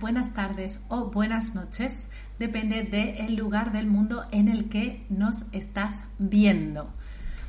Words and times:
buenas 0.00 0.34
tardes 0.34 0.80
o 0.88 1.04
buenas 1.04 1.54
noches, 1.54 2.08
depende 2.40 2.82
del 2.82 3.36
lugar 3.36 3.70
del 3.70 3.86
mundo 3.86 4.24
en 4.32 4.48
el 4.48 4.68
que 4.68 5.06
nos 5.08 5.52
estás 5.52 6.02
viendo. 6.18 6.90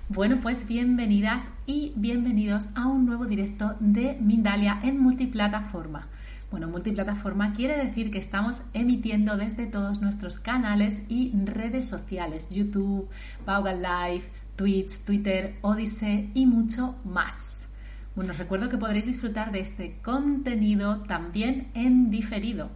Bueno, 0.09 0.39
pues 0.39 0.68
bienvenidas 0.68 1.50
y 1.66 1.91
bienvenidos 1.95 2.70
a 2.76 2.86
un 2.86 3.05
nuevo 3.05 3.26
directo 3.26 3.76
de 3.80 4.16
Mindalia 4.21 4.80
en 4.84 5.00
multiplataforma. 5.00 6.07
Bueno, 6.52 6.68
multiplataforma 6.68 7.52
quiere 7.54 7.84
decir 7.84 8.12
que 8.12 8.20
estamos 8.20 8.62
emitiendo 8.73 9.35
desde 9.35 9.66
todos 9.66 9.99
nuestros 10.02 10.38
canales 10.38 11.02
y 11.09 11.32
redes 11.46 11.88
sociales, 11.88 12.49
YouTube, 12.52 13.09
Paugal 13.43 13.82
Live, 13.82 14.30
Twitch, 14.55 14.99
Twitter, 14.99 15.57
Odyssey 15.62 16.30
y 16.35 16.46
mucho 16.46 16.96
más. 17.05 17.69
Bueno, 18.16 18.31
os 18.31 18.38
recuerdo 18.38 18.70
que 18.70 18.77
podréis 18.77 19.05
disfrutar 19.05 19.52
de 19.52 19.62
este 19.62 19.99
contenido 20.02 21.02
también 21.04 21.72
en 21.73 22.09
diferido 22.09 22.70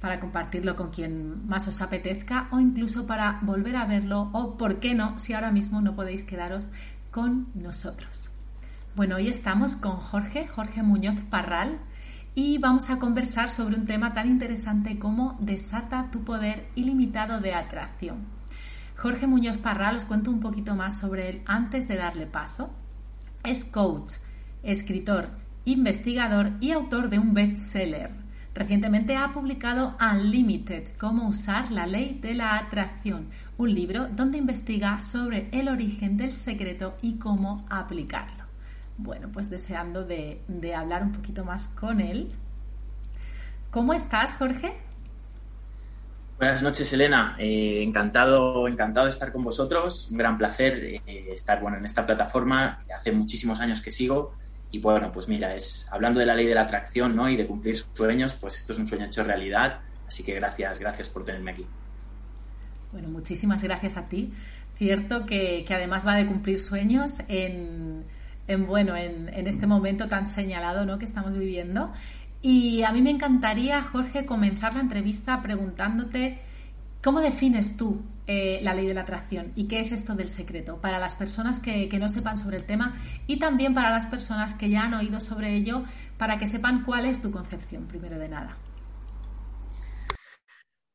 para 0.00 0.18
compartirlo 0.18 0.76
con 0.76 0.90
quien 0.90 1.46
más 1.46 1.68
os 1.68 1.82
apetezca 1.82 2.48
o 2.50 2.58
incluso 2.58 3.06
para 3.06 3.38
volver 3.42 3.76
a 3.76 3.84
verlo 3.84 4.30
o, 4.32 4.56
por 4.56 4.80
qué 4.80 4.94
no, 4.94 5.18
si 5.18 5.34
ahora 5.34 5.52
mismo 5.52 5.80
no 5.80 5.94
podéis 5.94 6.22
quedaros 6.22 6.70
con 7.10 7.48
nosotros. 7.54 8.30
Bueno, 8.96 9.16
hoy 9.16 9.28
estamos 9.28 9.76
con 9.76 9.96
Jorge, 9.98 10.48
Jorge 10.48 10.82
Muñoz 10.82 11.20
Parral, 11.28 11.78
y 12.34 12.58
vamos 12.58 12.90
a 12.90 12.98
conversar 12.98 13.50
sobre 13.50 13.76
un 13.76 13.86
tema 13.86 14.14
tan 14.14 14.28
interesante 14.28 14.98
como 14.98 15.36
Desata 15.40 16.10
tu 16.10 16.24
poder 16.24 16.68
ilimitado 16.74 17.40
de 17.40 17.54
atracción. 17.54 18.18
Jorge 18.96 19.26
Muñoz 19.26 19.58
Parral, 19.58 19.96
os 19.96 20.04
cuento 20.04 20.30
un 20.30 20.40
poquito 20.40 20.74
más 20.74 20.98
sobre 20.98 21.28
él 21.28 21.42
antes 21.46 21.88
de 21.88 21.96
darle 21.96 22.26
paso. 22.26 22.72
Es 23.42 23.64
coach, 23.64 24.14
escritor, 24.62 25.28
investigador 25.64 26.52
y 26.60 26.72
autor 26.72 27.10
de 27.10 27.18
un 27.18 27.34
bestseller. 27.34 28.10
Recientemente 28.52 29.16
ha 29.16 29.32
publicado 29.32 29.96
Unlimited, 30.00 30.96
cómo 30.98 31.28
usar 31.28 31.70
la 31.70 31.86
ley 31.86 32.18
de 32.20 32.34
la 32.34 32.56
atracción, 32.56 33.28
un 33.58 33.72
libro 33.72 34.08
donde 34.08 34.38
investiga 34.38 35.00
sobre 35.02 35.48
el 35.52 35.68
origen 35.68 36.16
del 36.16 36.32
secreto 36.32 36.94
y 37.00 37.14
cómo 37.14 37.64
aplicarlo. 37.70 38.44
Bueno, 38.96 39.30
pues 39.32 39.48
deseando 39.48 40.04
de, 40.04 40.42
hablar 40.76 41.04
un 41.04 41.12
poquito 41.12 41.44
más 41.44 41.68
con 41.68 42.00
él. 42.00 42.32
¿Cómo 43.70 43.94
estás, 43.94 44.32
Jorge? 44.32 44.72
Buenas 46.36 46.62
noches, 46.62 46.92
Elena. 46.92 47.36
Eh, 47.38 47.82
encantado, 47.84 48.66
encantado 48.66 49.06
de 49.06 49.12
estar 49.12 49.30
con 49.30 49.44
vosotros. 49.44 50.08
Un 50.10 50.18
gran 50.18 50.36
placer 50.36 50.74
eh, 50.84 51.02
estar 51.32 51.60
bueno, 51.60 51.78
en 51.78 51.84
esta 51.84 52.04
plataforma. 52.04 52.80
Hace 52.94 53.12
muchísimos 53.12 53.60
años 53.60 53.80
que 53.80 53.90
sigo 53.90 54.34
y 54.72 54.78
bueno, 54.78 55.10
pues 55.12 55.28
mira, 55.28 55.54
es 55.54 55.88
hablando 55.90 56.20
de 56.20 56.26
la 56.26 56.34
ley 56.34 56.46
de 56.46 56.54
la 56.54 56.62
atracción 56.62 57.16
¿no? 57.16 57.28
y 57.28 57.36
de 57.36 57.46
cumplir 57.46 57.76
sueños, 57.76 58.34
pues 58.34 58.56
esto 58.56 58.72
es 58.72 58.78
un 58.78 58.86
sueño 58.86 59.06
hecho 59.06 59.24
realidad. 59.24 59.80
Así 60.06 60.22
que 60.22 60.34
gracias, 60.34 60.78
gracias 60.78 61.08
por 61.08 61.24
tenerme 61.24 61.52
aquí. 61.52 61.66
Bueno, 62.92 63.08
muchísimas 63.08 63.62
gracias 63.62 63.96
a 63.96 64.04
ti. 64.04 64.32
Cierto 64.76 65.26
que, 65.26 65.64
además 65.70 66.06
va 66.06 66.14
de 66.14 66.26
cumplir 66.26 66.60
sueños 66.60 67.20
en, 67.28 68.04
bueno, 68.66 68.96
en, 68.96 69.28
en, 69.28 69.46
este 69.46 69.66
momento 69.66 70.08
tan 70.08 70.26
señalado 70.26 70.86
¿no? 70.86 70.98
que 70.98 71.04
estamos 71.04 71.36
viviendo. 71.36 71.92
Y 72.42 72.82
a 72.84 72.92
mí 72.92 73.02
me 73.02 73.10
encantaría, 73.10 73.82
Jorge, 73.82 74.24
comenzar 74.24 74.74
la 74.74 74.80
entrevista 74.80 75.42
preguntándote 75.42 76.38
cómo 77.02 77.20
defines 77.20 77.76
tú 77.76 78.02
eh, 78.32 78.60
la 78.62 78.74
ley 78.74 78.86
de 78.86 78.94
la 78.94 79.00
atracción 79.00 79.50
y 79.56 79.66
qué 79.66 79.80
es 79.80 79.90
esto 79.90 80.14
del 80.14 80.28
secreto 80.28 80.80
para 80.80 81.00
las 81.00 81.16
personas 81.16 81.58
que, 81.58 81.88
no 81.98 82.08
sepan 82.08 82.38
sobre 82.38 82.58
el 82.58 82.64
tema 82.64 82.96
y 83.26 83.40
también 83.40 83.74
para 83.74 83.90
las 83.90 84.06
personas 84.06 84.54
que 84.54 84.70
ya 84.70 84.82
han 84.82 84.94
oído 84.94 85.18
sobre 85.18 85.56
ello 85.56 85.82
para 86.16 86.38
que 86.38 86.46
sepan 86.46 86.84
cuál 86.84 87.06
es 87.06 87.20
tu 87.20 87.32
concepción, 87.32 87.88
primero 87.88 88.20
de 88.20 88.28
nada. 88.28 88.56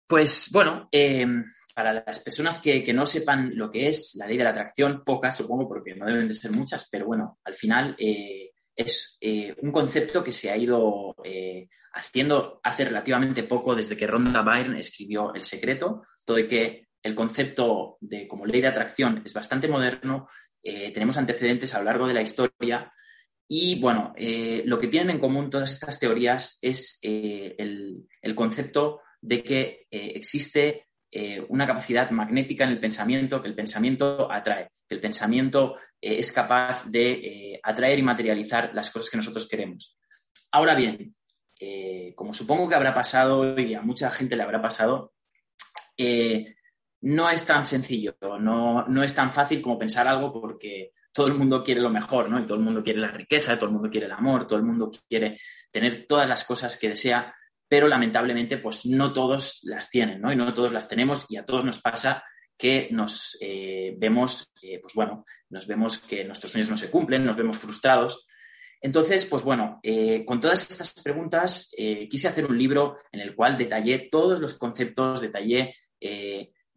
Pues 0.08 0.50
bueno, 0.54 0.88
em, 0.94 1.44
para 1.74 2.06
las 2.08 2.22
personas 2.22 2.62
que, 2.62 2.94
no 2.94 3.06
sepan 3.06 3.52
lo 3.54 3.70
que 3.70 3.90
es 3.90 4.16
la 4.16 4.28
ley 4.28 4.38
de 4.38 4.46
la 4.46 4.52
atracción, 4.52 5.04
pocas 5.04 5.36
supongo, 5.36 5.68
porque 5.68 5.94
no 5.94 6.06
deben 6.06 6.30
de 6.30 6.34
ser 6.36 6.52
muchas, 6.52 6.88
pero 6.90 7.06
bueno, 7.06 7.40
al 7.44 7.56
final 7.56 7.98
eh, 8.00 8.52
es 8.74 9.18
eh, 9.20 9.54
un 9.62 9.74
concepto 9.74 10.24
que 10.24 10.32
se 10.32 10.50
ha 10.50 10.56
ido 10.56 11.18
haciendo 11.96 12.62
hace 12.64 12.86
relativamente 12.86 13.44
poco 13.44 13.76
desde 13.76 13.98
que 13.98 14.08
Rhonda 14.08 14.42
Byrne 14.42 14.80
escribió 14.80 15.34
El 15.34 15.44
secreto, 15.44 16.04
todo 16.24 16.38
de 16.38 16.48
que 16.48 16.85
el 17.06 17.14
concepto 17.14 17.98
de 18.02 18.28
como 18.28 18.48
ley 18.48 18.62
de 18.62 18.68
atracción 18.68 19.22
es 19.24 19.32
bastante 19.32 19.68
moderno, 19.68 20.28
eh, 20.64 20.92
tenemos 20.92 21.16
antecedentes 21.18 21.76
a 21.76 21.78
lo 21.78 21.86
largo 21.86 22.08
de 22.08 22.16
la 22.16 22.24
historia 22.24 22.92
y 23.48 23.80
bueno, 23.80 24.12
eh, 24.18 24.64
lo 24.66 24.80
que 24.80 24.88
tienen 24.88 25.12
en 25.12 25.20
común 25.20 25.52
todas 25.52 25.72
estas 25.72 26.00
teorías 26.00 26.58
es 26.64 26.98
eh, 27.04 27.56
el, 27.60 28.34
concepto 28.34 29.02
de 29.22 29.44
que 29.44 29.88
existe 29.92 30.88
una 31.48 31.66
capacidad 31.66 32.10
magnética 32.10 32.66
en 32.66 32.72
el 32.72 32.80
pensamiento, 32.80 33.42
que 33.42 33.48
el 33.48 33.56
pensamiento 33.56 34.30
atrae, 34.30 34.72
que 34.88 34.96
el 34.96 35.02
pensamiento 35.02 35.78
es 36.02 36.32
capaz 36.34 36.86
de 36.90 37.58
atraer 37.64 38.00
y 38.00 38.04
materializar 38.04 38.72
las 38.74 38.92
cosas 38.92 39.10
que 39.10 39.18
nosotros 39.18 39.48
queremos. 39.48 39.98
Ahora 40.52 40.76
bien, 40.76 41.16
como 42.16 42.34
supongo 42.34 42.68
que 42.68 42.76
habrá 42.76 42.94
pasado 42.94 43.58
y 43.58 43.74
a 43.76 43.82
mucha 43.82 44.12
gente 44.12 44.36
le 44.36 44.44
habrá 44.44 44.62
pasado, 44.62 45.14
no 47.02 47.30
es 47.30 47.46
tan 47.46 47.66
sencillo, 47.66 48.16
no, 48.22 48.86
no, 48.88 49.04
es 49.04 49.14
tan 49.14 49.32
fácil 49.32 49.62
como 49.62 49.78
pensar 49.78 50.08
algo 50.08 50.34
porque 50.34 50.94
todo 51.12 51.28
el 51.28 51.36
mundo 51.36 51.64
quiere 51.64 51.82
lo 51.82 51.90
mejor, 51.90 52.30
¿no? 52.30 52.40
Y 52.40 52.44
todo 52.44 52.58
el 52.58 52.64
mundo 52.64 52.84
quiere 52.84 53.00
la 53.00 53.12
riqueza, 53.12 53.58
todo 53.58 53.68
el 53.68 53.74
mundo 53.74 53.90
quiere 53.90 54.08
el 54.08 54.12
amor, 54.12 54.48
todo 54.48 54.60
el 54.60 54.66
mundo 54.66 54.92
quiere 55.08 55.40
tener 55.72 56.06
todas 56.08 56.28
las 56.28 56.44
cosas 56.44 56.78
que 56.78 56.90
desea, 56.90 57.34
pero 57.68 57.88
lamentablemente 57.88 58.58
pues 58.58 58.86
no 58.86 59.14
todos 59.14 59.60
las 59.64 59.90
tienen, 59.90 60.22
¿no? 60.22 60.32
Y 60.32 60.36
no 60.36 60.54
todos 60.54 60.72
las 60.72 60.90
tenemos 60.90 61.26
y 61.30 61.38
a 61.38 61.46
todos 61.46 61.64
nos 61.64 61.82
pasa 61.82 62.24
que 62.58 62.88
nos 62.92 63.38
eh, 63.42 63.94
vemos, 63.98 64.52
eh, 64.62 64.80
pues 64.82 64.94
bueno, 64.94 65.26
nos 65.50 65.68
vemos 65.68 66.00
que 66.00 66.24
nuestros 66.24 66.52
sueños 66.52 66.70
no 66.70 66.78
se 66.78 66.90
cumplen, 66.90 67.26
nos 67.26 67.38
vemos 67.38 67.58
frustrados. 67.58 68.28
Entonces, 68.82 69.26
pues 69.26 69.44
bueno, 69.44 69.80
eh, 69.84 70.24
con 70.26 70.40
todas 70.40 70.70
estas 70.70 70.94
preguntas 70.94 71.72
quise 72.10 72.28
hacer 72.28 72.46
un 72.46 72.58
libro 72.58 72.98
en 73.12 73.20
el 73.20 73.36
cual 73.36 73.58
detallé 73.58 74.10
todos 74.12 74.40
los 74.40 74.54
conceptos, 74.56 75.22
detallé 75.22 75.76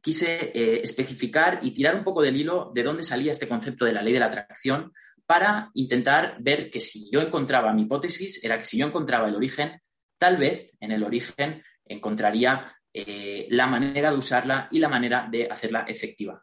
quise 0.00 0.52
eh, 0.54 0.80
especificar 0.82 1.60
y 1.62 1.72
tirar 1.72 1.94
un 1.94 2.04
poco 2.04 2.22
del 2.22 2.36
hilo 2.36 2.70
de 2.74 2.82
dónde 2.82 3.02
salía 3.02 3.32
este 3.32 3.48
concepto 3.48 3.84
de 3.84 3.92
la 3.92 4.02
ley 4.02 4.12
de 4.12 4.20
la 4.20 4.26
atracción 4.26 4.92
para 5.26 5.70
intentar 5.74 6.36
ver 6.40 6.70
que 6.70 6.80
si 6.80 7.10
yo 7.10 7.20
encontraba 7.20 7.72
mi 7.72 7.82
hipótesis, 7.82 8.42
era 8.42 8.58
que 8.58 8.64
si 8.64 8.78
yo 8.78 8.86
encontraba 8.86 9.28
el 9.28 9.34
origen, 9.34 9.80
tal 10.16 10.38
vez 10.38 10.72
en 10.80 10.92
el 10.92 11.04
origen 11.04 11.62
encontraría 11.84 12.64
eh, 12.92 13.46
la 13.50 13.66
manera 13.66 14.10
de 14.10 14.16
usarla 14.16 14.68
y 14.70 14.78
la 14.78 14.88
manera 14.88 15.28
de 15.30 15.46
hacerla 15.50 15.84
efectiva. 15.86 16.42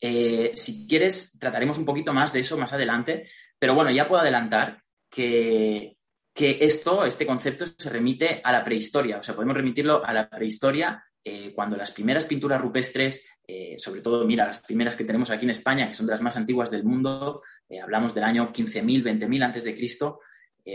Eh, 0.00 0.50
si 0.54 0.86
quieres, 0.88 1.38
trataremos 1.38 1.78
un 1.78 1.84
poquito 1.84 2.12
más 2.12 2.32
de 2.32 2.40
eso 2.40 2.58
más 2.58 2.72
adelante, 2.72 3.24
pero 3.58 3.74
bueno, 3.74 3.90
ya 3.90 4.08
puedo 4.08 4.20
adelantar 4.20 4.82
que, 5.08 5.96
que 6.34 6.58
esto, 6.60 7.04
este 7.04 7.26
concepto, 7.26 7.64
se 7.66 7.90
remite 7.90 8.40
a 8.42 8.50
la 8.50 8.64
prehistoria, 8.64 9.18
o 9.18 9.22
sea, 9.22 9.34
podemos 9.34 9.56
remitirlo 9.56 10.04
a 10.04 10.12
la 10.12 10.28
prehistoria 10.28 11.02
eh, 11.26 11.54
cuando 11.54 11.74
las 11.76 11.90
primeras 11.90 12.26
pinturas 12.26 12.60
rupestres, 12.60 13.26
eh, 13.46 13.76
sobre 13.78 14.02
todo, 14.02 14.26
mira, 14.26 14.44
las 14.46 14.58
primeras 14.58 14.94
que 14.94 15.04
tenemos 15.04 15.30
aquí 15.30 15.44
en 15.46 15.50
España, 15.50 15.88
que 15.88 15.94
son 15.94 16.04
de 16.04 16.12
las 16.12 16.20
más 16.20 16.36
antiguas 16.36 16.70
del 16.70 16.84
mundo, 16.84 17.42
eh, 17.66 17.80
hablamos 17.80 18.14
del 18.14 18.24
año 18.24 18.52
15.000, 18.52 19.02
20.000 19.02 19.42
antes 19.42 19.64
de 19.64 19.74
Cristo, 19.74 20.20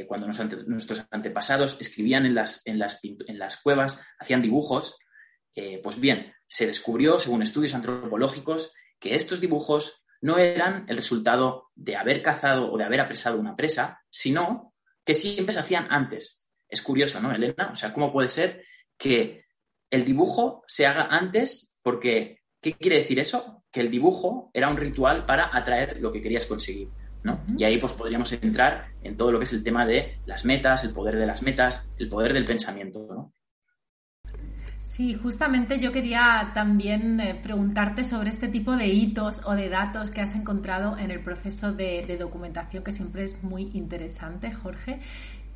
cuando 0.08 0.28
nuestros 0.28 1.04
antepasados 1.10 1.78
escribían 1.82 2.28
en 2.28 2.36
las, 2.36 2.62
en 2.68 2.78
las, 2.78 3.00
en 3.04 3.40
las 3.40 3.58
cuevas, 3.58 4.06
hacían 4.20 4.40
dibujos, 4.40 5.00
pues 5.82 6.00
bien, 6.00 6.32
se 6.46 6.68
descubrió, 6.68 7.18
según 7.18 7.42
estudios 7.42 7.74
antropológicos, 7.74 8.72
que 9.00 9.16
estos 9.16 9.42
dibujos 9.42 10.06
no 10.22 10.38
eran 10.38 10.86
el 10.90 10.96
resultado 10.96 11.72
de 11.74 11.96
haber 11.96 12.22
cazado 12.22 12.72
o 12.72 12.78
de 12.78 12.84
haber 12.84 13.02
apresado 13.02 13.40
una 13.40 13.56
presa, 13.56 14.04
sino 14.12 14.76
que 15.04 15.16
siempre 15.16 15.54
se 15.54 15.62
hacían 15.62 15.88
antes. 15.90 16.52
Es 16.68 16.84
curioso, 16.84 17.20
¿no, 17.20 17.34
Elena? 17.34 17.70
O 17.72 17.76
sea, 17.76 17.92
¿cómo 17.92 18.14
puede 18.14 18.30
ser 18.30 18.64
que 18.96 19.49
el 19.90 20.06
dibujo 20.06 20.64
se 20.68 20.86
haga 20.86 21.08
antes 21.10 21.76
porque, 21.82 22.40
¿qué 22.62 22.74
quiere 22.74 22.98
decir 22.98 23.20
eso? 23.20 23.64
Que 23.72 23.82
el 23.82 23.92
dibujo 23.92 24.52
era 24.54 24.70
un 24.70 24.78
ritual 24.78 25.26
para 25.26 25.50
atraer 25.56 26.00
lo 26.00 26.12
que 26.12 26.22
querías 26.22 26.46
conseguir. 26.46 26.90
¿no? 27.24 27.44
Y 27.58 27.64
ahí 27.66 27.78
pues 27.78 27.94
podríamos 27.94 28.32
entrar 28.32 28.92
en 29.04 29.18
todo 29.18 29.32
lo 29.32 29.40
que 29.40 29.44
es 29.44 29.54
el 29.54 29.64
tema 29.64 29.86
de 29.86 30.20
las 30.26 30.46
metas, 30.46 30.84
el 30.84 30.94
poder 30.94 31.18
de 31.18 31.26
las 31.26 31.44
metas, 31.44 31.94
el 31.98 32.08
poder 32.08 32.34
del 32.34 32.46
pensamiento. 32.46 33.06
¿no? 33.10 33.34
Sí, 35.00 35.14
justamente 35.14 35.80
yo 35.80 35.94
quería 35.94 36.52
también 36.54 37.22
eh, 37.22 37.34
preguntarte 37.34 38.04
sobre 38.04 38.30
este 38.30 38.48
tipo 38.50 38.76
de 38.76 38.88
hitos 38.88 39.42
o 39.46 39.54
de 39.54 39.70
datos 39.70 40.12
que 40.12 40.20
has 40.20 40.36
encontrado 40.36 40.98
en 40.98 41.10
el 41.10 41.22
proceso 41.22 41.72
de, 41.72 42.18
documentación, 42.20 42.84
que 42.84 42.92
siempre 42.92 43.24
es 43.24 43.42
muy 43.44 43.70
interesante, 43.74 44.52
Jorge. 44.52 45.00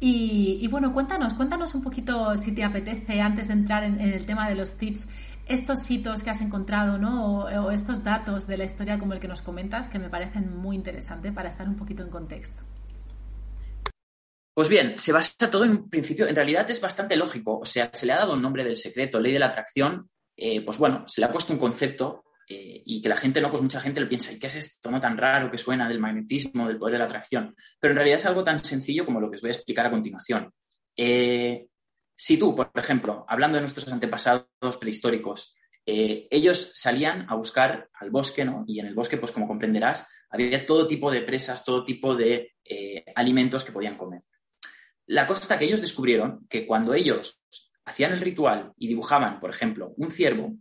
Y, 0.05 0.67
bueno, 0.67 0.91
cuéntanos, 0.91 1.33
cuéntanos 1.33 1.73
un 1.75 1.81
poquito, 1.81 2.35
si 2.35 2.53
te 2.53 2.65
apetece, 2.65 3.21
antes 3.21 3.47
de 3.47 3.53
entrar 3.53 3.85
en, 3.85 4.01
el 4.01 4.25
tema 4.25 4.49
de 4.49 4.55
los 4.55 4.75
tips, 4.75 5.07
estos 5.47 5.89
hitos 5.89 6.23
que 6.23 6.29
has 6.29 6.41
encontrado, 6.41 6.97
¿no? 6.97 7.45
O, 7.45 7.71
estos 7.71 8.03
datos 8.03 8.45
de 8.45 8.57
la 8.57 8.65
historia 8.65 8.99
como 8.99 9.13
el 9.13 9.21
que 9.21 9.29
nos 9.29 9.41
comentas, 9.41 9.87
que 9.87 9.99
me 9.99 10.09
parecen 10.09 10.57
muy 10.57 10.75
interesantes 10.75 11.31
para 11.31 11.47
estar 11.47 11.69
un 11.69 11.77
poquito 11.77 12.03
en 12.03 12.09
contexto. 12.09 12.63
Pues 14.53 14.67
bien, 14.67 14.97
se 14.97 15.13
basa 15.13 15.49
todo 15.49 15.63
en 15.63 15.89
principio, 15.89 16.27
en 16.27 16.35
realidad 16.35 16.69
es 16.69 16.81
bastante 16.81 17.15
lógico, 17.15 17.59
o 17.59 17.65
sea, 17.65 17.89
se 17.93 18.05
le 18.05 18.11
ha 18.11 18.17
dado 18.17 18.33
un 18.33 18.41
nombre 18.41 18.65
del 18.65 18.75
secreto, 18.75 19.21
ley 19.21 19.31
de 19.31 19.39
la 19.39 19.47
atracción, 19.47 20.09
eh, 20.35 20.65
pues 20.65 20.77
bueno, 20.79 21.07
se 21.07 21.21
le 21.21 21.27
ha 21.27 21.31
puesto 21.31 21.53
un 21.53 21.59
concepto 21.59 22.25
eh, 22.47 22.81
y 22.85 23.01
que 23.01 23.09
la 23.09 23.15
gente 23.15 23.41
no, 23.41 23.49
pues 23.49 23.61
mucha 23.61 23.79
gente 23.79 24.01
lo 24.01 24.09
piensa, 24.09 24.31
¿y 24.31 24.39
qué 24.39 24.47
es 24.47 24.55
esto 24.55 24.89
tan 24.99 25.17
raro 25.17 25.49
que 25.49 25.57
suena 25.57 25.87
del 25.87 25.99
magnetismo, 25.99 26.67
del 26.67 26.77
poder 26.77 26.93
de 26.93 26.99
la 26.99 27.05
atracción? 27.05 27.55
Pero 27.79 27.91
en 27.91 27.95
realidad 27.95 28.17
es 28.17 28.25
algo 28.25 28.43
tan 28.43 28.63
sencillo 28.63 29.05
como 29.05 29.21
lo 29.21 29.29
que 29.29 29.35
os 29.35 29.41
voy 29.41 29.49
a 29.49 29.53
explicar 29.53 29.85
a 29.85 29.91
continuación. 29.91 30.51
Eh, 30.95 31.67
si 32.15 32.37
tú, 32.37 32.55
por 32.55 32.71
ejemplo, 32.75 33.25
hablando 33.27 33.55
de 33.55 33.61
nuestros 33.61 33.87
antepasados 33.91 34.77
prehistóricos, 34.79 35.55
ellos 35.85 36.71
salían 36.73 37.25
a 37.29 37.35
buscar 37.35 37.89
al 37.95 38.09
bosque, 38.09 38.45
¿no? 38.45 38.63
Y 38.65 38.79
en 38.79 38.85
el 38.85 38.95
bosque, 38.95 39.17
pues 39.17 39.33
como 39.33 39.47
comprenderás, 39.47 40.07
había 40.29 40.65
todo 40.65 40.87
tipo 40.87 41.11
de 41.11 41.23
presas, 41.23 41.65
todo 41.65 41.83
tipo 41.83 42.15
de 42.15 42.53
alimentos 43.15 43.65
que 43.65 43.73
podían 43.73 43.97
comer. 43.97 44.21
La 45.07 45.27
cosa 45.27 45.41
está 45.41 45.59
que 45.59 45.65
ellos 45.65 45.81
descubrieron 45.81 46.47
que 46.49 46.65
cuando 46.65 46.93
ellos 46.93 47.41
hacían 47.85 48.13
el 48.13 48.21
ritual 48.21 48.71
y 48.77 48.87
dibujaban, 48.87 49.39
por 49.39 49.49
ejemplo, 49.49 49.93
un 49.97 50.11
ciervo, 50.11 50.55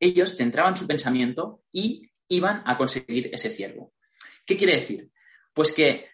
ellos 0.00 0.36
centraban 0.36 0.76
su 0.76 0.86
pensamiento 0.86 1.62
y 1.72 2.10
iban 2.28 2.62
a 2.66 2.76
conseguir 2.76 3.30
ese 3.32 3.50
ciervo. 3.50 3.94
¿Qué 4.44 4.56
quiere 4.56 4.76
decir? 4.76 5.10
Pues 5.52 5.72
que 5.72 6.06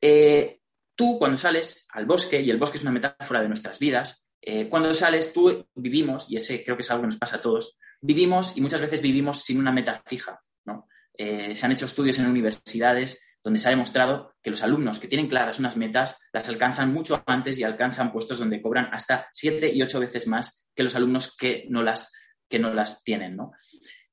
eh, 0.00 0.60
tú 0.94 1.18
cuando 1.18 1.36
sales 1.36 1.88
al 1.92 2.06
bosque, 2.06 2.40
y 2.40 2.50
el 2.50 2.58
bosque 2.58 2.78
es 2.78 2.82
una 2.82 2.92
metáfora 2.92 3.42
de 3.42 3.48
nuestras 3.48 3.78
vidas, 3.78 4.32
eh, 4.40 4.68
cuando 4.68 4.92
sales 4.94 5.32
tú 5.32 5.66
vivimos, 5.74 6.30
y 6.30 6.36
ese 6.36 6.64
creo 6.64 6.76
que 6.76 6.82
es 6.82 6.90
algo 6.90 7.02
que 7.02 7.08
nos 7.08 7.18
pasa 7.18 7.36
a 7.36 7.42
todos, 7.42 7.78
vivimos 8.00 8.56
y 8.56 8.60
muchas 8.60 8.80
veces 8.80 9.02
vivimos 9.02 9.42
sin 9.42 9.58
una 9.58 9.72
meta 9.72 10.02
fija. 10.06 10.42
¿no? 10.64 10.88
Eh, 11.16 11.54
se 11.54 11.66
han 11.66 11.72
hecho 11.72 11.84
estudios 11.84 12.18
en 12.18 12.26
universidades 12.26 13.22
donde 13.42 13.58
se 13.58 13.68
ha 13.68 13.70
demostrado 13.70 14.34
que 14.42 14.50
los 14.50 14.62
alumnos 14.62 14.98
que 14.98 15.08
tienen 15.08 15.28
claras 15.28 15.58
unas 15.58 15.76
metas 15.76 16.28
las 16.32 16.48
alcanzan 16.48 16.92
mucho 16.92 17.22
antes 17.26 17.58
y 17.58 17.64
alcanzan 17.64 18.12
puestos 18.12 18.38
donde 18.38 18.60
cobran 18.60 18.90
hasta 18.92 19.28
siete 19.32 19.70
y 19.72 19.82
ocho 19.82 19.98
veces 20.00 20.26
más 20.26 20.66
que 20.74 20.82
los 20.82 20.94
alumnos 20.94 21.34
que 21.36 21.64
no 21.70 21.82
las, 21.82 22.12
que 22.50 22.58
no 22.58 22.74
las 22.74 23.02
tienen. 23.04 23.36
¿no? 23.36 23.52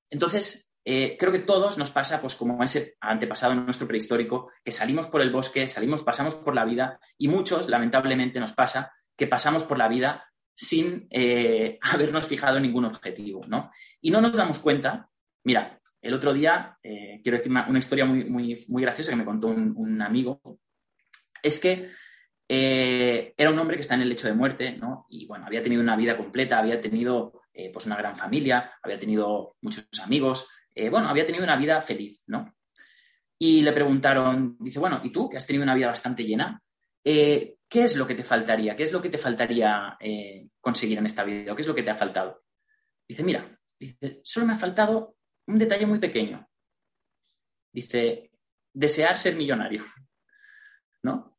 Entonces, 0.10 0.68
eh, 0.90 1.18
creo 1.20 1.34
que 1.34 1.40
todos 1.40 1.78
nos 1.78 1.92
pasa, 1.92 2.22
pues 2.22 2.36
como 2.36 2.64
ese 2.64 2.96
antepasado 3.02 3.54
nuestro 3.56 3.90
prehistórico, 3.90 4.52
que 4.64 4.72
salimos 4.72 5.08
por 5.08 5.22
el 5.22 5.32
bosque, 5.32 5.68
salimos, 5.68 6.02
pasamos 6.02 6.36
por 6.36 6.56
la 6.56 6.64
vida 6.64 6.98
y 7.18 7.28
muchos, 7.28 7.68
lamentablemente, 7.68 8.40
nos 8.40 8.54
pasa 8.54 8.94
que 9.18 9.28
pasamos 9.28 9.66
por 9.66 9.78
la 9.78 9.90
vida 9.90 10.24
sin 10.56 11.06
eh, 11.10 11.78
habernos 11.82 12.26
fijado 12.26 12.56
en 12.56 12.64
ningún 12.64 12.86
objetivo, 12.86 13.42
¿no? 13.50 13.70
Y 14.00 14.12
no 14.12 14.22
nos 14.22 14.32
damos 14.32 14.60
cuenta, 14.60 15.10
mira, 15.44 15.82
el 16.02 16.14
otro 16.14 16.34
día, 16.34 16.78
eh, 16.82 17.20
quiero 17.22 17.38
decir 17.38 17.52
una, 17.52 17.80
historia 17.80 18.06
muy, 18.06 18.24
muy, 18.24 18.66
muy, 18.70 18.82
graciosa 18.82 19.12
que 19.12 19.18
me 19.18 19.26
contó 19.26 19.48
un, 19.48 20.02
amigo, 20.02 20.40
es 21.44 21.60
que 21.60 21.90
era 22.48 23.50
un 23.50 23.60
hombre 23.60 23.76
que 23.76 23.82
está 23.82 23.96
en 23.96 24.02
el 24.04 24.10
lecho 24.10 24.28
de 24.28 24.34
muerte, 24.34 24.78
¿no? 24.78 25.06
Y 25.10 25.26
bueno, 25.26 25.46
había 25.46 25.62
tenido 25.62 25.82
una 25.82 25.98
vida 25.98 26.16
completa, 26.16 26.60
había 26.60 26.80
tenido 26.80 27.42
eh, 27.58 27.72
pues 27.72 27.86
una 27.86 27.98
gran 27.98 28.16
familia, 28.16 28.72
había 28.82 28.98
tenido 28.98 29.56
muchos 29.62 29.88
amigos, 30.04 30.48
bueno, 30.92 31.10
había 31.10 31.26
tenido 31.26 31.44
una 31.44 31.56
vida 31.56 31.82
feliz, 31.82 32.24
¿no? 32.28 32.56
Y 33.40 33.62
le 33.62 33.72
preguntaron, 33.72 34.58
dice, 34.60 34.78
bueno, 34.78 35.02
¿y 35.04 35.10
tú 35.10 35.28
que 35.28 35.38
has 35.38 35.48
tenido 35.48 35.64
una 35.64 35.74
vida 35.74 35.88
bastante 35.88 36.24
llena? 36.24 36.62
¿Qué 37.04 37.58
es 37.72 37.96
lo 37.96 38.06
que 38.06 38.14
te 38.14 38.22
faltaría? 38.22 38.76
¿Qué 38.76 38.84
es 38.84 38.92
lo 38.92 39.02
que 39.02 39.10
te 39.10 39.18
faltaría 39.18 39.98
conseguir 40.62 41.00
en 41.00 41.08
esta 41.08 41.24
vida? 41.24 41.56
qué 41.56 41.62
es 41.62 41.68
lo 41.68 41.74
que 41.74 41.82
te 41.82 41.90
ha 41.90 41.96
faltado? 41.96 42.44
Dice, 43.08 43.24
mira, 43.24 43.60
solo 44.24 44.46
me 44.46 44.54
ha 44.54 44.58
faltado 44.58 45.18
un 45.48 45.58
detalle 45.58 45.88
muy 45.88 45.98
pequeño. 45.98 46.48
Dice, 47.72 48.32
desear 48.74 49.18
ser 49.18 49.36
millonario. 49.36 49.84
¿No? 51.04 51.38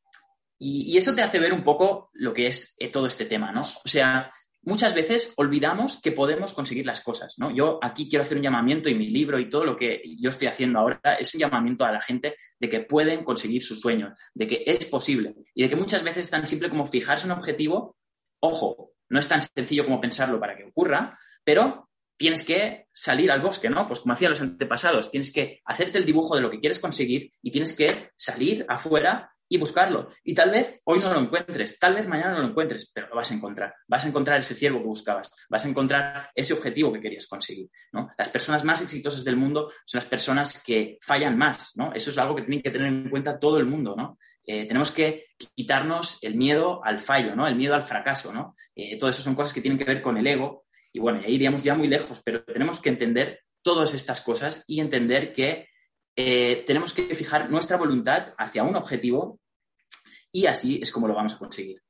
Y, 0.59 0.97
eso 0.97 1.15
te 1.15 1.23
hace 1.23 1.38
ver 1.38 1.53
un 1.53 1.62
poco 1.62 2.11
lo 2.15 2.32
que 2.32 2.47
es 2.49 2.75
eh, 2.79 2.91
todo 2.91 3.06
este 3.06 3.26
tema, 3.26 3.53
¿no? 3.53 3.61
O 3.61 3.88
sea, 3.88 4.31
muchas 4.69 4.94
veces 4.94 5.32
olvidamos 5.37 6.00
que 6.00 6.12
podemos 6.12 6.53
conseguir 6.53 6.85
las 6.85 7.00
cosas, 7.00 7.38
¿no? 7.38 7.50
Yo 7.50 7.79
aquí 7.82 8.09
quiero 8.09 8.23
hacer 8.23 8.37
un 8.37 8.43
llamamiento 8.43 8.88
y 8.88 8.94
mi 8.94 9.09
libro 9.09 9.38
y 9.38 9.49
todo 9.49 9.65
lo 9.65 9.76
que 9.76 10.03
yo 10.20 10.31
estoy 10.31 10.47
haciendo 10.47 10.79
ahora 10.79 11.00
es 11.19 11.35
un 11.35 11.41
llamamiento 11.41 11.85
a 11.85 11.93
la 11.93 12.00
gente 12.00 12.37
de 12.61 12.69
que 12.69 12.81
pueden 12.81 13.25
conseguir 13.25 13.65
sus 13.65 13.81
sueños, 13.81 14.12
de 14.35 14.47
que 14.47 14.62
es 14.67 14.85
posible 14.85 15.35
y 15.55 15.62
de 15.62 15.69
que 15.70 15.76
muchas 15.76 16.05
veces 16.05 16.25
es 16.25 16.31
tan 16.31 16.47
simple 16.47 16.69
como 16.69 16.87
fijarse 16.87 17.26
un 17.26 17.32
objetivo, 17.32 17.97
ojo, 18.41 18.93
no 19.09 19.19
es 19.19 19.26
tan 19.26 19.41
sencillo 19.43 19.85
como 19.85 20.00
pensarlo 20.00 20.38
para 20.38 20.56
que 20.56 20.65
ocurra, 20.65 21.19
pero 21.43 21.88
tienes 22.19 22.44
que 22.44 22.88
salir 22.93 23.31
al 23.31 23.41
bosque, 23.41 23.70
¿no? 23.70 23.87
Pues 23.87 24.00
como 24.00 24.12
hacían 24.12 24.32
los 24.32 24.41
antepasados, 24.43 25.11
tienes 25.11 25.32
que 25.32 25.61
hacerte 25.65 25.99
el 25.99 26.05
dibujo 26.05 26.35
de 26.35 26.43
lo 26.43 26.50
que 26.50 26.61
quieres 26.61 26.79
conseguir 26.79 27.32
y 27.41 27.50
tienes 27.50 27.75
que 27.75 27.91
salir 28.17 28.67
afuera 28.69 29.32
y 29.49 29.59
buscarlo. 29.59 30.11
Y 30.23 30.35
tal 30.35 30.50
vez 30.50 30.81
hoy 30.85 30.99
no 31.00 31.12
lo 31.12 31.21
encuentres, 31.21 31.79
tal 31.79 31.95
vez 31.95 32.06
mañana 32.06 32.33
no 32.33 32.41
lo 32.41 32.49
encuentres, 32.49 32.91
pero 32.93 33.09
lo 33.09 33.17
vas 33.17 33.31
a 33.31 33.35
encontrar. 33.35 33.75
Vas 33.87 34.05
a 34.05 34.09
encontrar 34.09 34.39
ese 34.41 34.55
ciervo 34.55 34.81
que 34.81 34.87
buscabas, 34.87 35.31
vas 35.49 35.65
a 35.65 35.69
encontrar 35.69 36.31
ese 36.35 36.53
objetivo 36.53 36.93
que 36.93 37.00
querías 37.00 37.27
conseguir, 37.27 37.69
¿no? 37.93 38.11
Las 38.19 38.29
personas 38.29 38.65
más 38.65 38.83
exitosas 38.83 39.25
del 39.25 39.37
mundo 39.37 39.71
son 39.87 39.99
las 39.99 40.06
personas 40.06 40.62
que 40.62 40.99
fallan 41.00 41.37
más, 41.39 41.73
¿no? 41.77 41.93
Eso 41.95 42.11
es 42.11 42.19
algo 42.19 42.37
que 42.37 42.43
tiene 42.43 42.62
que 42.62 42.71
tener 42.71 42.89
en 42.89 43.11
cuenta 43.11 43.39
todo 43.39 43.59
el 43.59 43.67
mundo, 43.67 43.95
¿no? 43.97 44.19
Eh, 44.45 44.67
tenemos 44.67 44.93
que 44.93 45.27
quitarnos 45.55 46.23
el 46.23 46.37
miedo 46.37 46.81
al 46.85 46.99
fallo, 46.99 47.37
¿no? 47.37 47.47
El 47.47 47.56
miedo 47.56 47.75
al 47.75 47.83
fracaso, 47.83 48.33
¿no? 48.33 48.55
Eh, 48.75 48.99
todo 48.99 49.11
eso 49.11 49.23
son 49.23 49.35
cosas 49.35 49.53
que 49.53 49.61
tienen 49.61 49.79
que 49.79 49.85
ver 49.85 50.03
con 50.03 50.17
el 50.17 50.27
ego 50.27 50.65
y 50.93 51.01
bueno, 51.01 51.21
ahí 51.25 51.35
iríamos 51.35 51.62
ya 51.62 51.75
muy 51.75 51.87
lejos, 51.87 52.23
pero 52.25 52.44
tenemos 52.44 52.81
que 52.81 52.89
entender 52.89 53.41
todas 53.62 53.93
estas 53.93 54.21
cosas 54.21 54.65
y 54.67 54.81
entender 54.81 55.33
que 55.33 55.69
eh, 56.20 56.65
tenemos 56.67 56.93
que 56.93 57.15
fijar 57.15 57.49
nuestra 57.49 57.76
voluntad 57.76 58.35
hacia 58.37 58.65
un 58.65 58.75
objetivo 58.75 59.38
y 60.32 60.47
así 60.47 60.81
es 60.82 60.91
como 60.91 61.06
lo 61.06 61.15
vamos 61.15 61.35
a 61.35 61.38
conseguir. 61.38 61.81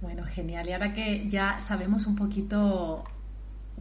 Bueno, 0.00 0.24
genial. 0.24 0.68
Y 0.68 0.72
ahora 0.72 0.92
que 0.92 1.28
ya 1.28 1.60
sabemos 1.60 2.08
un 2.08 2.16
poquito 2.16 3.04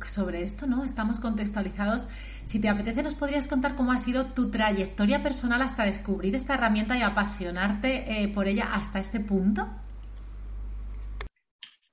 sobre 0.06 0.44
esto, 0.44 0.68
¿no? 0.68 0.84
Estamos 0.84 1.20
contextualizados. 1.20 2.06
Si 2.46 2.60
te 2.60 2.70
apetece, 2.70 3.02
nos 3.02 3.16
podrías 3.16 3.48
contar 3.48 3.76
cómo 3.76 3.92
ha 3.92 3.98
sido 3.98 4.28
tu 4.28 4.52
trayectoria 4.52 5.24
personal 5.24 5.64
hasta 5.64 5.86
descubrir 5.86 6.36
esta 6.36 6.54
herramienta 6.54 6.96
y 6.96 7.02
apasionarte 7.02 8.22
eh, 8.22 8.28
por 8.28 8.48
ella 8.48 8.70
hasta 8.72 9.00
este 9.00 9.20
punto. 9.20 9.68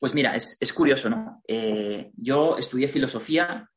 Pues 0.05 0.15
mira, 0.15 0.37
es, 0.37 0.73
curioso, 0.75 1.09
¿no? 1.09 1.41
Eh, 1.49 2.11
yo 2.15 2.59
estudié 2.59 2.89
filosofía 2.89 3.71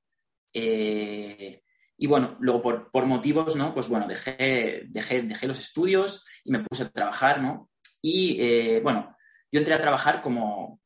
eh, 0.51 1.63
y 1.95 2.05
bueno, 2.05 2.35
luego 2.41 2.89
por, 2.91 3.05
motivos, 3.05 3.55
¿no? 3.55 3.73
Pues 3.73 3.87
bueno, 3.87 4.05
dejé, 4.09 4.87
dejé, 4.89 5.21
dejé 5.21 5.47
los 5.47 5.57
estudios 5.57 6.25
y 6.43 6.51
me 6.51 6.59
puse 6.59 6.83
a 6.83 6.89
trabajar, 6.89 7.41
¿no? 7.41 7.69
Y 8.01 8.77
bueno, 8.81 9.15
yo 9.49 9.59
entré 9.59 9.73
a 9.73 9.79
trabajar 9.79 10.21
como, 10.21 10.81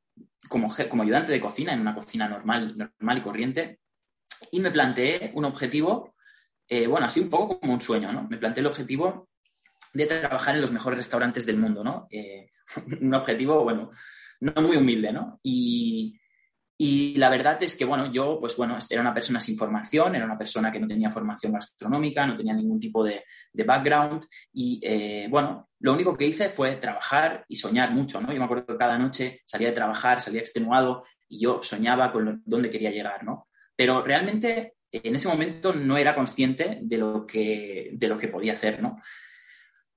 como, 0.48 0.72
ayudante 1.02 1.32
de 1.32 1.42
cocina, 1.42 1.74
en 1.74 1.82
una 1.82 1.96
cocina 1.96 2.30
normal, 2.30 2.78
normal 2.78 3.18
y 3.18 3.22
corriente, 3.22 3.80
y 4.52 4.60
me 4.60 4.70
planteé 4.70 5.32
un 5.34 5.46
objetivo, 5.46 6.14
eh, 6.68 6.86
bueno, 6.86 7.08
así 7.08 7.20
un 7.20 7.32
poco 7.32 7.60
como 7.60 7.74
un 7.74 7.82
sueño, 7.82 8.12
¿no? 8.14 8.28
Me 8.30 8.38
planteé 8.38 8.62
el 8.62 8.68
objetivo 8.68 9.28
de 9.92 10.06
trabajar 10.06 10.54
en 10.54 10.62
los 10.62 10.72
mejores 10.72 10.98
restaurantes 10.98 11.48
del 11.48 11.58
mundo, 11.58 11.84
¿no? 11.84 12.06
Eh, 12.12 12.52
un 13.02 13.16
objetivo, 13.16 13.64
bueno, 13.64 13.90
no 14.42 14.62
muy 14.62 14.78
humilde, 14.78 15.12
¿no? 15.14 15.40
Y, 15.44 16.20
y 16.84 17.14
la 17.18 17.30
verdad 17.30 17.62
es 17.62 17.78
que, 17.78 17.86
bueno, 17.86 18.12
yo, 18.12 18.40
pues 18.40 18.58
bueno, 18.58 18.76
era 18.90 19.02
una 19.02 19.14
persona 19.14 19.40
sin 19.40 19.56
formación, 19.56 20.16
era 20.16 20.26
una 20.26 20.36
persona 20.36 20.72
que 20.72 20.80
no 20.80 20.88
tenía 20.88 21.12
formación 21.12 21.54
gastronómica, 21.54 22.26
no 22.26 22.36
tenía 22.36 22.56
ningún 22.56 22.80
tipo 22.80 23.04
de, 23.04 23.24
background 23.54 24.26
y, 24.52 24.82
eh, 24.84 25.28
bueno, 25.30 25.70
lo 25.80 25.94
único 25.94 26.18
que 26.18 26.26
hice 26.26 26.50
fue 26.50 26.78
trabajar 26.78 27.46
y 27.48 27.56
soñar 27.56 27.92
mucho, 27.92 28.20
¿no? 28.20 28.34
Yo 28.34 28.40
me 28.40 28.46
acuerdo 28.46 28.66
que 28.66 28.78
cada 28.78 28.98
noche 28.98 29.42
salía 29.46 29.68
de 29.68 29.76
trabajar, 29.76 30.22
salía 30.22 30.40
extenuado 30.42 31.04
y 31.28 31.42
yo 31.42 31.62
soñaba 31.62 32.12
con 32.12 32.42
dónde 32.44 32.72
quería 32.72 32.90
llegar, 32.90 33.24
¿no? 33.24 33.48
Pero 33.76 34.02
realmente 34.02 34.74
en 34.92 35.14
ese 35.14 35.28
momento 35.28 35.74
no 35.74 35.98
era 35.98 36.16
consciente 36.16 36.80
de 36.82 36.98
lo 36.98 37.28
que, 37.28 37.92
de 37.94 38.08
lo 38.08 38.18
que 38.18 38.28
podía 38.28 38.54
hacer, 38.54 38.82
¿no? 38.82 39.00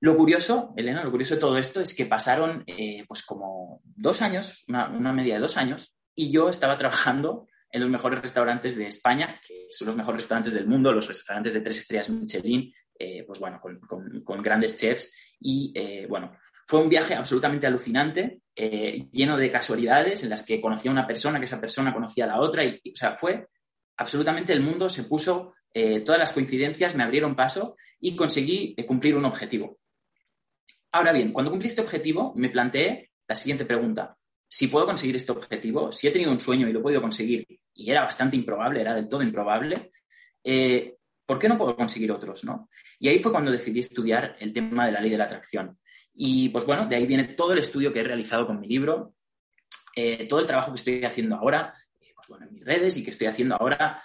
Lo 0.00 0.16
curioso, 0.16 0.74
Elena, 0.76 1.02
lo 1.02 1.10
curioso 1.10 1.34
de 1.34 1.40
todo 1.40 1.56
esto 1.56 1.80
es 1.80 1.94
que 1.94 2.06
pasaron 2.06 2.62
eh, 2.66 3.04
pues 3.06 3.24
como 3.24 3.80
dos 3.84 4.22
años, 4.22 4.64
una, 4.68 5.12
media 5.14 5.34
de 5.34 5.40
dos 5.40 5.56
años, 5.56 5.94
y 6.14 6.30
yo 6.30 6.48
estaba 6.48 6.76
trabajando 6.76 7.46
en 7.70 7.80
los 7.80 7.90
mejores 7.90 8.20
restaurantes 8.20 8.76
de 8.76 8.86
España, 8.86 9.40
que 9.46 9.66
son 9.70 9.86
los 9.86 9.96
mejores 9.96 10.22
restaurantes 10.22 10.52
del 10.52 10.66
mundo, 10.66 10.92
los 10.92 11.08
restaurantes 11.08 11.54
de 11.54 11.60
tres 11.60 11.78
estrellas 11.78 12.10
Michelin, 12.10 12.72
eh, 12.98 13.24
pues 13.26 13.40
bueno, 13.40 13.60
con, 13.60 14.42
grandes 14.42 14.76
chefs. 14.76 15.10
Y 15.40 15.72
eh, 15.74 16.06
bueno, 16.06 16.36
fue 16.68 16.80
un 16.80 16.88
viaje 16.88 17.14
absolutamente 17.14 17.66
alucinante, 17.66 18.42
lleno 18.54 19.36
de 19.36 19.50
casualidades 19.50 20.22
en 20.22 20.30
las 20.30 20.44
que 20.44 20.60
conocía 20.60 20.90
a 20.90 20.92
una 20.92 21.06
persona, 21.06 21.38
que 21.38 21.46
esa 21.46 21.60
persona 21.60 21.92
conocía 21.92 22.24
a 22.24 22.28
la 22.28 22.40
otra, 22.40 22.62
y, 22.62 22.78
o 22.92 22.96
sea, 22.96 23.12
fue 23.12 23.48
absolutamente 23.96 24.52
el 24.52 24.60
mundo 24.60 24.88
se 24.88 25.04
puso, 25.04 25.54
todas 26.04 26.18
las 26.18 26.32
coincidencias 26.32 26.94
me 26.94 27.02
abrieron 27.02 27.34
paso 27.34 27.76
y 27.98 28.14
conseguí 28.14 28.76
cumplir 28.86 29.16
un 29.16 29.24
objetivo. 29.24 29.78
Ahora 30.94 31.10
bien, 31.10 31.32
cuando 31.32 31.50
cumplí 31.50 31.66
este 31.66 31.80
objetivo, 31.80 32.32
me 32.36 32.50
planteé 32.50 33.10
la 33.26 33.34
siguiente 33.34 33.64
pregunta 33.64 34.16
si 34.46 34.68
puedo 34.68 34.86
conseguir 34.86 35.16
este 35.16 35.32
objetivo, 35.32 35.90
si 35.90 36.06
he 36.06 36.12
tenido 36.12 36.30
un 36.30 36.38
sueño 36.38 36.68
y 36.68 36.72
lo 36.72 36.78
he 36.78 36.82
podido 36.82 37.02
conseguir 37.02 37.44
y 37.74 37.90
era 37.90 38.02
bastante 38.04 38.36
improbable, 38.36 38.80
era 38.80 38.94
del 38.94 39.08
todo 39.08 39.20
improbable, 39.20 39.90
eh, 40.44 40.94
¿por 41.26 41.40
qué 41.40 41.48
no 41.48 41.58
puedo 41.58 41.74
conseguir 41.74 42.12
otros? 42.12 42.44
¿no? 42.44 42.68
Y 43.00 43.08
ahí 43.08 43.18
fue 43.18 43.32
cuando 43.32 43.50
decidí 43.50 43.80
estudiar 43.80 44.36
el 44.38 44.52
tema 44.52 44.86
de 44.86 44.92
la 44.92 45.00
ley 45.00 45.10
de 45.10 45.18
la 45.18 45.24
atracción. 45.24 45.80
Y 46.12 46.50
pues 46.50 46.64
bueno, 46.64 46.86
de 46.86 46.94
ahí 46.94 47.06
viene 47.06 47.24
todo 47.24 47.54
el 47.54 47.58
estudio 47.58 47.92
que 47.92 47.98
he 47.98 48.04
realizado 48.04 48.46
con 48.46 48.60
mi 48.60 48.68
libro, 48.68 49.16
eh, 49.96 50.28
todo 50.28 50.38
el 50.38 50.46
trabajo 50.46 50.70
que 50.70 50.78
estoy 50.78 51.02
haciendo 51.02 51.34
ahora, 51.34 51.74
eh, 52.00 52.12
pues 52.14 52.28
bueno, 52.28 52.46
en 52.46 52.52
mis 52.52 52.64
redes 52.64 52.96
y 52.98 53.02
que 53.02 53.10
estoy 53.10 53.26
haciendo 53.26 53.56
ahora, 53.56 54.00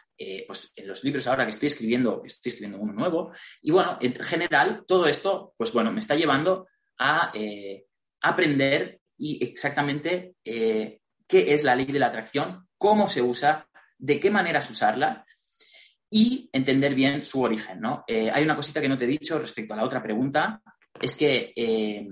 pues 0.48 0.74
en 0.75 0.88
los 0.88 1.03
libros 1.03 1.27
ahora 1.27 1.43
que 1.43 1.51
estoy 1.51 1.67
escribiendo, 1.67 2.19
que 2.24 2.29
estoy 2.29 2.50
escribiendo 2.50 2.79
uno 2.79 2.93
nuevo. 2.93 3.31
Y 3.62 3.69
bueno, 3.69 4.00
en 4.01 4.15
general, 4.15 4.84
todo 4.88 5.05
esto, 5.05 5.53
pues 5.55 5.72
bueno, 5.72 5.93
me 5.93 6.00
está 6.00 6.15
llevando 6.15 6.65
a 7.00 7.32
aprender 8.22 9.00
y 9.18 9.44
exactamente 9.44 10.36
qué 10.44 11.53
es 11.53 11.63
la 11.63 11.75
ley 11.75 11.86
de 11.86 12.00
la 12.00 12.08
atracción, 12.08 12.68
cómo 12.77 13.08
se 13.08 13.22
usa, 13.22 13.70
de 14.00 14.20
qué 14.20 14.32
maneras 14.32 14.70
usarla 14.70 15.25
y 16.10 16.50
entender 16.51 16.96
bien 16.96 17.24
su 17.24 17.41
origen. 17.41 17.79
¿no? 17.79 18.03
Eh, 18.08 18.32
hay 18.34 18.44
una 18.44 18.56
cosita 18.56 18.82
que 18.82 18.89
no 18.89 18.98
te 18.98 19.03
he 19.03 19.08
dicho 19.08 19.38
respecto 19.38 19.74
a 19.74 19.77
la 19.77 19.84
otra 19.84 20.01
pregunta, 20.01 20.62
es 21.00 21.15
que 21.15 21.53
eh, 21.56 22.08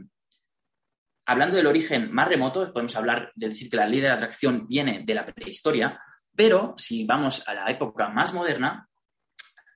hablando 1.25 1.57
del 1.57 1.67
origen 1.67 2.11
más 2.13 2.27
remoto, 2.27 2.71
podemos 2.71 2.95
hablar 2.95 3.31
de 3.35 3.49
decir 3.49 3.69
que 3.69 3.77
la 3.77 3.87
ley 3.87 4.01
de 4.01 4.09
la 4.09 4.15
atracción 4.15 4.67
viene 4.67 5.03
de 5.03 5.13
la 5.15 5.25
prehistoria, 5.25 5.99
pero 6.35 6.75
si 6.77 7.05
vamos 7.05 7.47
a 7.47 7.55
la 7.55 7.71
época 7.71 8.09
más 8.09 8.33
moderna, 8.33 8.87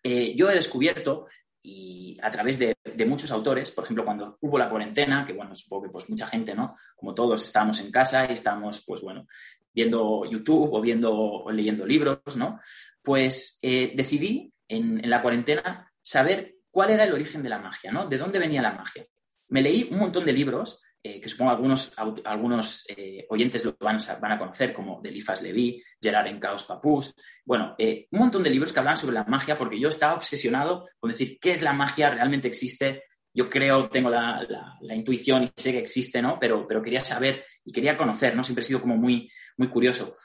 eh, 0.03 0.35
yo 0.35 0.49
he 0.49 0.53
descubierto 0.53 1.27
y 1.63 2.17
a 2.21 2.31
través 2.31 2.57
de, 2.57 2.75
muchos 3.05 3.31
autores, 3.31 3.71
por 3.71 3.83
ejemplo, 3.83 4.05
cuando 4.05 4.37
hubo 4.41 4.57
la 4.57 4.69
cuarentena, 4.69 5.25
que 5.25 5.33
bueno, 5.33 5.55
supongo 5.55 5.83
que 5.83 5.89
pues 5.89 6.09
mucha 6.09 6.27
gente, 6.27 6.55
¿no? 6.55 6.75
Como 6.95 7.13
todos 7.13 7.45
estábamos 7.45 7.79
en 7.79 7.91
casa 7.91 8.27
y 8.29 8.33
estábamos, 8.33 8.83
pues 8.85 9.01
bueno, 9.01 9.27
viendo 9.73 10.25
YouTube 10.25 10.73
o 10.73 10.81
viendo 10.81 11.13
o 11.13 11.51
leyendo 11.51 11.85
libros, 11.85 12.35
¿no? 12.35 12.59
Pues 13.01 13.59
eh, 13.61 13.93
decidí 13.95 14.53
en, 14.67 15.09
la 15.09 15.21
cuarentena 15.21 15.91
saber 16.01 16.55
cuál 16.71 16.91
era 16.91 17.03
el 17.03 17.13
origen 17.13 17.43
de 17.43 17.49
la 17.49 17.59
magia, 17.59 17.91
¿no? 17.91 18.07
De 18.07 18.17
dónde 18.17 18.39
venía 18.39 18.61
la 18.61 18.73
magia. 18.73 19.05
Me 19.49 19.61
leí 19.61 19.87
un 19.91 19.99
montón 19.99 20.25
de 20.25 20.33
libros 20.33 20.81
eh, 21.03 21.19
que 21.19 21.29
supongo 21.29 21.51
algunos, 21.51 21.93
algunos 22.23 22.85
eh, 22.89 23.25
oyentes 23.29 23.65
lo 23.65 23.75
van 23.79 23.97
a, 23.97 24.19
van 24.19 24.31
a, 24.33 24.39
conocer, 24.39 24.73
como 24.73 25.01
de 25.01 25.09
Elifas 25.09 25.41
Leví, 25.41 25.81
Gerard 26.01 26.27
Encaus 26.27 26.63
Papus. 26.63 27.13
Bueno, 27.45 27.75
un 27.77 28.19
montón 28.19 28.43
de 28.43 28.49
libros 28.49 28.71
que 28.71 28.79
hablan 28.79 28.97
sobre 28.97 29.15
la 29.15 29.23
magia, 29.23 29.57
porque 29.57 29.79
yo 29.79 29.89
estaba 29.89 30.15
obsesionado 30.15 30.87
con 30.99 31.11
decir 31.11 31.39
qué 31.39 31.51
es 31.51 31.61
la 31.61 31.73
magia, 31.73 32.11
realmente 32.11 32.47
existe, 32.47 33.03
yo 33.33 33.49
creo, 33.49 33.89
tengo 33.89 34.09
la, 34.09 34.45
intuición 34.93 35.43
y 35.43 35.49
sé 35.55 35.71
que 35.71 35.79
existe, 35.79 36.21
¿no? 36.21 36.37
Pero, 36.39 36.67
pero 36.67 36.81
quería 36.81 36.99
saber 36.99 37.45
y 37.63 37.71
quería 37.71 37.95
conocer, 37.97 38.35
¿no? 38.35 38.43
Siempre 38.43 38.61
he 38.61 38.65
sido 38.65 38.81
como 38.81 38.97
muy, 38.97 39.29
muy 39.57 39.69
curioso. 39.69 40.15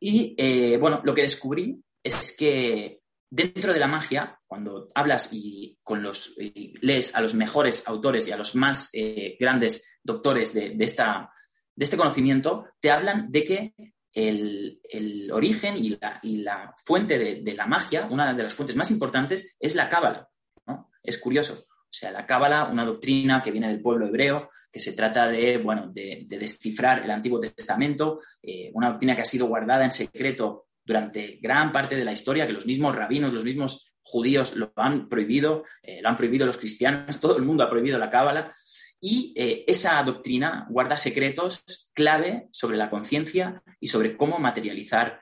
Y 0.00 0.34
eh, 0.38 0.76
bueno, 0.78 1.02
lo 1.04 1.14
que 1.14 1.22
descubrí 1.22 1.82
es 2.02 2.34
que 2.36 3.00
dentro 3.34 3.72
de 3.72 3.80
la 3.80 3.88
magia, 3.88 4.38
cuando 4.46 4.92
hablas 4.94 5.32
y, 5.32 5.76
con 5.82 6.02
los, 6.02 6.36
lees 6.80 7.16
a 7.16 7.20
los 7.20 7.34
mejores 7.34 7.88
autores 7.88 8.28
y 8.28 8.32
a 8.32 8.36
los 8.36 8.54
más 8.54 8.90
eh, 8.92 9.36
grandes 9.40 9.98
doctores 10.04 10.54
de, 10.54 10.76
esta, 10.78 11.30
de 11.74 11.84
este 11.84 11.96
conocimiento, 11.96 12.66
te 12.80 12.92
hablan 12.92 13.32
de 13.32 13.44
que 13.44 13.74
el, 14.12 15.30
origen 15.32 15.76
y 15.76 15.98
la, 16.00 16.20
y 16.22 16.36
la 16.42 16.76
fuente 16.84 17.18
de, 17.18 17.40
de, 17.42 17.54
la 17.54 17.66
magia, 17.66 18.06
una 18.08 18.32
de 18.32 18.42
las 18.44 18.54
fuentes 18.54 18.76
más 18.76 18.92
importantes, 18.92 19.56
es 19.58 19.74
la 19.74 19.88
cábala. 19.88 20.28
¿no? 20.66 20.90
Es 21.02 21.18
curioso. 21.18 21.66
O 21.94 21.96
sea, 21.96 22.10
la 22.10 22.26
Cábala, 22.26 22.64
una 22.64 22.84
doctrina 22.84 23.40
que 23.40 23.52
viene 23.52 23.68
del 23.68 23.80
pueblo 23.80 24.08
hebreo, 24.08 24.50
que 24.72 24.80
se 24.80 24.94
trata 24.94 25.28
de, 25.28 25.58
bueno, 25.58 25.92
de, 25.92 26.26
descifrar 26.28 27.04
el 27.04 27.10
Antiguo 27.12 27.38
Testamento, 27.38 28.20
eh, 28.42 28.72
una 28.74 28.88
doctrina 28.88 29.14
que 29.14 29.22
ha 29.22 29.24
sido 29.24 29.46
guardada 29.46 29.84
en 29.84 29.92
secreto 29.92 30.66
durante 30.84 31.38
gran 31.40 31.72
parte 31.72 31.96
de 31.96 32.04
la 32.04 32.12
historia, 32.12 32.46
que 32.46 32.52
los 32.52 32.66
mismos 32.66 32.94
rabinos, 32.94 33.32
los 33.32 33.44
mismos 33.44 33.94
judíos 34.02 34.54
lo 34.56 34.72
han 34.76 35.08
prohibido, 35.08 35.64
eh, 35.82 36.00
lo 36.02 36.08
han 36.08 36.16
prohibido 36.16 36.46
los 36.46 36.58
cristianos, 36.58 37.20
todo 37.20 37.36
el 37.36 37.42
mundo 37.42 37.64
ha 37.64 37.70
prohibido 37.70 37.98
la 37.98 38.10
Cábala. 38.10 38.52
Y 39.00 39.32
eh, 39.36 39.64
esa 39.66 40.02
doctrina 40.02 40.66
guarda 40.70 40.96
secretos 40.96 41.90
clave 41.94 42.48
sobre 42.52 42.76
la 42.76 42.90
conciencia 42.90 43.62
y 43.80 43.88
sobre 43.88 44.16
cómo 44.16 44.38
materializar 44.38 45.20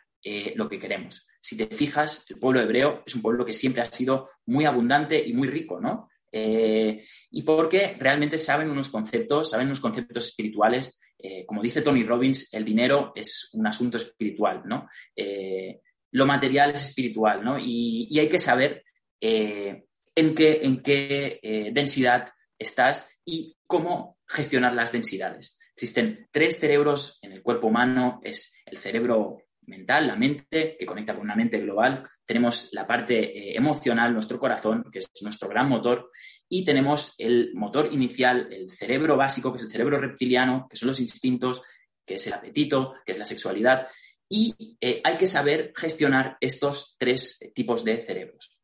lo 0.55 0.69
que 0.69 0.79
queremos. 0.79 1.27
Si 1.41 1.57
te 1.57 1.67
fijas, 1.67 2.27
el 2.31 2.39
pueblo 2.39 2.61
hebreo 2.61 3.03
es 3.05 3.17
un 3.17 3.23
pueblo 3.23 3.45
que 3.45 3.53
siempre 3.53 3.83
ha 3.83 3.87
sido 3.87 4.31
muy 4.47 4.67
abundante 4.67 5.21
y 5.27 5.33
muy 5.33 5.49
rico, 5.49 5.81
¿no? 5.81 6.09
Eh, 6.31 7.05
y 7.31 7.43
porque 7.43 7.97
realmente 7.99 8.39
saben 8.39 8.71
unos 8.71 8.89
conceptos, 8.89 9.51
saben 9.51 9.67
unos 9.67 9.81
conceptos 9.81 10.27
espirituales. 10.27 11.01
Eh, 11.23 11.47
como 11.47 11.63
dice 11.63 11.83
Tony 11.83 12.03
Robbins, 12.03 12.53
el 12.53 12.65
dinero 12.65 13.13
es 13.15 13.51
un 13.53 13.67
asunto 13.67 13.97
espiritual, 13.97 14.63
¿no? 14.67 14.89
Eh, 15.15 15.81
lo 16.11 16.27
material 16.27 16.73
es 16.73 16.89
espiritual, 16.89 17.45
¿no? 17.45 17.59
Y, 17.59 18.19
hay 18.19 18.29
que 18.29 18.39
saber 18.39 18.85
en 19.21 20.35
qué, 20.35 20.61
en 20.63 20.83
qué 20.83 21.71
densidad 21.73 22.29
estás 22.59 23.19
y 23.25 23.57
cómo 23.67 24.19
gestionar 24.27 24.75
las 24.75 24.93
densidades. 24.93 25.59
Existen 25.75 26.29
tres 26.31 26.59
cerebros 26.59 27.19
en 27.23 27.33
el 27.33 27.43
cuerpo 27.43 27.69
humano, 27.69 28.21
es 28.23 28.55
el 28.67 28.79
cerebro 28.79 29.39
mental, 29.73 30.07
la 30.07 30.17
mente, 30.17 30.77
que 30.79 30.87
conecta 30.87 31.15
con 31.15 31.25
una 31.25 31.35
mente 31.35 31.59
global. 31.59 32.03
Tenemos 32.27 32.69
la 32.73 32.87
parte 32.87 33.17
eh, 33.21 33.57
emocional, 33.57 34.13
nuestro 34.13 34.39
corazón, 34.39 34.85
que 34.93 34.99
es 34.99 35.11
nuestro 35.23 35.49
gran 35.49 35.69
motor. 35.69 36.11
Y 36.49 36.65
tenemos 36.65 37.15
el 37.19 37.53
motor 37.55 37.89
inicial, 37.91 38.49
el 38.53 38.71
cerebro 38.71 39.17
básico, 39.17 39.51
que 39.51 39.57
es 39.57 39.63
el 39.63 39.71
cerebro 39.71 39.99
reptiliano, 39.99 40.67
que 40.69 40.77
son 40.77 40.89
los 40.89 41.01
instintos, 41.01 41.63
que 42.05 42.15
es 42.15 42.27
el 42.27 42.35
apetito, 42.35 42.95
que 43.05 43.13
es 43.13 43.19
la 43.19 43.25
sexualidad. 43.25 43.89
Y 44.29 44.77
eh, 44.81 45.01
hay 45.03 45.17
que 45.17 45.27
saber 45.27 45.73
gestionar 45.75 46.37
estos 46.41 46.97
tres 46.99 47.39
tipos 47.55 47.85
de 47.85 48.03
cerebros. 48.03 48.59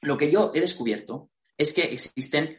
Lo 0.00 0.16
que 0.16 0.30
yo 0.30 0.52
he 0.54 0.60
descubierto 0.60 1.30
es 1.58 1.72
que 1.74 1.82
existen 1.82 2.58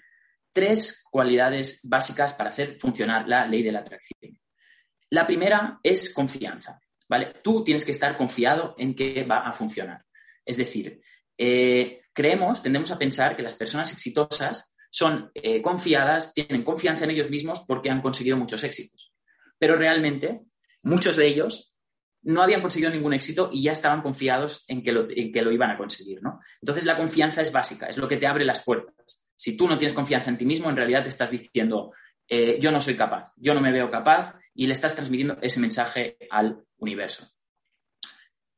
tres 0.53 1.03
cualidades 1.09 1.81
básicas 1.83 2.33
para 2.33 2.49
hacer 2.49 2.77
funcionar 2.79 3.27
la 3.27 3.47
ley 3.47 3.63
de 3.63 3.71
la 3.71 3.79
atracción. 3.79 4.39
La 5.09 5.25
primera 5.25 5.79
es 5.83 6.13
confianza. 6.13 6.79
Tú 7.41 7.63
tienes 7.63 7.85
que 7.85 7.91
estar 7.91 8.17
confiado 8.17 8.75
en 8.77 8.95
que 8.95 9.23
va 9.23 9.39
a 9.39 9.53
funcionar. 9.53 10.03
Es 10.45 10.57
decir, 10.57 11.01
eh, 11.37 12.01
creemos, 12.13 12.61
tendemos 12.61 12.91
a 12.91 12.97
pensar 12.97 13.35
que 13.35 13.43
las 13.43 13.55
personas 13.55 13.91
exitosas 13.91 14.75
son 14.89 15.31
eh, 15.33 15.61
confiadas, 15.61 16.33
tienen 16.33 16.63
confianza 16.63 17.05
en 17.05 17.11
ellos 17.11 17.29
mismos 17.29 17.63
porque 17.67 17.89
han 17.89 18.01
conseguido 18.01 18.37
muchos 18.37 18.63
éxitos. 18.63 19.13
Pero 19.57 19.75
realmente, 19.75 20.41
muchos 20.83 21.15
de 21.17 21.27
ellos 21.27 21.75
no 22.23 22.43
habían 22.43 22.61
conseguido 22.61 22.91
ningún 22.91 23.13
éxito 23.13 23.49
y 23.51 23.63
ya 23.63 23.71
estaban 23.71 24.01
confiados 24.01 24.63
en 24.67 24.83
que 24.83 24.91
lo, 24.91 25.07
que 25.07 25.41
lo 25.41 25.51
iban 25.51 25.71
a 25.71 25.77
conseguir, 25.77 26.21
¿no? 26.21 26.39
Entonces, 26.61 26.85
la 26.85 26.97
confianza 26.97 27.41
es 27.41 27.51
básica, 27.51 27.87
es 27.87 27.97
lo 27.97 28.07
que 28.07 28.17
te 28.17 28.27
abre 28.27 28.45
las 28.45 28.63
puertas. 28.63 29.25
Si 29.35 29.57
tú 29.57 29.67
no 29.67 29.77
tienes 29.77 29.93
confianza 29.93 30.29
en 30.29 30.37
ti 30.37 30.45
mismo, 30.45 30.69
en 30.69 30.75
realidad 30.75 31.03
te 31.03 31.09
estás 31.09 31.31
diciendo, 31.31 31.93
eh, 32.27 32.57
yo 32.59 32.71
no 32.71 32.79
soy 32.79 32.95
capaz, 32.95 33.33
yo 33.37 33.53
no 33.53 33.61
me 33.61 33.71
veo 33.71 33.89
capaz 33.89 34.35
y 34.53 34.67
le 34.67 34.73
estás 34.73 34.93
transmitiendo 34.93 35.37
ese 35.41 35.59
mensaje 35.59 36.17
al 36.29 36.63
universo. 36.81 37.25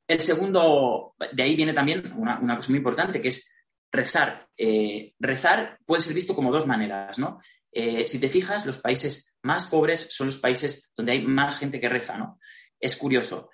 El 0.07 0.19
segundo, 0.19 1.15
de 1.31 1.43
ahí 1.43 1.55
viene 1.55 1.73
también 1.73 2.11
una, 2.17 2.55
cosa 2.55 2.69
muy 2.69 2.77
importante, 2.77 3.21
que 3.21 3.27
es 3.27 3.55
rezar. 3.91 4.47
Eh, 4.57 5.13
rezar 5.19 5.77
puede 5.85 6.01
ser 6.01 6.13
visto 6.13 6.35
como 6.35 6.51
dos 6.51 6.65
maneras, 6.65 7.19
¿no? 7.19 7.39
Eh, 7.71 8.07
si 8.07 8.19
te 8.19 8.29
fijas, 8.29 8.65
los 8.65 8.79
países 8.79 9.37
más 9.43 9.65
pobres 9.65 10.07
son 10.09 10.27
los 10.27 10.37
países 10.37 10.91
donde 10.95 11.13
hay 11.13 11.21
más 11.21 11.57
gente 11.57 11.79
que 11.79 11.89
reza, 11.89 12.17
¿no? 12.17 12.39
Es 12.79 12.95
curioso. 12.95 13.49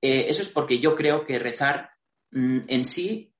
eso 0.00 0.42
es 0.42 0.48
porque 0.48 0.78
yo 0.78 0.96
creo 0.96 1.24
que 1.24 1.38
rezar 1.38 1.90
mm, 2.30 2.60
en 2.68 2.84
sí 2.84 3.34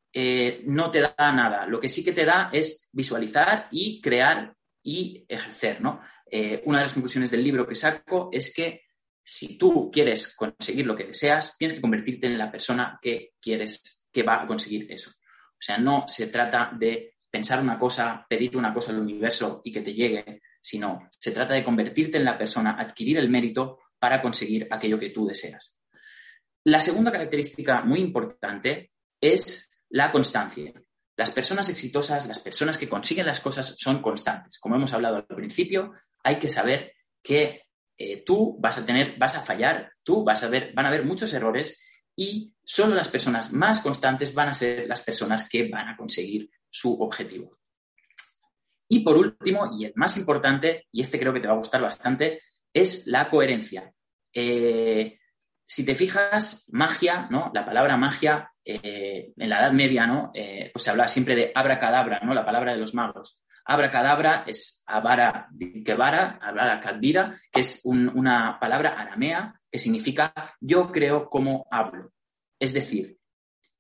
no 0.67 0.91
te 0.91 1.01
da 1.01 1.33
nada. 1.33 1.67
Lo 1.67 1.81
que 1.81 1.89
sí 1.89 2.05
que 2.05 2.13
te 2.13 2.25
da 2.25 2.51
es 2.53 2.89
visualizar 2.93 3.69
y 3.71 4.01
crear 4.01 4.55
y 4.83 5.25
ejercer, 5.29 5.81
¿no? 5.81 6.01
Eh, 6.31 6.63
una 6.65 6.79
de 6.79 6.85
las 6.85 6.93
conclusiones 6.93 7.31
del 7.31 7.43
libro 7.43 7.67
que 7.67 7.75
saco 7.75 8.29
es 8.33 8.55
que 8.55 8.83
si 9.23 9.57
tú 9.59 9.91
quieres 9.91 10.35
conseguir 10.35 10.87
lo 10.87 10.97
que 10.97 11.05
deseas, 11.05 11.57
tienes 11.57 11.75
que 11.75 11.81
convertirte 11.81 12.27
en 12.27 12.39
la 12.39 12.51
persona 12.51 12.99
que 13.01 13.33
quieres, 13.41 14.07
que 14.13 14.23
va 14.23 14.43
a 14.43 14.47
conseguir 14.47 14.91
eso. 14.91 15.11
O 15.11 15.63
sea, 15.63 15.79
no 15.79 16.05
se 16.09 16.29
trata 16.29 16.73
de 16.79 17.17
pensar 17.31 17.61
una 17.63 17.79
cosa, 17.79 18.27
pedir 18.29 18.57
una 18.57 18.75
cosa 18.75 18.93
al 18.93 19.01
universo 19.01 19.61
y 19.65 19.73
que 19.73 19.83
te 19.83 19.95
llegue, 19.95 20.41
sino 20.61 21.09
se 21.11 21.31
trata 21.31 21.55
de 21.55 21.65
convertirte 21.65 22.19
en 22.19 22.25
la 22.25 22.37
persona, 22.37 22.77
adquirir 22.79 23.19
el 23.19 23.31
mérito 23.31 23.79
para 23.99 24.21
conseguir 24.21 24.67
aquello 24.71 24.99
que 24.99 25.11
tú 25.11 25.27
deseas. 25.27 25.81
La 26.65 26.81
segunda 26.81 27.13
característica 27.13 27.83
muy 27.83 28.01
importante 28.01 28.93
es 29.21 29.85
la 29.91 30.11
constancia. 30.11 30.73
Las 31.17 31.31
personas 31.31 31.69
exitosas, 31.69 32.27
las 32.27 32.39
personas 32.39 32.79
que 32.79 32.89
consiguen 32.89 33.27
las 33.27 33.41
cosas 33.41 33.75
son 33.79 34.01
constantes. 34.01 34.59
Como 34.59 34.77
hemos 34.77 34.93
hablado 34.93 35.17
al 35.17 35.27
principio, 35.27 35.93
hay 36.23 36.37
que 36.39 36.49
saber 36.49 36.95
que 37.23 37.63
eh, 38.03 38.23
tú 38.25 38.57
vas 38.59 38.79
a 38.79 38.87
tener, 38.87 39.19
vas 39.19 39.37
a 39.37 39.43
fallar, 39.43 39.93
tú 40.03 40.25
vas 40.25 40.43
a 40.43 40.49
ver, 40.49 40.73
van 40.73 40.87
a 40.87 40.89
haber 40.89 41.05
muchos 41.05 41.35
errores 41.35 41.85
y 42.17 42.55
solo 42.65 42.95
las 42.95 43.11
personas 43.11 43.53
más 43.53 43.81
constantes 43.81 44.33
van 44.33 44.49
a 44.49 44.55
ser 44.55 44.89
las 44.89 45.03
personas 45.03 45.47
que 45.47 45.69
van 45.69 45.87
a 45.87 45.99
conseguir 45.99 46.51
su 46.71 46.99
objetivo. 46.99 47.59
Y 48.89 49.01
por 49.01 49.19
último, 49.19 49.71
y 49.79 49.85
el 49.85 49.93
más 49.97 50.17
importante, 50.17 50.87
y 50.91 51.03
este 51.03 51.19
creo 51.19 51.35
que 51.35 51.41
te 51.41 51.49
va 51.49 51.53
a 51.53 51.59
gustar 51.59 51.83
bastante, 51.83 52.41
es 52.73 53.07
la 53.07 53.29
coherencia. 53.29 53.93
Eh, 54.33 55.19
si 55.67 55.85
te 55.85 55.95
fijas, 55.95 56.71
magia, 56.73 57.29
¿no? 57.31 57.51
La 57.53 57.67
palabra 57.67 57.99
magia 57.99 58.51
eh, 58.65 59.35
en 59.37 59.51
la 59.51 59.61
Edad 59.61 59.73
Media, 59.73 60.07
¿no? 60.07 60.33
Pues 60.33 60.83
se 60.83 60.89
hablaba 60.89 61.09
siempre 61.09 61.37
de 61.37 61.53
abracadabra, 61.55 62.21
¿no? 62.21 62.33
La 62.33 62.47
palabra 62.47 62.73
de 62.73 62.79
los 62.79 62.95
magos. 62.95 63.45
Abracadabra 63.65 64.45
es 64.47 64.83
avara 64.87 65.49
dikevara, 65.53 66.39
avara 66.43 66.81
kadvira, 66.81 67.39
que 67.53 67.61
es 67.61 67.83
una 67.85 68.59
palabra 68.61 69.01
aramea 69.01 69.61
que 69.71 69.79
significa 69.79 70.35
yo 70.61 70.91
creo 70.91 71.29
como 71.29 71.67
hablo. 71.71 72.13
Es 72.59 72.73
decir, 72.73 73.19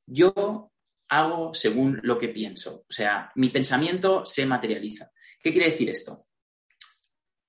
yo 0.06 0.70
hago 1.08 1.52
según 1.54 2.00
lo 2.02 2.18
que 2.18 2.28
pienso. 2.28 2.84
O 2.88 2.92
sea, 2.92 3.32
mi 3.34 3.49
pensamiento 3.49 4.25
se 4.25 4.46
materializa. 4.46 5.10
¿Qué 5.40 5.50
quiere 5.50 5.70
decir 5.70 5.90
esto? 5.90 6.26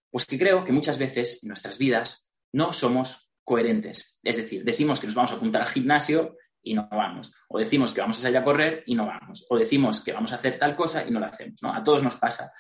Pues 0.10 0.26
que 0.26 0.40
creo 0.40 0.66
que 0.66 0.72
muchas 0.72 0.98
veces 0.98 1.44
en 1.44 1.50
nuestras 1.50 1.78
vidas 1.78 2.34
no 2.52 2.74
somos 2.74 3.32
coherentes. 3.44 4.20
Es 4.24 4.38
decir, 4.38 4.64
decimos 4.64 5.00
que 5.00 5.08
nos 5.08 5.16
vamos 5.16 5.32
a 5.32 5.36
apuntar 5.36 5.62
al 5.62 5.70
gimnasio 5.70 6.38
y 6.64 6.74
no 6.74 6.88
vamos. 6.92 7.32
O 7.48 7.60
decimos 7.60 7.94
que 7.94 8.02
vamos 8.02 8.20
a 8.20 8.22
salir 8.22 8.38
a 8.38 8.44
correr 8.44 8.84
y 8.86 8.96
no 8.96 9.06
vamos. 9.06 9.46
O 9.50 9.58
decimos 9.58 10.02
que 10.02 10.14
vamos 10.14 10.32
a 10.34 10.36
hacer 10.36 10.58
tal 10.58 10.76
cosa 10.76 11.06
y 11.08 11.12
no 11.12 11.20
la 11.20 11.28
hacemos. 11.28 11.62
¿no? 11.62 11.74
A 11.74 11.84
todos 11.84 12.04
nos 12.04 12.16
pasa. 12.16 12.52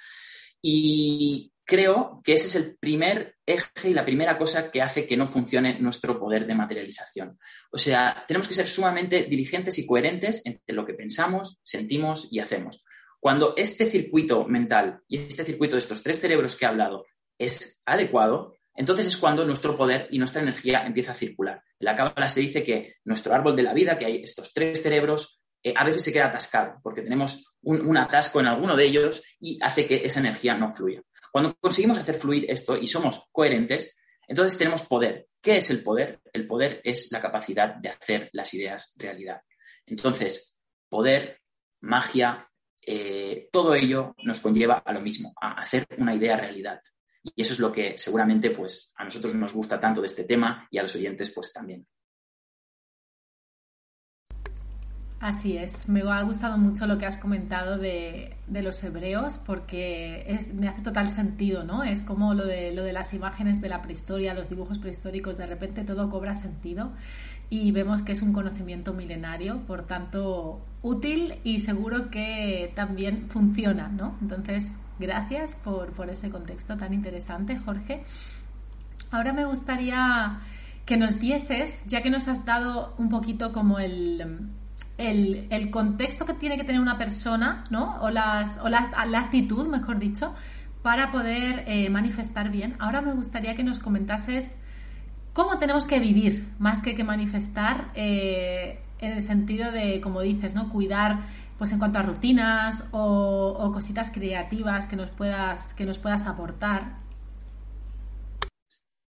Y 0.61 1.51
creo 1.65 2.21
que 2.23 2.33
ese 2.33 2.47
es 2.47 2.55
el 2.55 2.77
primer 2.77 3.37
eje 3.45 3.89
y 3.89 3.93
la 3.93 4.05
primera 4.05 4.37
cosa 4.37 4.69
que 4.69 4.81
hace 4.81 5.07
que 5.07 5.17
no 5.17 5.27
funcione 5.27 5.79
nuestro 5.79 6.19
poder 6.19 6.45
de 6.45 6.55
materialización. 6.55 7.39
O 7.71 7.77
sea, 7.77 8.25
tenemos 8.27 8.47
que 8.47 8.53
ser 8.53 8.67
sumamente 8.67 9.23
diligentes 9.23 9.77
y 9.79 9.85
coherentes 9.85 10.45
entre 10.45 10.75
lo 10.75 10.85
que 10.85 10.93
pensamos, 10.93 11.59
sentimos 11.63 12.27
y 12.31 12.39
hacemos. 12.39 12.83
Cuando 13.19 13.53
este 13.55 13.89
circuito 13.89 14.45
mental 14.45 15.01
y 15.07 15.19
este 15.19 15.45
circuito 15.45 15.75
de 15.75 15.79
estos 15.79 16.01
tres 16.01 16.19
cerebros 16.19 16.55
que 16.55 16.65
he 16.65 16.67
hablado 16.67 17.05
es 17.37 17.81
adecuado, 17.85 18.55
entonces 18.75 19.07
es 19.07 19.17
cuando 19.17 19.45
nuestro 19.45 19.75
poder 19.75 20.07
y 20.11 20.17
nuestra 20.17 20.41
energía 20.41 20.85
empieza 20.85 21.11
a 21.11 21.15
circular. 21.15 21.63
En 21.79 21.85
la 21.85 21.95
cábala 21.95 22.29
se 22.29 22.41
dice 22.41 22.63
que 22.63 22.95
nuestro 23.03 23.33
árbol 23.33 23.55
de 23.55 23.63
la 23.63 23.73
vida, 23.73 23.97
que 23.97 24.05
hay 24.05 24.23
estos 24.23 24.53
tres 24.53 24.81
cerebros, 24.81 25.41
eh, 25.63 25.73
a 25.75 25.83
veces 25.83 26.03
se 26.03 26.13
queda 26.13 26.27
atascado 26.27 26.79
porque 26.81 27.01
tenemos 27.01 27.53
un, 27.61 27.95
atasco 27.97 28.39
en 28.39 28.47
alguno 28.47 28.75
de 28.75 28.85
ellos 28.85 29.23
y 29.39 29.59
hace 29.61 29.85
que 29.85 30.01
esa 30.03 30.19
energía 30.19 30.55
no 30.55 30.71
fluya. 30.71 31.01
Cuando 31.31 31.55
conseguimos 31.59 31.97
hacer 31.97 32.15
fluir 32.15 32.49
esto 32.49 32.75
y 32.75 32.87
somos 32.87 33.27
coherentes, 33.31 33.97
entonces 34.27 34.57
tenemos 34.57 34.83
poder. 34.83 35.27
¿Qué 35.41 35.57
es 35.57 35.69
el 35.69 35.83
poder? 35.83 36.19
El 36.33 36.47
poder 36.47 36.81
es 36.83 37.11
la 37.11 37.21
capacidad 37.21 37.75
de 37.75 37.89
hacer 37.89 38.29
las 38.33 38.53
ideas 38.53 38.93
realidad. 38.97 39.41
Entonces, 39.85 40.57
poder, 40.89 41.41
magia, 41.81 42.49
eh, 42.81 43.49
todo 43.51 43.75
ello 43.75 44.15
nos 44.23 44.39
conlleva 44.39 44.81
a 44.85 44.93
lo 44.93 45.01
mismo, 45.01 45.33
a 45.39 45.53
hacer 45.53 45.85
una 45.97 46.15
idea 46.15 46.37
realidad. 46.37 46.81
Y 47.23 47.41
eso 47.41 47.53
es 47.53 47.59
lo 47.59 47.71
que 47.71 47.97
seguramente 47.97 48.49
pues, 48.51 48.93
a 48.95 49.03
nosotros 49.03 49.33
nos 49.35 49.53
gusta 49.53 49.79
tanto 49.79 50.01
de 50.01 50.07
este 50.07 50.23
tema 50.23 50.67
y 50.71 50.77
a 50.77 50.83
los 50.83 50.95
oyentes 50.95 51.31
pues 51.31 51.53
también. 51.53 51.85
Así 55.21 55.55
es, 55.55 55.87
me 55.87 56.01
ha 56.01 56.23
gustado 56.23 56.57
mucho 56.57 56.87
lo 56.87 56.97
que 56.97 57.05
has 57.05 57.19
comentado 57.19 57.77
de, 57.77 58.35
los 58.49 58.83
hebreos 58.83 59.37
porque 59.37 60.39
me 60.55 60.67
hace 60.67 60.81
total 60.81 61.11
sentido, 61.11 61.63
¿no? 61.63 61.83
Es 61.83 62.01
como 62.01 62.33
lo 62.33 62.43
de, 62.43 62.73
lo 62.73 62.81
de 62.83 62.91
las 62.91 63.13
imágenes 63.13 63.61
de 63.61 63.69
la 63.69 63.83
prehistoria, 63.83 64.33
los 64.33 64.49
dibujos 64.49 64.79
prehistóricos, 64.79 65.37
de 65.37 65.45
repente 65.45 65.83
todo 65.83 66.09
cobra 66.09 66.33
sentido 66.33 66.91
y 67.51 67.71
vemos 67.71 68.01
que 68.01 68.13
es 68.13 68.23
un 68.23 68.33
conocimiento 68.33 68.93
milenario, 68.93 69.59
por 69.67 69.85
tanto 69.85 70.65
útil 70.81 71.35
y 71.43 71.59
seguro 71.59 72.09
que 72.09 72.71
también 72.73 73.29
funciona, 73.29 73.89
¿no? 73.89 74.17
Entonces, 74.21 74.79
gracias 74.97 75.53
por, 75.53 75.91
por 75.91 76.09
ese 76.09 76.31
contexto 76.31 76.77
tan 76.77 76.95
interesante, 76.95 77.59
Jorge. 77.59 78.03
Ahora 79.11 79.33
me 79.33 79.45
gustaría 79.45 80.39
que 80.87 80.97
nos 80.97 81.19
dieses, 81.19 81.85
ya 81.85 82.01
que 82.01 82.09
nos 82.09 82.27
has 82.27 82.43
dado 82.43 82.95
un 82.97 83.09
poquito 83.09 83.51
como 83.51 83.77
el 83.77 84.49
el, 85.09 85.69
contexto 85.71 86.25
que 86.25 86.33
tiene 86.33 86.57
que 86.57 86.63
tener 86.63 86.81
una 86.81 86.97
persona, 86.97 87.65
¿no? 87.69 88.01
O, 88.01 88.09
las, 88.09 88.59
o 88.59 88.69
la, 88.69 88.91
actitud, 89.17 89.67
mejor 89.67 89.99
dicho, 89.99 90.33
para 90.81 91.11
poder 91.11 91.63
eh, 91.67 91.89
manifestar 91.89 92.49
bien. 92.49 92.75
Ahora 92.79 93.01
me 93.01 93.13
gustaría 93.13 93.55
que 93.55 93.63
nos 93.63 93.79
comentases 93.79 94.57
cómo 95.33 95.57
tenemos 95.59 95.85
que 95.85 95.99
vivir, 95.99 96.47
más 96.59 96.81
que 96.81 96.93
que 96.93 97.03
manifestar, 97.03 97.91
eh, 97.95 98.79
en 98.99 99.11
el 99.11 99.21
sentido 99.21 99.71
de, 99.71 99.99
como 100.01 100.21
dices, 100.21 100.53
¿no? 100.53 100.69
Cuidar, 100.69 101.19
pues 101.57 101.71
en 101.71 101.79
cuanto 101.79 101.99
a 101.99 102.03
rutinas 102.03 102.87
o, 102.91 103.71
cositas 103.73 104.11
creativas 104.11 104.87
que 104.87 104.95
nos 104.95 105.09
puedas, 105.09 105.73
que 105.73 105.85
nos 105.85 105.97
puedas 105.97 106.25
aportar. 106.27 106.97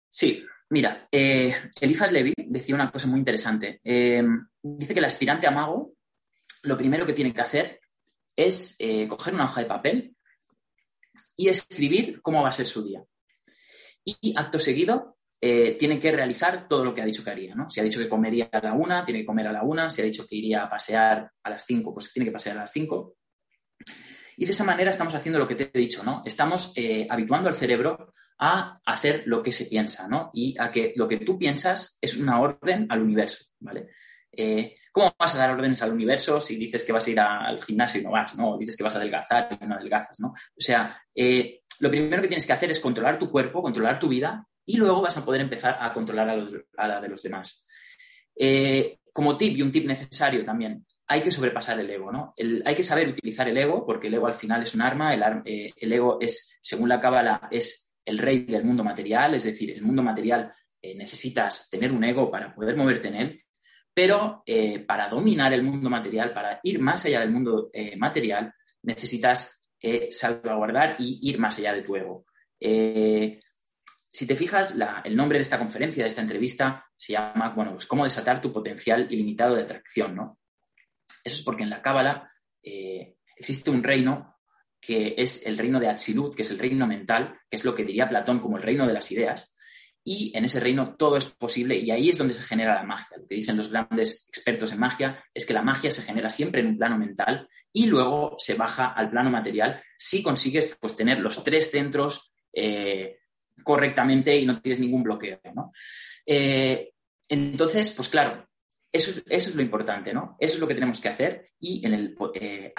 Sí, 0.10 0.43
mira, 0.72 1.08
eh, 1.12 1.54
Elifas 1.80 2.12
Levi 2.12 2.34
decía 2.36 2.76
una 2.76 2.92
cosa 2.92 3.08
muy 3.08 3.20
interesante 3.20 3.80
dice 3.84 4.94
que 4.94 5.00
el 5.00 5.06
aspirante 5.06 5.48
a 5.48 5.52
mago 5.52 5.94
lo 6.64 6.78
primero 6.78 7.06
que 7.06 7.14
tiene 7.14 7.34
que 7.34 7.42
hacer 7.42 7.82
es 8.36 8.76
eh, 8.80 9.08
coger 9.08 9.34
una 9.34 9.46
hoja 9.46 9.62
de 9.62 9.68
papel 9.68 10.16
y 11.36 11.50
escribir 11.50 12.22
cómo 12.22 12.44
va 12.44 12.50
a 12.50 12.54
ser 12.54 12.66
su 12.66 12.84
día. 12.84 13.04
Y 14.04 14.34
acto 14.36 14.60
seguido 14.60 15.18
eh, 15.40 15.76
tiene 15.80 16.00
que 16.00 16.12
realizar 16.12 16.68
todo 16.68 16.84
lo 16.84 16.94
que 16.94 17.02
ha 17.02 17.06
dicho 17.06 17.24
que 17.24 17.32
haría. 17.32 17.56
¿no? 17.56 17.70
Si 17.70 17.80
ha 17.80 17.84
dicho 17.84 18.00
que 18.00 18.10
comería 18.10 18.50
a 18.52 18.62
la 18.62 18.74
una, 18.74 19.04
tiene 19.04 19.22
que 19.22 19.26
comer 19.26 19.48
a 19.48 19.52
la 19.52 19.64
una. 19.64 19.90
Si 19.90 20.02
ha 20.02 20.06
dicho 20.06 20.26
que 20.28 20.36
iría 20.36 20.64
a 20.64 20.70
pasear 20.70 21.32
a 21.44 21.50
las 21.50 21.66
cinco, 21.66 21.94
pues 21.94 22.12
tiene 22.14 22.28
que 22.28 22.34
pasear 22.34 22.58
a 22.58 22.62
las 22.62 22.72
cinco. 22.72 23.16
Y 24.38 24.46
de 24.46 24.52
esa 24.52 24.64
manera 24.64 24.90
estamos 24.90 25.14
haciendo 25.14 25.40
lo 25.40 25.48
que 25.48 25.56
te 25.56 25.70
he 25.74 25.80
dicho, 25.80 26.04
¿no? 26.04 26.24
Estamos 26.26 26.74
eh, 26.76 27.06
habituando 27.10 27.50
al 27.50 27.56
cerebro 27.56 28.14
a 28.43 28.82
hacer 28.84 29.21
lo 29.27 29.43
que 29.43 29.51
se 29.51 29.67
piensa, 29.67 30.08
¿no? 30.08 30.32
Y 30.34 30.56
a 30.60 30.71
que 30.71 30.93
lo 30.95 31.08
que 31.08 31.17
tú 31.17 31.38
piensas 31.38 31.99
es 32.01 32.17
una 32.17 32.41
orden 32.41 32.88
al 32.89 33.04
universo, 33.04 33.45
¿vale? 33.60 33.89
Eh, 34.32 34.77
¿Cómo 34.91 35.13
vas 35.17 35.36
a 35.36 35.38
dar 35.38 35.51
órdenes 35.51 35.82
al 35.84 35.93
universo 35.93 36.41
si 36.41 36.56
dices 36.58 36.84
que 36.84 36.91
vas 36.91 37.06
a 37.06 37.12
ir 37.12 37.19
al 37.19 37.63
gimnasio 37.63 38.01
y 38.01 38.04
no 38.04 38.10
vas, 38.10 38.36
¿no? 38.36 38.54
O 38.54 38.58
dices 38.58 38.75
que 38.75 38.84
vas 38.84 38.95
a 38.95 38.97
adelgazar 38.97 39.60
y 39.62 39.65
no 39.65 39.75
adelgazas, 39.75 40.19
¿no? 40.19 40.30
O 40.30 40.60
sea, 40.60 40.99
eh, 41.13 41.62
lo 41.80 41.89
primero 41.91 42.19
que 42.19 42.27
tienes 42.27 42.47
que 42.47 42.54
hacer 42.54 42.71
es 42.71 42.80
controlar 42.80 43.19
tu 43.19 43.30
cuerpo, 43.30 43.62
controlar 43.62 43.99
tu 43.99 44.10
vida 44.10 44.43
y 44.65 44.77
luego 44.77 45.01
vas 45.01 45.17
a 45.17 45.23
poder 45.23 45.41
empezar 45.41 45.77
a 45.80 45.93
controlar 45.93 46.30
a, 46.77 46.88
la 46.88 46.99
de 46.99 47.10
los 47.10 47.21
demás. 47.21 47.67
Eh, 48.36 48.97
como 49.13 49.38
tip 49.38 49.56
y 49.56 49.62
un 49.62 49.71
tip 49.71 49.86
necesario 49.86 50.43
también, 50.43 50.84
hay 51.06 51.21
que 51.21 51.30
sobrepasar 51.30 51.80
el 51.80 51.89
ego, 51.89 52.12
¿no? 52.12 52.34
hay 52.65 52.73
que 52.73 52.84
saber 52.84 53.10
utilizar 53.10 53.47
el 53.47 53.58
ego 53.58 53.86
porque 53.86 54.08
el 54.08 54.13
ego 54.13 54.27
al 54.27 54.34
final 54.34 54.63
es 54.63 54.73
un 54.73 54.82
arma, 54.82 55.13
el, 55.13 55.73
el 55.75 55.93
ego 55.93 56.17
es, 56.21 56.58
según 56.62 56.88
la 56.88 57.01
cábala, 57.01 57.49
es 57.51 57.90
el 58.06 58.18
rey 58.18 58.46
del 58.46 58.64
mundo 58.64 58.84
material, 58.84 59.36
es 59.36 59.44
decir, 59.44 59.72
el 59.72 59.82
mundo 59.82 60.04
material 60.04 60.54
necesitas 60.84 61.70
tener 61.70 61.92
un 61.92 62.04
ego 62.04 62.32
para 62.32 62.56
poder 62.56 62.76
moverte 62.76 63.10
en 63.10 63.16
él 63.16 63.42
pero 63.94 64.44
eh, 64.46 64.80
para 64.80 65.10
dominar 65.10 65.54
el 65.54 65.64
mundo 65.64 65.90
material, 65.90 66.34
para 66.34 66.60
ir 66.64 66.80
más 66.80 67.06
allá 67.06 67.20
del 67.20 67.32
mundo 67.32 67.70
eh, 67.74 67.96
material, 67.98 68.54
necesitas 68.84 69.66
eh, 69.80 70.08
salvaguardar 70.12 70.96
y 71.00 71.30
ir 71.30 71.40
más 71.40 71.58
allá 71.58 71.74
de 71.74 71.82
tu 71.82 71.96
ego. 71.96 72.26
si 74.14 74.28
te 74.28 74.36
fijas, 74.36 74.78
el 75.04 75.16
nombre 75.16 75.38
de 75.38 75.44
esta 75.44 75.58
conferencia, 75.58 76.04
de 76.04 76.08
esta 76.08 76.22
entrevista, 76.22 76.86
se 76.96 77.14
llama, 77.14 77.50
bueno, 77.56 77.72
pues 77.74 77.86
cómo 77.86 78.04
desatar 78.04 78.42
tu 78.42 78.52
potencial 78.52 79.08
ilimitado 79.10 79.56
de 79.56 79.64
atracción, 79.64 80.16
¿no? 80.16 80.38
Eso 81.24 81.36
es 81.36 81.42
porque 81.42 81.64
en 81.64 81.70
la 81.70 81.82
Cábala 81.82 82.32
existe 83.36 83.72
un 83.72 83.84
reino 83.84 84.31
que 84.82 85.13
es 85.17 85.46
el 85.46 85.58
reino 85.58 85.80
de 85.80 85.88
Atzilut, 85.88 86.36
que 86.36 86.41
es 86.41 86.52
el 86.52 86.60
reino 86.60 86.88
mental, 86.88 87.39
que 87.50 87.56
es 87.56 87.63
lo 87.63 87.76
que 87.76 87.86
diría 87.86 88.10
Platón 88.10 88.39
como 88.39 88.58
el 88.58 88.63
reino 88.63 88.88
de 88.88 88.94
las 88.94 89.12
ideas, 89.12 89.56
y 90.04 90.36
en 90.36 90.46
ese 90.46 90.60
reino 90.60 90.96
todo 90.96 91.15
es 91.15 91.26
posible 91.26 91.78
y 91.78 91.91
ahí 91.91 92.10
es 92.10 92.17
donde 92.17 92.34
se 92.34 92.41
genera 92.41 92.74
la 92.74 92.84
magia. 92.84 93.17
Lo 93.17 93.28
que 93.28 93.36
dicen 93.36 93.58
los 93.58 93.70
grandes 93.70 94.28
expertos 94.28 94.72
en 94.72 94.80
magia 94.80 95.24
es 95.34 95.46
que 95.46 95.54
la 95.54 95.62
magia 95.62 95.91
se 95.91 96.02
genera 96.02 96.30
siempre 96.30 96.62
en 96.62 96.67
un 96.67 96.78
plano 96.78 96.98
mental 96.98 97.48
y 97.72 97.86
luego 97.86 98.36
se 98.39 98.56
baja 98.56 98.88
al 98.88 99.12
plano 99.12 99.30
material 99.30 99.82
si 99.98 100.24
consigues 100.24 100.76
pues, 100.80 100.96
tener 100.96 101.20
los 101.20 101.44
tres 101.44 101.70
centros 101.70 102.34
eh, 102.52 103.20
correctamente 103.63 104.36
y 104.36 104.46
no 104.46 104.60
tienes 104.60 104.80
ningún 104.80 105.04
bloqueo. 105.04 105.39
Eh, 106.26 106.91
entonces, 107.30 107.91
pues 107.91 108.10
claro, 108.10 108.50
eso, 108.91 109.22
es 109.30 109.56
lo 109.56 109.62
importante, 109.62 110.13
¿no? 110.13 110.36
Eso 110.39 110.56
es 110.56 110.60
lo 110.60 110.67
que 110.67 110.76
tenemos 110.76 111.00
que 111.00 111.10
hacer 111.10 111.52
y 111.60 111.86
en 111.86 111.94
el 111.94 112.15
eh, 112.34 112.74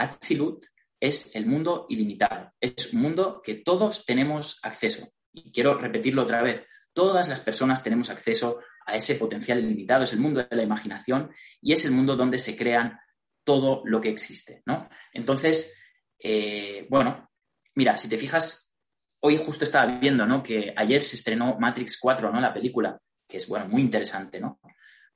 es 1.02 1.34
el 1.36 1.46
mundo 1.46 1.86
ilimitado. 1.88 2.52
Es 2.60 2.92
un 2.92 3.02
mundo 3.02 3.42
que 3.42 3.56
todos 3.56 4.06
tenemos 4.06 4.58
acceso. 4.62 5.08
Y 5.32 5.50
quiero 5.50 5.78
repetirlo 5.78 6.22
otra 6.22 6.42
vez 6.42 6.66
Todas 6.92 7.28
las 7.28 7.40
personas 7.40 7.82
tenemos 7.82 8.10
acceso 8.10 8.60
a 8.86 8.96
ese 8.96 9.14
potencial 9.14 9.58
ilimitado, 9.58 10.04
es 10.04 10.12
el 10.12 10.20
mundo 10.20 10.46
de 10.48 10.56
la 10.56 10.62
imaginación 10.62 11.30
y 11.60 11.72
es 11.72 11.84
el 11.84 11.92
mundo 11.92 12.16
donde 12.16 12.38
se 12.38 12.56
crean 12.56 12.98
todo 13.44 13.82
lo 13.86 14.00
que 14.00 14.10
existe, 14.10 14.62
¿no? 14.66 14.88
Entonces, 15.12 15.80
eh, 16.18 16.86
bueno, 16.90 17.30
mira, 17.74 17.96
si 17.96 18.08
te 18.08 18.18
fijas, 18.18 18.74
hoy 19.20 19.38
justo 19.38 19.64
estaba 19.64 19.98
viendo, 19.98 20.26
¿no? 20.26 20.42
Que 20.42 20.74
ayer 20.76 21.02
se 21.02 21.16
estrenó 21.16 21.56
Matrix 21.58 21.98
4, 21.98 22.30
¿no? 22.30 22.40
La 22.40 22.52
película, 22.52 22.98
que 23.26 23.38
es, 23.38 23.48
bueno, 23.48 23.66
muy 23.68 23.80
interesante, 23.80 24.38
¿no? 24.38 24.60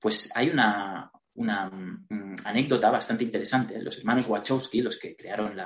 Pues 0.01 0.31
hay 0.35 0.49
una, 0.49 1.11
mm, 1.37 2.37
anécdota 2.45 2.91
bastante 2.91 3.25
interesante. 3.25 3.81
Los 3.83 3.99
hermanos 3.99 4.27
Wachowski, 4.27 4.83
los 4.83 4.99
que 4.99 5.17
crearon 5.17 5.57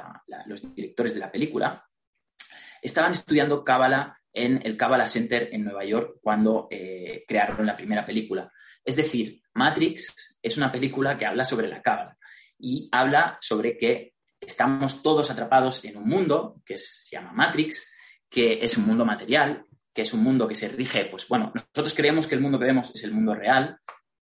los 0.46 0.74
directores 0.74 1.14
de 1.14 1.20
la 1.20 1.30
película, 1.30 1.84
estaban 2.82 3.12
estudiando 3.12 3.64
Cábala 3.64 4.18
en 4.32 4.60
el 4.64 4.76
Kabbalah 4.76 5.08
Center 5.08 5.48
en 5.52 5.64
Nueva 5.64 5.84
York 5.84 6.18
cuando 6.22 6.68
eh, 6.70 7.24
crearon 7.26 7.66
la 7.66 7.76
primera 7.76 8.06
película. 8.06 8.50
Es 8.84 8.96
decir, 8.96 9.42
Matrix 9.54 10.38
es 10.42 10.56
una 10.56 10.70
película 10.70 11.18
que 11.18 11.26
habla 11.26 11.44
sobre 11.44 11.68
la 11.68 11.82
cábala 11.82 12.16
y 12.58 12.88
habla 12.92 13.38
sobre 13.40 13.76
que 13.76 14.14
estamos 14.40 15.02
todos 15.02 15.30
atrapados 15.30 15.84
en 15.84 15.96
un 15.96 16.08
mundo 16.08 16.62
que 16.64 16.78
se 16.78 17.16
llama 17.16 17.32
Matrix, 17.32 17.92
que 18.28 18.60
es 18.62 18.76
un 18.78 18.86
mundo 18.86 19.04
material, 19.04 19.66
que 19.92 20.02
es 20.02 20.14
un 20.14 20.22
mundo 20.22 20.46
que 20.46 20.54
se 20.54 20.68
rige, 20.68 21.06
pues 21.06 21.26
bueno, 21.28 21.52
nosotros 21.54 21.94
creemos 21.94 22.26
que 22.26 22.36
el 22.36 22.40
mundo 22.40 22.58
que 22.58 22.66
vemos 22.66 22.94
es 22.94 23.02
el 23.04 23.12
mundo 23.12 23.34
real, 23.34 23.78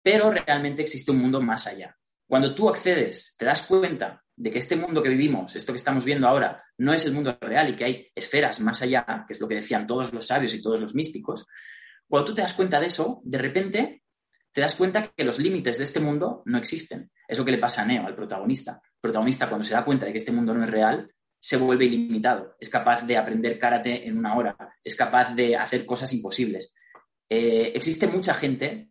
pero 0.02 0.30
realmente 0.30 0.82
existe 0.82 1.10
un 1.10 1.18
mundo 1.18 1.40
más 1.40 1.66
allá. 1.66 1.96
Cuando 2.26 2.54
tú 2.54 2.68
accedes, 2.68 3.36
te 3.38 3.44
das 3.44 3.62
cuenta 3.62 4.22
de 4.34 4.50
que 4.50 4.58
este 4.58 4.76
mundo 4.76 5.02
que 5.02 5.10
vivimos, 5.10 5.54
esto 5.54 5.72
que 5.72 5.76
estamos 5.76 6.04
viendo 6.04 6.26
ahora, 6.26 6.62
no 6.78 6.92
es 6.92 7.04
el 7.04 7.12
mundo 7.12 7.36
real 7.40 7.68
y 7.68 7.76
que 7.76 7.84
hay 7.84 8.08
esferas 8.14 8.60
más 8.60 8.82
allá, 8.82 9.24
que 9.26 9.34
es 9.34 9.40
lo 9.40 9.46
que 9.46 9.56
decían 9.56 9.86
todos 9.86 10.12
los 10.12 10.26
sabios 10.26 10.54
y 10.54 10.62
todos 10.62 10.80
los 10.80 10.94
místicos, 10.94 11.46
cuando 12.08 12.26
tú 12.26 12.34
te 12.34 12.42
das 12.42 12.54
cuenta 12.54 12.80
de 12.80 12.86
eso, 12.86 13.20
de 13.24 13.38
repente 13.38 14.02
te 14.52 14.60
das 14.60 14.74
cuenta 14.74 15.08
que 15.08 15.24
los 15.24 15.38
límites 15.38 15.78
de 15.78 15.84
este 15.84 16.00
mundo 16.00 16.42
no 16.44 16.58
existen. 16.58 17.10
Es 17.26 17.38
lo 17.38 17.44
que 17.44 17.52
le 17.52 17.58
pasa 17.58 17.82
a 17.82 17.86
Neo, 17.86 18.06
al 18.06 18.14
protagonista. 18.14 18.82
El 18.84 19.00
protagonista, 19.00 19.48
cuando 19.48 19.64
se 19.64 19.72
da 19.72 19.84
cuenta 19.84 20.04
de 20.04 20.12
que 20.12 20.18
este 20.18 20.32
mundo 20.32 20.52
no 20.52 20.62
es 20.62 20.70
real, 20.70 21.10
se 21.38 21.56
vuelve 21.56 21.86
ilimitado. 21.86 22.54
Es 22.60 22.68
capaz 22.68 23.06
de 23.06 23.16
aprender 23.16 23.58
karate 23.58 24.06
en 24.06 24.18
una 24.18 24.36
hora. 24.36 24.56
Es 24.84 24.94
capaz 24.94 25.34
de 25.34 25.56
hacer 25.56 25.86
cosas 25.86 26.12
imposibles. 26.12 26.74
Eh, 27.28 27.72
existe 27.74 28.06
mucha 28.06 28.34
gente, 28.34 28.90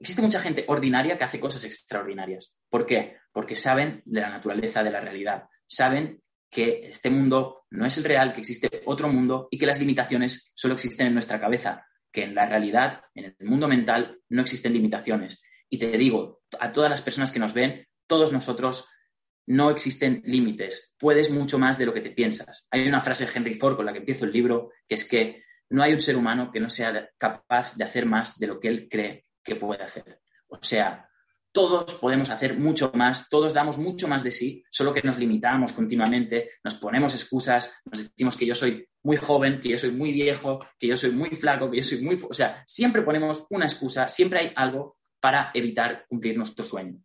existe 0.00 0.22
mucha 0.22 0.40
gente 0.40 0.64
ordinaria 0.66 1.18
que 1.18 1.24
hace 1.24 1.38
cosas 1.38 1.64
extraordinarias. 1.64 2.58
¿Por 2.68 2.86
qué? 2.86 3.18
Porque 3.32 3.54
saben 3.54 4.02
de 4.06 4.22
la 4.22 4.30
naturaleza 4.30 4.82
de 4.82 4.90
la 4.90 5.00
realidad. 5.00 5.44
Saben 5.66 6.22
que 6.50 6.88
este 6.88 7.10
mundo 7.10 7.66
no 7.70 7.86
es 7.86 7.96
el 7.98 8.04
real, 8.04 8.32
que 8.32 8.40
existe 8.40 8.82
otro 8.86 9.08
mundo 9.08 9.46
y 9.50 9.58
que 9.58 9.66
las 9.66 9.78
limitaciones 9.78 10.50
solo 10.54 10.74
existen 10.74 11.06
en 11.06 11.14
nuestra 11.14 11.38
cabeza 11.38 11.86
que 12.12 12.24
en 12.24 12.34
la 12.34 12.44
realidad, 12.44 13.04
en 13.14 13.36
el 13.38 13.46
mundo 13.46 13.68
mental, 13.68 14.18
no 14.30 14.42
existen 14.42 14.72
limitaciones. 14.72 15.42
Y 15.68 15.78
te 15.78 15.96
digo, 15.96 16.40
a 16.58 16.72
todas 16.72 16.90
las 16.90 17.02
personas 17.02 17.30
que 17.30 17.38
nos 17.38 17.54
ven, 17.54 17.86
todos 18.08 18.32
nosotros, 18.32 18.88
no 19.46 19.70
existen 19.70 20.22
límites. 20.24 20.96
Puedes 20.98 21.30
mucho 21.30 21.58
más 21.58 21.78
de 21.78 21.86
lo 21.86 21.94
que 21.94 22.00
te 22.00 22.10
piensas. 22.10 22.66
Hay 22.72 22.88
una 22.88 23.00
frase 23.00 23.26
de 23.26 23.32
Henry 23.32 23.54
Ford 23.54 23.76
con 23.76 23.86
la 23.86 23.92
que 23.92 24.00
empiezo 24.00 24.24
el 24.24 24.32
libro, 24.32 24.72
que 24.88 24.96
es 24.96 25.08
que 25.08 25.44
no 25.68 25.84
hay 25.84 25.92
un 25.92 26.00
ser 26.00 26.16
humano 26.16 26.50
que 26.52 26.58
no 26.58 26.68
sea 26.68 27.08
capaz 27.16 27.76
de 27.76 27.84
hacer 27.84 28.06
más 28.06 28.38
de 28.38 28.48
lo 28.48 28.58
que 28.58 28.68
él 28.68 28.88
cree 28.90 29.26
que 29.42 29.56
puede 29.56 29.82
hacer. 29.82 30.20
O 30.48 30.58
sea, 30.60 31.08
todos 31.52 31.94
podemos 31.94 32.30
hacer 32.30 32.58
mucho 32.58 32.92
más, 32.94 33.28
todos 33.28 33.52
damos 33.52 33.76
mucho 33.78 34.06
más 34.06 34.22
de 34.22 34.32
sí, 34.32 34.62
solo 34.70 34.94
que 34.94 35.02
nos 35.02 35.18
limitamos 35.18 35.72
continuamente, 35.72 36.50
nos 36.62 36.76
ponemos 36.76 37.14
excusas, 37.14 37.82
nos 37.86 38.04
decimos 38.04 38.36
que 38.36 38.46
yo 38.46 38.54
soy 38.54 38.88
muy 39.02 39.16
joven, 39.16 39.60
que 39.60 39.70
yo 39.70 39.78
soy 39.78 39.90
muy 39.90 40.12
viejo, 40.12 40.64
que 40.78 40.86
yo 40.86 40.96
soy 40.96 41.10
muy 41.10 41.30
flaco, 41.30 41.70
que 41.70 41.78
yo 41.78 41.82
soy 41.82 42.02
muy... 42.02 42.18
O 42.28 42.34
sea, 42.34 42.62
siempre 42.66 43.02
ponemos 43.02 43.46
una 43.50 43.66
excusa, 43.66 44.06
siempre 44.08 44.40
hay 44.40 44.52
algo 44.54 44.98
para 45.18 45.50
evitar 45.54 46.06
cumplir 46.08 46.36
nuestro 46.36 46.64
sueño. 46.64 47.00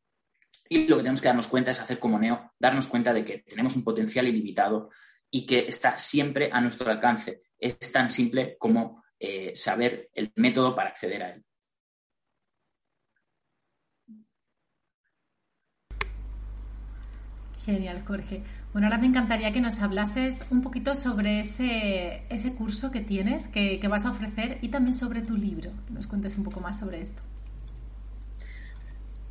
Y 0.69 0.87
lo 0.87 0.97
que 0.97 1.03
tenemos 1.03 1.21
que 1.21 1.27
darnos 1.27 1.47
cuenta 1.47 1.71
es 1.71 1.79
hacer 1.79 1.99
como 1.99 2.19
Neo, 2.19 2.53
darnos 2.59 2.87
cuenta 2.87 3.13
de 3.13 3.23
que 3.23 3.39
tenemos 3.39 3.75
un 3.75 3.83
potencial 3.83 4.27
ilimitado 4.27 4.89
y 5.29 5.45
que 5.45 5.59
está 5.67 5.97
siempre 5.97 6.49
a 6.51 6.61
nuestro 6.61 6.89
alcance. 6.89 7.43
Es 7.57 7.91
tan 7.91 8.09
simple 8.09 8.57
como 8.57 9.03
eh, 9.19 9.51
saber 9.55 10.09
el 10.13 10.31
método 10.35 10.75
para 10.75 10.89
acceder 10.89 11.23
a 11.23 11.29
él. 11.31 11.45
Genial, 17.65 18.03
Jorge. 18.05 18.43
Bueno, 18.73 18.87
ahora 18.87 18.99
me 18.99 19.07
encantaría 19.07 19.51
que 19.51 19.59
nos 19.59 19.79
hablases 19.79 20.45
un 20.51 20.61
poquito 20.61 20.93
sobre 20.93 21.39
ese, 21.39 22.23
ese 22.29 22.53
curso 22.53 22.91
que 22.91 23.01
tienes, 23.01 23.47
que, 23.47 23.79
vas 23.89 24.05
a 24.05 24.11
ofrecer, 24.11 24.59
y 24.61 24.67
también 24.67 24.93
sobre 24.93 25.21
tu 25.21 25.35
libro, 25.35 25.71
que 25.87 25.93
nos 25.93 26.05
cuentes 26.05 26.37
un 26.37 26.43
poco 26.43 26.59
más 26.59 26.77
sobre 26.77 27.01
esto. 27.01 27.23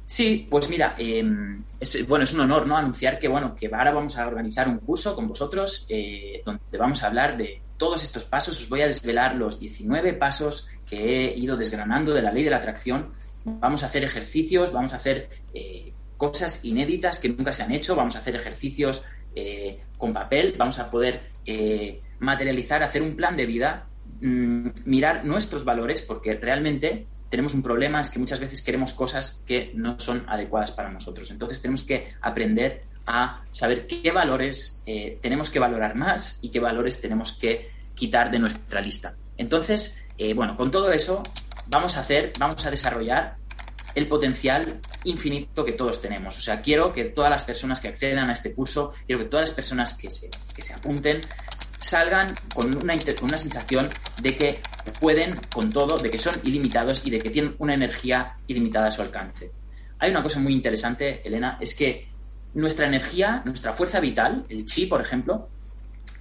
Sí, 0.04 0.48
pues 0.50 0.68
mira, 0.68 0.96
em, 0.98 1.62
es, 1.78 2.06
bueno, 2.08 2.24
es 2.24 2.34
un 2.34 2.40
honor 2.40 2.66
¿no? 2.66 2.76
anunciar 2.76 3.20
que, 3.20 3.28
bueno, 3.28 3.54
que 3.54 3.66
ahora 3.72 3.92
vamos 3.92 4.18
a 4.18 4.26
organizar 4.26 4.68
un 4.68 4.78
curso 4.78 5.14
con 5.14 5.28
vosotros 5.28 5.86
eh, 5.88 6.42
donde 6.44 6.76
vamos 6.76 7.02
a 7.02 7.06
hablar 7.06 7.36
de 7.36 7.62
todos 7.76 8.02
estos 8.02 8.24
pasos. 8.24 8.58
Os 8.58 8.68
voy 8.68 8.82
a 8.82 8.86
desvelar 8.86 9.38
los 9.38 9.60
19 9.60 10.14
pasos 10.14 10.68
que 10.84 11.28
he 11.28 11.38
ido 11.38 11.56
desgranando 11.56 12.12
de 12.12 12.22
la 12.22 12.32
ley 12.32 12.42
de 12.42 12.50
la 12.50 12.56
atracción. 12.56 13.12
Vamos 13.44 13.82
a 13.82 13.86
hacer 13.86 14.04
ejercicios, 14.04 14.72
vamos 14.72 14.92
a 14.92 14.96
hacer 14.96 15.28
eh, 15.52 15.93
cosas 16.16 16.64
inéditas 16.64 17.18
que 17.18 17.28
nunca 17.28 17.52
se 17.52 17.62
han 17.62 17.72
hecho, 17.72 17.96
vamos 17.96 18.16
a 18.16 18.20
hacer 18.20 18.36
ejercicios 18.36 19.04
eh, 19.34 19.80
con 19.98 20.12
papel, 20.12 20.54
vamos 20.56 20.78
a 20.78 20.90
poder 20.90 21.20
eh, 21.44 22.00
materializar, 22.20 22.82
hacer 22.82 23.02
un 23.02 23.16
plan 23.16 23.36
de 23.36 23.46
vida, 23.46 23.86
mm, 24.20 24.68
mirar 24.84 25.24
nuestros 25.24 25.64
valores, 25.64 26.02
porque 26.02 26.34
realmente 26.34 27.06
tenemos 27.28 27.54
un 27.54 27.62
problema, 27.62 28.00
es 28.00 28.10
que 28.10 28.18
muchas 28.18 28.38
veces 28.38 28.62
queremos 28.62 28.92
cosas 28.92 29.42
que 29.46 29.72
no 29.74 29.98
son 29.98 30.24
adecuadas 30.28 30.70
para 30.70 30.90
nosotros. 30.90 31.30
Entonces 31.30 31.60
tenemos 31.60 31.82
que 31.82 32.12
aprender 32.20 32.82
a 33.06 33.42
saber 33.50 33.86
qué 33.86 34.12
valores 34.12 34.80
eh, 34.86 35.18
tenemos 35.20 35.50
que 35.50 35.58
valorar 35.58 35.96
más 35.96 36.38
y 36.42 36.50
qué 36.50 36.60
valores 36.60 37.00
tenemos 37.00 37.32
que 37.32 37.66
quitar 37.94 38.30
de 38.30 38.38
nuestra 38.38 38.80
lista. 38.80 39.16
Entonces, 39.36 40.06
bueno, 40.36 40.56
con 40.56 40.70
todo 40.70 40.92
eso 40.92 41.24
vamos 41.66 41.96
a 41.96 42.00
hacer, 42.00 42.32
vamos 42.38 42.64
a 42.64 42.70
desarrollar 42.70 43.36
el 43.94 44.08
potencial 44.08 44.80
infinito 45.04 45.64
que 45.64 45.72
todos 45.72 46.00
tenemos. 46.00 46.36
O 46.36 46.40
sea, 46.40 46.60
quiero 46.60 46.92
que 46.92 47.04
todas 47.06 47.30
las 47.30 47.44
personas 47.44 47.80
que 47.80 47.88
accedan 47.88 48.28
a 48.28 48.32
este 48.32 48.54
curso, 48.54 48.92
quiero 49.06 49.22
que 49.22 49.28
todas 49.28 49.48
las 49.48 49.56
personas 49.56 49.94
que 49.94 50.10
se, 50.10 50.30
que 50.54 50.62
se 50.62 50.74
apunten, 50.74 51.20
salgan 51.78 52.34
con 52.54 52.74
una, 52.76 52.94
una 53.22 53.38
sensación 53.38 53.88
de 54.20 54.36
que 54.36 54.60
pueden 55.00 55.38
con 55.52 55.70
todo, 55.70 55.98
de 55.98 56.10
que 56.10 56.18
son 56.18 56.34
ilimitados 56.42 57.02
y 57.04 57.10
de 57.10 57.18
que 57.18 57.30
tienen 57.30 57.54
una 57.58 57.74
energía 57.74 58.38
ilimitada 58.46 58.88
a 58.88 58.90
su 58.90 59.02
alcance. 59.02 59.52
Hay 59.98 60.10
una 60.10 60.22
cosa 60.22 60.40
muy 60.40 60.52
interesante, 60.52 61.26
Elena, 61.26 61.58
es 61.60 61.74
que 61.74 62.08
nuestra 62.54 62.86
energía, 62.86 63.42
nuestra 63.44 63.72
fuerza 63.72 64.00
vital, 64.00 64.44
el 64.48 64.64
chi, 64.64 64.86
por 64.86 65.00
ejemplo, 65.00 65.48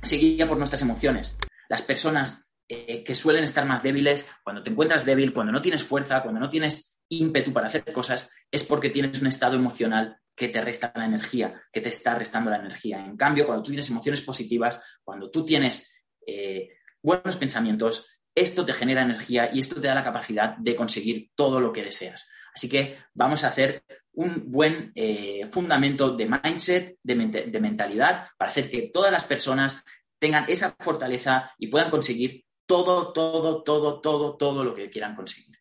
se 0.01 0.17
guía 0.17 0.47
por 0.47 0.57
nuestras 0.57 0.81
emociones. 0.81 1.37
Las 1.69 1.81
personas 1.81 2.51
eh, 2.67 3.03
que 3.03 3.15
suelen 3.15 3.43
estar 3.43 3.65
más 3.65 3.83
débiles, 3.83 4.29
cuando 4.43 4.63
te 4.63 4.69
encuentras 4.69 5.05
débil, 5.05 5.33
cuando 5.33 5.51
no 5.51 5.61
tienes 5.61 5.83
fuerza, 5.83 6.21
cuando 6.21 6.39
no 6.39 6.49
tienes 6.49 6.92
ímpetu 7.19 7.53
para 7.53 7.67
hacer 7.67 7.83
cosas, 7.91 8.31
es 8.51 8.63
porque 8.63 8.89
tienes 8.89 9.21
un 9.21 9.27
estado 9.27 9.55
emocional 9.55 10.17
que 10.35 10.47
te 10.47 10.61
resta 10.61 10.91
la 10.95 11.05
energía, 11.05 11.61
que 11.71 11.81
te 11.81 11.89
está 11.89 12.15
restando 12.15 12.49
la 12.49 12.57
energía. 12.57 13.05
En 13.05 13.17
cambio, 13.17 13.45
cuando 13.45 13.63
tú 13.63 13.71
tienes 13.71 13.89
emociones 13.89 14.21
positivas, 14.21 14.81
cuando 15.03 15.29
tú 15.29 15.45
tienes 15.45 16.03
eh, 16.25 16.69
buenos 17.01 17.37
pensamientos, 17.37 18.21
esto 18.35 18.65
te 18.65 18.73
genera 18.73 19.03
energía 19.03 19.49
y 19.53 19.59
esto 19.59 19.79
te 19.79 19.87
da 19.87 19.95
la 19.95 20.03
capacidad 20.03 20.57
de 20.57 20.75
conseguir 20.75 21.31
todo 21.35 21.59
lo 21.59 21.71
que 21.71 21.83
deseas. 21.83 22.29
Así 22.53 22.69
que 22.69 22.97
vamos 23.13 23.43
a 23.43 23.47
hacer 23.47 23.83
un 24.13 24.51
buen 24.51 24.91
eh, 24.95 25.47
fundamento 25.51 26.15
de 26.15 26.27
mindset, 26.27 26.97
de, 27.01 27.15
de 27.15 27.59
mentalidad, 27.59 28.27
para 28.37 28.51
hacer 28.51 28.69
que 28.69 28.89
todas 28.93 29.11
las 29.11 29.25
personas 29.25 29.83
tengan 30.19 30.45
esa 30.47 30.75
fortaleza 30.79 31.51
y 31.57 31.67
puedan 31.67 31.89
conseguir 31.89 32.45
todo, 32.65 33.11
todo, 33.11 33.63
todo, 33.63 34.01
todo, 34.01 34.37
todo 34.37 34.63
lo 34.63 34.73
que 34.73 34.89
quieran 34.89 35.15
conseguir. 35.15 35.57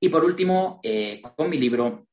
Y 0.00 0.08
por 0.08 0.24
último, 0.24 0.80
eh, 0.82 1.20
con 1.36 1.50
mi 1.50 1.58
libro, 1.58 2.08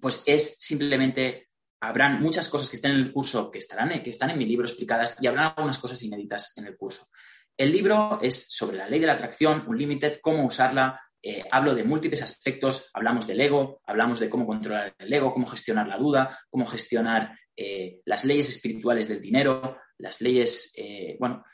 pues 0.00 0.22
es 0.24 0.56
simplemente, 0.58 1.50
habrán 1.80 2.20
muchas 2.20 2.48
cosas 2.48 2.70
que 2.70 2.76
estén 2.76 2.92
en 2.92 2.96
el 2.98 3.12
curso 3.12 3.50
que, 3.50 3.58
estarán, 3.58 4.02
que 4.02 4.10
están 4.10 4.30
en 4.30 4.38
mi 4.38 4.46
libro 4.46 4.64
explicadas 4.64 5.22
y 5.22 5.26
habrán 5.26 5.52
algunas 5.54 5.78
cosas 5.78 6.02
inéditas 6.02 6.56
en 6.56 6.66
el 6.66 6.76
curso. 6.76 7.08
El 7.54 7.70
libro 7.70 8.18
es 8.22 8.48
sobre 8.48 8.78
la 8.78 8.88
ley 8.88 8.98
de 8.98 9.06
la 9.06 9.12
atracción, 9.12 9.64
un 9.66 9.76
limited, 9.76 10.20
cómo 10.22 10.44
usarla. 10.44 10.98
Eh, 11.20 11.44
hablo 11.50 11.74
de 11.74 11.84
múltiples 11.84 12.22
aspectos, 12.22 12.88
hablamos 12.94 13.26
del 13.26 13.40
ego, 13.40 13.82
hablamos 13.84 14.20
de 14.20 14.30
cómo 14.30 14.46
controlar 14.46 14.94
el 14.96 15.12
ego, 15.12 15.32
cómo 15.32 15.46
gestionar 15.46 15.86
la 15.86 15.98
duda, 15.98 16.38
cómo 16.48 16.64
gestionar 16.64 17.36
eh, 17.54 18.00
las 18.06 18.24
leyes 18.24 18.48
espirituales 18.48 19.08
del 19.08 19.20
dinero, 19.20 19.76
las 19.98 20.20
leyes, 20.20 20.72
bueno, 21.18 21.44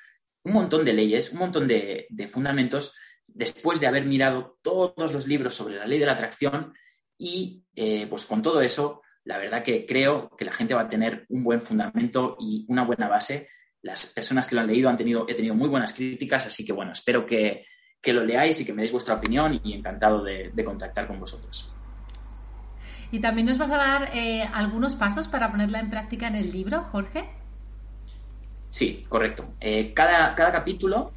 un 0.45 0.53
montón 0.53 0.85
de 0.85 0.93
leyes, 0.93 1.33
un 1.33 1.39
montón 1.39 1.67
de 1.67 2.29
fundamentos 2.31 2.95
después 3.35 3.81
de 3.81 3.89
haber 3.89 4.07
mirado 4.07 4.59
todos 4.63 5.13
los 5.13 5.27
libros 5.27 5.55
sobre 5.55 5.75
la 5.75 5.87
ley 5.87 5.99
de 5.99 6.07
la 6.07 6.13
atracción 6.13 6.73
y 7.19 7.65
eh, 7.75 8.07
pues 8.09 8.25
con 8.25 8.41
todo 8.41 8.61
eso, 8.61 9.03
la 9.25 9.39
verdad 9.39 9.63
que 9.63 9.85
creo 9.85 10.31
que 10.37 10.45
la 10.45 10.53
gente 10.53 10.75
va 10.75 10.83
a 10.83 10.89
tener 10.89 11.27
un 11.29 11.43
buen 11.43 11.61
fundamento 11.61 12.37
y 12.41 12.65
una 12.69 12.85
buena 12.85 13.09
base. 13.09 13.49
Las 13.83 14.07
personas 14.07 14.47
que 14.47 14.55
lo 14.55 14.61
han 14.61 14.69
leído 14.69 14.89
han 14.89 14.97
tenido, 14.97 15.27
he 15.29 15.35
tenido 15.35 15.55
muy 15.55 15.69
buenas 15.69 15.93
críticas, 15.93 16.47
así 16.47 16.65
que 16.65 16.73
bueno, 16.73 16.93
espero 16.93 17.27
que, 17.27 17.67
lo 18.07 18.25
leáis 18.25 18.61
y 18.61 18.67
que 18.67 18.73
me 18.73 18.83
deis 18.83 18.93
vuestra 18.93 19.15
opinión 19.15 19.61
y 19.65 19.73
encantado 19.73 20.23
de, 20.23 20.53
contactar 20.65 21.07
con 21.07 21.19
vosotros. 21.19 21.73
Y 23.11 23.21
también 23.21 23.47
nos 23.47 23.59
vas 23.59 23.71
a 23.71 23.77
dar 23.79 24.11
eh, 24.15 24.43
algunos 24.53 24.95
pasos 24.95 25.27
para 25.27 25.51
ponerla 25.51 25.81
en 25.81 25.89
práctica 25.89 26.27
en 26.27 26.35
el 26.35 26.53
libro, 26.53 26.83
Jorge. 26.93 27.31
Sí, 28.69 29.07
correcto. 29.09 29.55
Eh, 29.61 29.95
cada, 29.95 30.35
cada 30.35 30.53
capítulo 30.53 31.13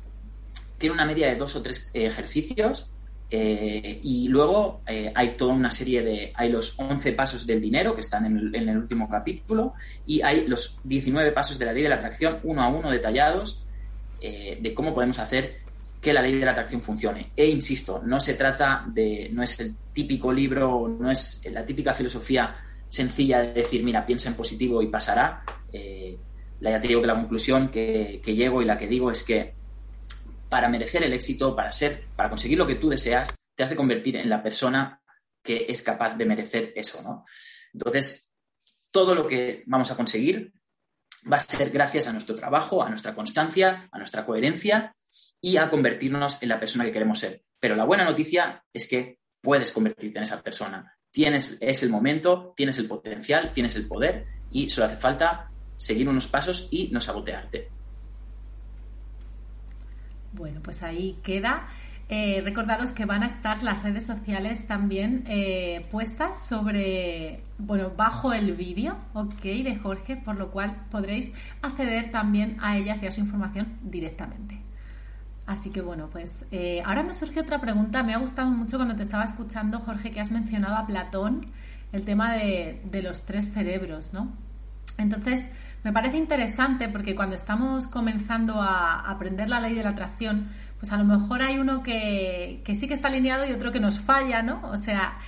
tiene 0.78 0.94
una 0.94 1.06
media 1.06 1.28
de 1.28 1.36
dos 1.36 1.56
o 1.56 1.62
tres 1.62 1.92
eh, 1.94 2.06
ejercicios 2.06 2.90
eh, 3.30 4.00
y 4.02 4.28
luego 4.30 4.82
eh, 4.88 5.12
hay 5.14 5.30
toda 5.30 5.54
una 5.54 5.72
serie 5.72 6.02
de, 6.02 6.32
hay 6.34 6.50
los 6.50 6.80
11 6.80 7.12
pasos 7.14 7.46
del 7.46 7.60
dinero 7.60 7.94
que 7.94 8.02
están 8.02 8.26
en 8.26 8.56
el, 8.56 8.78
último 8.78 9.10
capítulo 9.10 9.74
y 10.06 10.22
hay 10.22 10.48
los 10.48 10.80
19 10.84 11.32
pasos 11.32 11.60
de 11.60 11.66
la 11.66 11.74
ley 11.74 11.84
de 11.84 11.90
la 11.90 11.96
atracción 11.96 12.40
uno 12.44 12.62
a 12.64 12.70
uno 12.70 12.90
detallados 12.90 13.64
de 14.20 14.74
cómo 14.74 14.96
podemos 14.96 15.20
hacer 15.20 15.60
que 16.02 16.12
la 16.14 16.22
ley 16.22 16.40
de 16.40 16.46
la 16.46 16.52
atracción 16.52 16.82
funcione. 16.82 17.32
E 17.36 17.48
insisto, 17.48 18.02
no 18.04 18.20
se 18.20 18.34
trata 18.34 18.86
de, 18.88 19.30
no 19.32 19.44
es 19.44 19.60
el 19.60 19.76
típico 19.94 20.32
libro, 20.32 20.88
no 20.88 21.12
es 21.12 21.44
la 21.52 21.66
típica 21.66 21.94
filosofía 21.94 22.56
sencilla 22.88 23.40
de 23.40 23.54
decir, 23.54 23.84
mira, 23.84 24.06
piensa 24.06 24.30
en 24.30 24.36
positivo 24.36 24.82
y 24.82 24.88
pasará. 24.88 25.44
Eh, 25.72 26.18
ya 26.62 26.80
te 26.82 26.88
digo 26.88 27.02
que 27.02 27.08
la 27.08 27.16
conclusión 27.16 27.70
que, 27.70 28.22
llego 28.26 28.62
y 28.62 28.66
la 28.66 28.78
que 28.78 28.88
digo 28.88 29.12
es 29.12 29.24
que 29.24 29.54
para 30.50 30.70
merecer 30.70 31.04
el 31.04 31.14
éxito, 31.14 31.56
para 31.56 31.72
ser, 31.72 32.06
para 32.16 32.30
conseguir 32.30 32.58
lo 32.58 32.68
que 32.68 32.76
tú 32.76 32.90
deseas, 32.90 33.34
te 33.56 33.64
has 33.64 33.70
de 33.70 33.76
convertir 33.76 34.16
en 34.16 34.30
la 34.30 34.42
persona 34.44 35.02
que 35.44 35.66
es 35.68 35.84
capaz 35.84 36.16
de 36.16 36.26
merecer 36.26 36.74
eso, 36.76 37.02
¿no? 37.02 37.26
Entonces, 37.74 38.32
todo 38.92 39.16
lo 39.16 39.28
que 39.28 39.64
vamos 39.68 39.92
a 39.92 39.96
conseguir 39.96 40.54
va 41.32 41.38
a 41.38 41.40
ser 41.40 41.70
gracias 41.70 42.08
a 42.08 42.12
nuestro 42.12 42.36
trabajo, 42.36 42.84
a 42.84 42.90
nuestra 42.90 43.14
constancia, 43.14 43.90
a 43.92 43.98
nuestra 43.98 44.26
coherencia 44.26 44.94
y 45.42 45.58
a 45.58 45.70
convertirnos 45.70 46.42
en 46.42 46.50
la 46.50 46.60
persona 46.60 46.86
que 46.86 46.92
queremos 46.92 47.20
ser. 47.20 47.44
Pero 47.60 47.76
la 47.76 47.86
buena 47.86 48.06
noticia 48.06 48.64
es 48.74 48.88
que 48.88 49.20
puedes 49.42 49.72
convertirte 49.72 50.18
en 50.18 50.24
esa 50.24 50.42
persona. 50.42 50.98
Tienes, 51.12 51.58
es 51.60 51.84
el 51.84 51.90
momento, 51.90 52.54
tienes 52.56 52.78
el 52.78 52.88
potencial, 52.88 53.54
tienes 53.54 53.76
el 53.76 53.88
poder 53.88 54.26
y 54.52 54.70
solo 54.70 54.88
hace 54.88 54.98
falta 54.98 55.52
seguir 55.76 56.10
unos 56.10 56.28
pasos 56.28 56.68
y 56.72 56.90
no 56.90 57.02
sabotearte. 57.02 57.77
Bueno, 60.38 60.62
pues 60.62 60.84
ahí 60.84 61.18
queda. 61.24 61.68
Eh, 62.10 62.42
recordaros 62.42 62.94
que 62.94 63.04
van 63.04 63.24
a 63.24 63.28
estar 63.28 63.64
las 63.64 63.84
redes 63.84 64.06
sociales 64.06 64.66
también 64.66 65.26
eh, 65.28 65.86
puestas 65.92 66.48
sobre, 66.48 67.44
bueno, 67.58 67.92
bajo 67.98 68.32
el 68.32 68.54
vídeo, 68.54 68.98
ok, 69.14 69.42
de 69.42 69.76
Jorge, 69.76 70.16
por 70.16 70.38
lo 70.38 70.50
cual 70.52 70.86
podréis 70.90 71.34
acceder 71.62 72.12
también 72.12 72.56
a 72.62 72.78
ellas 72.78 73.04
y 73.04 73.08
a 73.08 73.12
su 73.12 73.20
información 73.20 73.78
directamente. 73.82 74.62
Así 75.48 75.70
que 75.72 75.82
bueno, 75.82 76.10
pues 76.10 76.46
eh, 76.52 76.82
ahora 76.86 77.04
me 77.04 77.14
surge 77.14 77.42
otra 77.42 77.60
pregunta. 77.60 78.04
Me 78.04 78.14
ha 78.14 78.18
gustado 78.18 78.52
mucho 78.52 78.78
cuando 78.78 78.96
te 78.96 79.04
estaba 79.04 79.26
escuchando, 79.26 79.80
Jorge, 79.80 80.12
que 80.12 80.22
has 80.22 80.32
mencionado 80.32 80.76
a 80.76 80.86
Platón, 80.86 81.48
el 81.92 82.04
tema 82.04 82.34
de, 82.34 82.82
de 82.90 83.02
los 83.02 83.24
tres 83.24 83.52
cerebros, 83.52 84.14
¿no? 84.14 84.32
Entonces, 84.98 85.50
me 85.84 85.94
parece 85.94 86.18
interesante 86.18 86.90
porque 86.90 87.16
cuando 87.16 87.36
estamos 87.36 87.88
comenzando 87.88 88.62
a 88.62 89.10
aprender 89.10 89.50
la 89.50 89.62
ley 89.62 89.76
de 89.76 89.84
la 89.84 89.92
atracción, 89.92 90.50
pues 90.80 90.92
a 90.92 90.98
lo 90.98 91.06
mejor 91.06 91.42
hay 91.42 91.60
uno 91.60 91.84
que, 91.84 92.62
sí 92.76 92.88
que 92.88 92.94
está 92.94 93.08
alineado 93.08 93.48
y 93.48 93.54
otro 93.54 93.72
que 93.72 93.80
nos 93.80 94.00
falla, 94.00 94.42
¿no? 94.42 94.70
O 94.70 94.78
sea, 94.78 95.20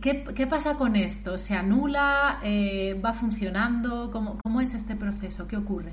¿qué, 0.00 0.46
pasa 0.48 0.76
con 0.76 0.96
esto? 0.96 1.38
¿Se 1.38 1.54
anula? 1.54 2.40
Eh, 2.42 3.00
¿Va 3.04 3.12
funcionando? 3.12 4.10
¿Cómo, 4.10 4.38
¿Cómo 4.42 4.60
es 4.60 4.74
este 4.74 4.96
proceso? 4.96 5.48
¿Qué 5.48 5.56
ocurre? 5.56 5.92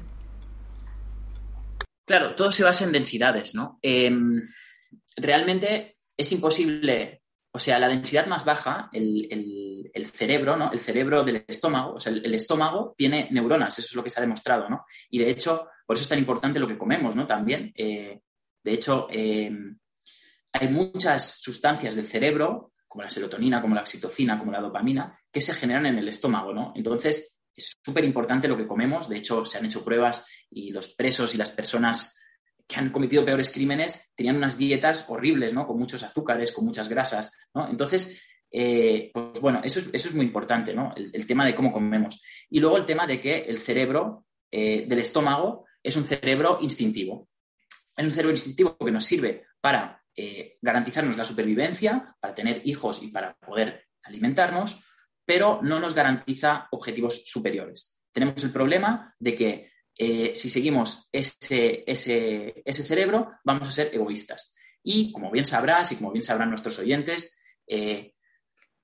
Claro, 2.05 2.35
todo 2.35 2.51
se 2.51 2.63
basa 2.63 2.83
en 2.83 2.91
densidades, 2.91 3.55
¿no? 3.55 3.79
Em, 3.81 4.41
realmente 5.15 5.97
es 6.17 6.31
imposible, 6.31 7.22
o 7.55 7.59
sea, 7.59 7.77
la 7.77 7.87
densidad 7.87 8.25
más 8.25 8.45
baja, 8.45 8.89
el, 8.91 9.91
cerebro, 10.11 10.57
¿no? 10.57 10.71
El 10.71 10.79
cerebro 10.79 11.23
del 11.23 11.45
estómago, 11.47 11.93
o 11.93 11.99
sea, 11.99 12.11
el, 12.11 12.33
estómago 12.33 12.95
tiene 12.97 13.27
neuronas, 13.29 13.77
eso 13.77 13.89
es 13.89 13.95
lo 13.95 14.03
que 14.03 14.09
se 14.09 14.19
ha 14.19 14.21
demostrado, 14.21 14.67
¿no? 14.69 14.85
Y 15.11 15.19
de 15.19 15.29
hecho, 15.29 15.67
por 15.85 15.95
eso 15.95 16.01
es 16.03 16.09
tan 16.09 16.17
importante 16.17 16.59
lo 16.59 16.67
que 16.67 16.79
comemos, 16.79 17.15
¿no? 17.15 17.27
También, 17.27 17.71
eh, 17.75 18.21
de 18.63 18.73
hecho, 18.73 19.07
em, 19.11 19.77
hay 20.51 20.67
muchas 20.69 21.41
sustancias 21.41 21.95
del 21.95 22.07
cerebro, 22.07 22.71
como 22.87 23.03
la 23.03 23.09
serotonina, 23.09 23.61
como 23.61 23.75
la 23.75 23.81
oxitocina, 23.81 24.39
como 24.39 24.51
la 24.51 24.59
dopamina, 24.59 25.19
que 25.31 25.41
se 25.41 25.53
generan 25.53 25.85
en 25.85 25.99
el 25.99 26.07
estómago, 26.07 26.53
¿no? 26.53 26.73
Entonces, 26.75 27.37
es 27.55 27.75
súper 27.85 28.03
importante 28.03 28.47
lo 28.47 28.57
que 28.57 28.67
comemos. 28.67 29.07
De 29.07 29.17
hecho, 29.17 29.45
se 29.45 29.59
han 29.59 29.65
hecho 29.65 29.85
pruebas 29.85 30.27
y 30.49 30.71
los 30.71 30.89
presos 30.95 31.35
y 31.35 31.37
las 31.37 31.51
personas 31.51 32.15
han 32.79 32.91
cometido 32.91 33.25
peores 33.25 33.51
crímenes 33.51 34.13
tenían 34.15 34.37
unas 34.37 34.57
dietas 34.57 35.05
horribles, 35.07 35.53
¿no? 35.53 35.67
Con 35.67 35.79
muchos 35.79 36.03
azúcares, 36.03 36.51
con 36.51 36.65
muchas 36.65 36.89
grasas, 36.89 37.31
¿no? 37.53 37.69
Entonces, 37.69 38.25
eh, 38.51 39.11
pues 39.13 39.41
bueno, 39.41 39.61
eso 39.63 39.79
es, 39.79 39.89
eso 39.93 40.09
es, 40.09 40.15
muy 40.15 40.25
importante, 40.25 40.73
¿no? 40.73 40.93
El, 40.95 41.25
tema 41.25 41.45
de 41.45 41.55
cómo 41.55 41.71
comemos. 41.71 42.21
Y 42.49 42.59
luego 42.59 42.77
el 42.77 42.85
tema 42.85 43.07
de 43.07 43.19
que 43.19 43.39
el 43.39 43.57
cerebro 43.57 44.25
eh, 44.51 44.85
del 44.87 44.99
estómago 44.99 45.65
es 45.81 45.95
un 45.95 46.05
cerebro 46.05 46.59
instintivo 46.61 47.27
es 47.95 48.05
un 48.05 48.11
cerebro 48.11 48.31
instintivo 48.31 48.77
que 48.77 48.91
nos 48.91 49.05
sirve 49.05 49.45
para 49.61 50.03
eh, 50.15 50.57
garantizarnos 50.61 51.17
la 51.17 51.23
supervivencia, 51.23 52.15
para 52.19 52.33
tener 52.33 52.61
hijos 52.65 53.01
y 53.03 53.07
para 53.07 53.35
poder 53.35 53.87
alimentarnos, 54.03 54.83
pero 55.25 55.59
no 55.61 55.79
nos 55.79 55.93
garantiza 55.93 56.67
objetivos 56.71 57.23
superiores. 57.25 57.97
Tenemos 58.11 58.43
el 58.43 58.51
problema 58.51 59.15
de 59.19 59.35
que 59.35 59.71
eh, 59.97 60.31
si 60.33 60.49
seguimos 60.49 61.07
ese, 61.11 61.83
ese, 61.85 62.83
cerebro, 62.83 63.31
vamos 63.43 63.67
a 63.67 63.71
ser 63.71 63.89
egoístas. 63.93 64.53
Y 64.83 65.11
como 65.11 65.31
bien 65.31 65.45
sabrás 65.45 65.91
y 65.91 65.97
como 65.97 66.11
bien 66.11 66.23
sabrán 66.23 66.49
nuestros 66.49 66.77
oyentes, 66.79 67.37
eh, 67.67 68.13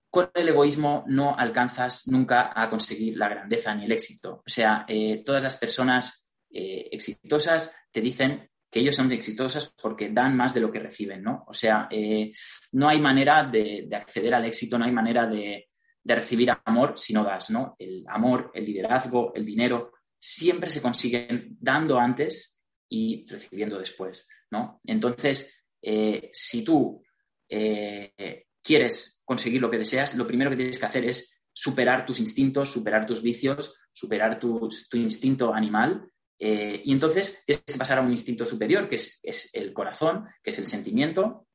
con 0.10 0.32
el 0.34 0.50
egoísmo 0.50 1.04
no 1.08 1.36
alcanzas 1.38 2.08
nunca 2.08 2.52
a 2.56 2.70
conseguir 2.70 3.18
la 3.18 3.30
grandeza 3.30 3.76
ni 3.76 3.86
el 3.86 3.92
éxito. 3.92 4.42
O 4.46 4.50
sea, 4.50 4.86
todas 5.24 5.44
las 5.44 5.56
personas 5.56 6.34
exitosas 6.50 7.76
te 7.92 8.02
dicen 8.02 8.50
que 8.70 8.80
ellos 8.80 8.96
son 8.96 9.12
exitosos 9.12 9.74
porque 9.82 10.10
dan 10.10 10.36
más 10.38 10.54
de 10.54 10.62
lo 10.62 10.72
que 10.72 10.80
reciben, 10.80 11.24
¿no? 11.24 11.44
O 11.48 11.54
sea, 11.54 11.88
eh, 11.90 12.32
no 12.74 12.88
hay 12.88 13.02
manera 13.02 13.44
de, 13.44 13.90
acceder 13.92 14.34
al 14.34 14.46
éxito, 14.46 14.78
no 14.78 14.86
hay 14.86 14.92
manera 14.92 15.26
de, 15.28 15.66
recibir 16.04 16.50
amor 16.66 16.94
si 16.96 17.14
no 17.14 17.24
das, 17.24 17.52
¿no? 17.52 17.76
El 17.78 18.04
amor, 18.08 18.52
el 18.56 18.66
liderazgo, 18.66 19.32
el 19.36 19.46
dinero, 19.46 19.92
siempre 20.20 20.70
se 20.70 20.82
consiguen 20.82 21.58
dando 21.60 21.98
antes 21.98 22.62
y 22.90 23.26
recibiendo 23.28 23.80
después, 23.80 24.28
¿no? 24.52 24.82
Entonces, 24.84 25.66
eh, 25.82 26.30
si 26.34 26.64
tú 26.64 27.02
eh, 27.48 28.46
quieres 28.62 29.22
conseguir 29.26 29.62
lo 29.62 29.70
que 29.70 29.78
deseas, 29.78 30.16
lo 30.16 30.28
primero 30.28 30.50
que 30.50 30.58
tienes 30.58 30.78
que 30.78 30.86
hacer 30.86 31.06
es 31.06 31.46
superar 31.54 32.06
tus 32.06 32.20
instintos, 32.20 32.70
superar 32.70 33.06
tus 33.06 33.22
vicios, 33.22 33.76
superar 33.94 34.40
tu 34.40 34.70
instinto 34.94 35.54
animal 35.54 36.10
eh, 36.42 36.82
y 36.86 36.94
entonces 36.94 37.44
tienes 37.46 37.64
que 37.66 37.78
pasar 37.78 38.00
a 38.00 38.02
un 38.02 38.12
instinto 38.12 38.46
superior, 38.46 38.88
que 38.88 38.96
es, 38.96 39.50
el 39.54 39.74
corazón, 39.74 40.26
que 40.42 40.52
es 40.52 40.60
el 40.60 40.68
sentimiento, 40.68 41.48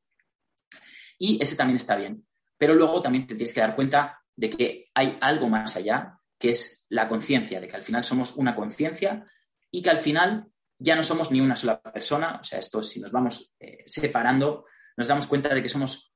y 1.19 1.43
ese 1.43 1.57
también 1.57 1.79
está 1.79 1.97
bien. 1.97 2.27
Pero 2.59 2.75
luego 2.75 3.01
también 3.01 3.27
te 3.27 3.35
tienes 3.35 3.55
que 3.55 3.61
dar 3.61 3.75
cuenta 3.75 4.21
de 4.37 4.51
que 4.51 4.91
hay 4.95 5.17
algo 5.21 5.49
más 5.49 5.75
allá, 5.77 6.19
que 6.45 6.51
es 6.51 6.85
la 6.91 7.09
conciencia, 7.09 7.59
de 7.59 7.67
que 7.67 7.77
al 7.77 7.83
final 7.83 8.05
somos 8.05 8.37
una 8.37 8.55
conciencia 8.55 9.27
y 9.71 9.81
que 9.81 9.89
al 9.89 9.97
final 9.97 10.47
ya 10.79 10.95
no 10.95 11.03
somos 11.03 11.31
ni 11.31 11.41
una 11.41 11.57
sola 11.57 11.81
persona, 11.81 12.37
o 12.39 12.45
sea, 12.45 12.59
esto 12.59 12.83
si 12.83 13.01
nos 13.01 13.11
vamos 13.11 13.55
eh, 13.59 13.83
separando, 13.87 14.67
nos 14.95 15.09
damos 15.09 15.27
cuenta 15.27 15.55
de 15.55 15.63
que 15.63 15.71
somos 15.71 16.13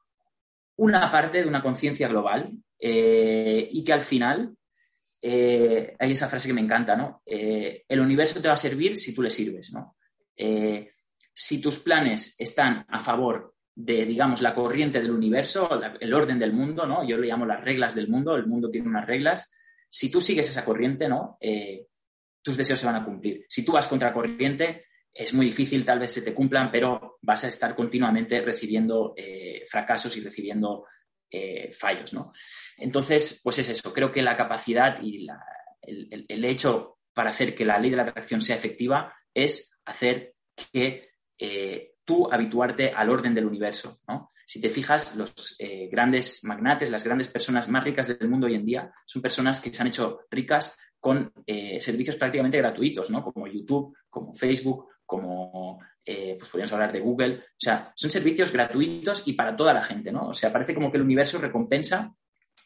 una 0.77 1.11
parte 1.11 1.41
de 1.41 1.49
una 1.49 1.62
conciencia 1.62 2.09
global 2.09 2.53
eh, 2.79 3.69
y 3.71 3.83
que 3.83 3.93
al 3.95 4.03
final 4.03 4.55
eh, 5.23 5.97
hay 5.99 6.12
esa 6.12 6.29
frase 6.29 6.49
que 6.49 6.53
me 6.55 6.61
encanta, 6.61 6.95
¿no? 6.95 7.23
El 7.25 7.99
universo 7.99 8.43
te 8.43 8.49
va 8.49 8.55
a 8.55 8.59
servir 8.59 8.99
si 8.99 9.14
tú 9.14 9.23
le 9.23 9.31
sirves, 9.31 9.73
¿no? 9.73 9.97
Si 11.33 11.59
tus 11.62 11.79
planes 11.79 12.35
están 12.38 12.85
a 12.87 13.01
favor 13.01 13.55
de, 13.75 14.05
digamos, 14.05 14.43
la 14.43 14.55
corriente 14.55 15.01
del 15.01 15.11
universo, 15.11 15.71
el 15.99 16.12
orden 16.12 16.38
del 16.38 16.53
mundo, 16.53 16.87
¿no? 16.87 17.03
Yo 17.09 17.17
lo 17.17 17.25
llamo 17.25 17.47
las 17.47 17.64
reglas 17.64 17.95
del 17.95 18.09
mundo, 18.09 18.37
el 18.37 18.47
mundo 18.47 18.69
tiene 18.69 18.88
unas 18.88 19.07
reglas. 19.07 19.55
Si 19.88 20.11
tú 20.11 20.20
sigues 20.20 20.48
esa 20.48 20.64
corriente, 20.64 21.09
¿no? 21.09 21.38
tus 22.42 22.57
deseos 22.57 22.79
se 22.79 22.87
van 22.87 22.96
a 22.96 23.05
cumplir. 23.05 23.44
Si 23.48 23.64
tú 23.64 23.72
vas 23.72 23.87
contra 23.87 24.12
corriente, 24.12 24.87
es 25.12 25.35
muy 25.35 25.46
difícil, 25.46 25.85
tal 25.85 25.98
vez 25.98 26.12
se 26.12 26.22
te 26.22 26.33
cumplan, 26.33 26.70
pero 26.70 27.18
vas 27.20 27.44
a 27.44 27.48
estar 27.48 27.74
continuamente 27.74 28.40
recibiendo 28.40 29.14
fracasos 29.68 30.16
y 30.16 30.20
recibiendo 30.20 30.85
eh, 31.31 31.74
fallos, 31.74 32.14
¿no? 32.14 32.33
Entonces, 32.79 33.42
pues 33.44 33.59
es 33.59 33.68
eso, 33.68 33.92
creo 33.92 34.11
que 34.11 34.22
la 34.22 34.35
capacidad 34.35 34.98
y 35.03 35.27
el, 35.83 36.44
hecho 36.46 37.01
para 37.12 37.29
hacer 37.29 37.55
que 37.55 37.66
la 37.66 37.79
ley 37.79 37.90
de 37.90 37.96
la 37.96 38.05
atracción 38.05 38.40
sea 38.40 38.57
efectiva 38.57 39.14
es 39.35 39.79
hacer 39.85 40.35
que 40.72 41.11
eh, 41.38 41.92
tú 42.09 42.29
habituarte 42.33 42.90
al 42.90 43.11
orden 43.11 43.35
del 43.35 43.47
universo, 43.47 44.01
¿no? 44.09 44.31
Si 44.47 44.61
te 44.61 44.71
fijas, 44.71 45.14
los 45.14 45.55
eh, 45.59 45.88
grandes 45.92 46.42
magnates, 46.42 46.90
las 46.90 47.05
grandes 47.05 47.29
personas 47.29 47.68
más 47.68 47.85
ricas 47.85 48.09
del 48.09 48.29
mundo 48.29 48.47
hoy 48.47 48.55
en 48.55 48.64
día 48.64 48.90
son 49.05 49.21
personas 49.21 49.61
que 49.61 49.73
se 49.73 49.83
han 49.83 49.88
hecho 49.88 50.21
ricas 50.31 50.75
con 50.99 51.33
servicios 51.79 52.16
prácticamente 52.16 52.59
gratuitos, 52.59 53.09
¿no? 53.11 53.23
Como 53.23 53.47
YouTube, 53.47 53.97
como 54.11 54.35
Facebook, 54.35 54.88
como 55.07 55.79
eh, 56.11 56.37
pues 56.38 56.51
podríamos 56.51 56.73
hablar 56.73 56.90
de 56.90 57.01
Google. 57.01 57.35
O 57.35 57.59
sea, 57.59 57.92
son 57.94 58.11
servicios 58.11 58.51
gratuitos 58.51 59.29
y 59.29 59.35
para 59.35 59.55
toda 59.55 59.75
la 59.75 59.83
gente, 59.83 60.11
¿no? 60.11 60.29
O 60.29 60.33
sea, 60.33 60.51
parece 60.51 60.75
como 60.75 60.90
que 60.90 60.97
el 60.97 61.03
universo 61.03 61.38
recompensa 61.38 62.14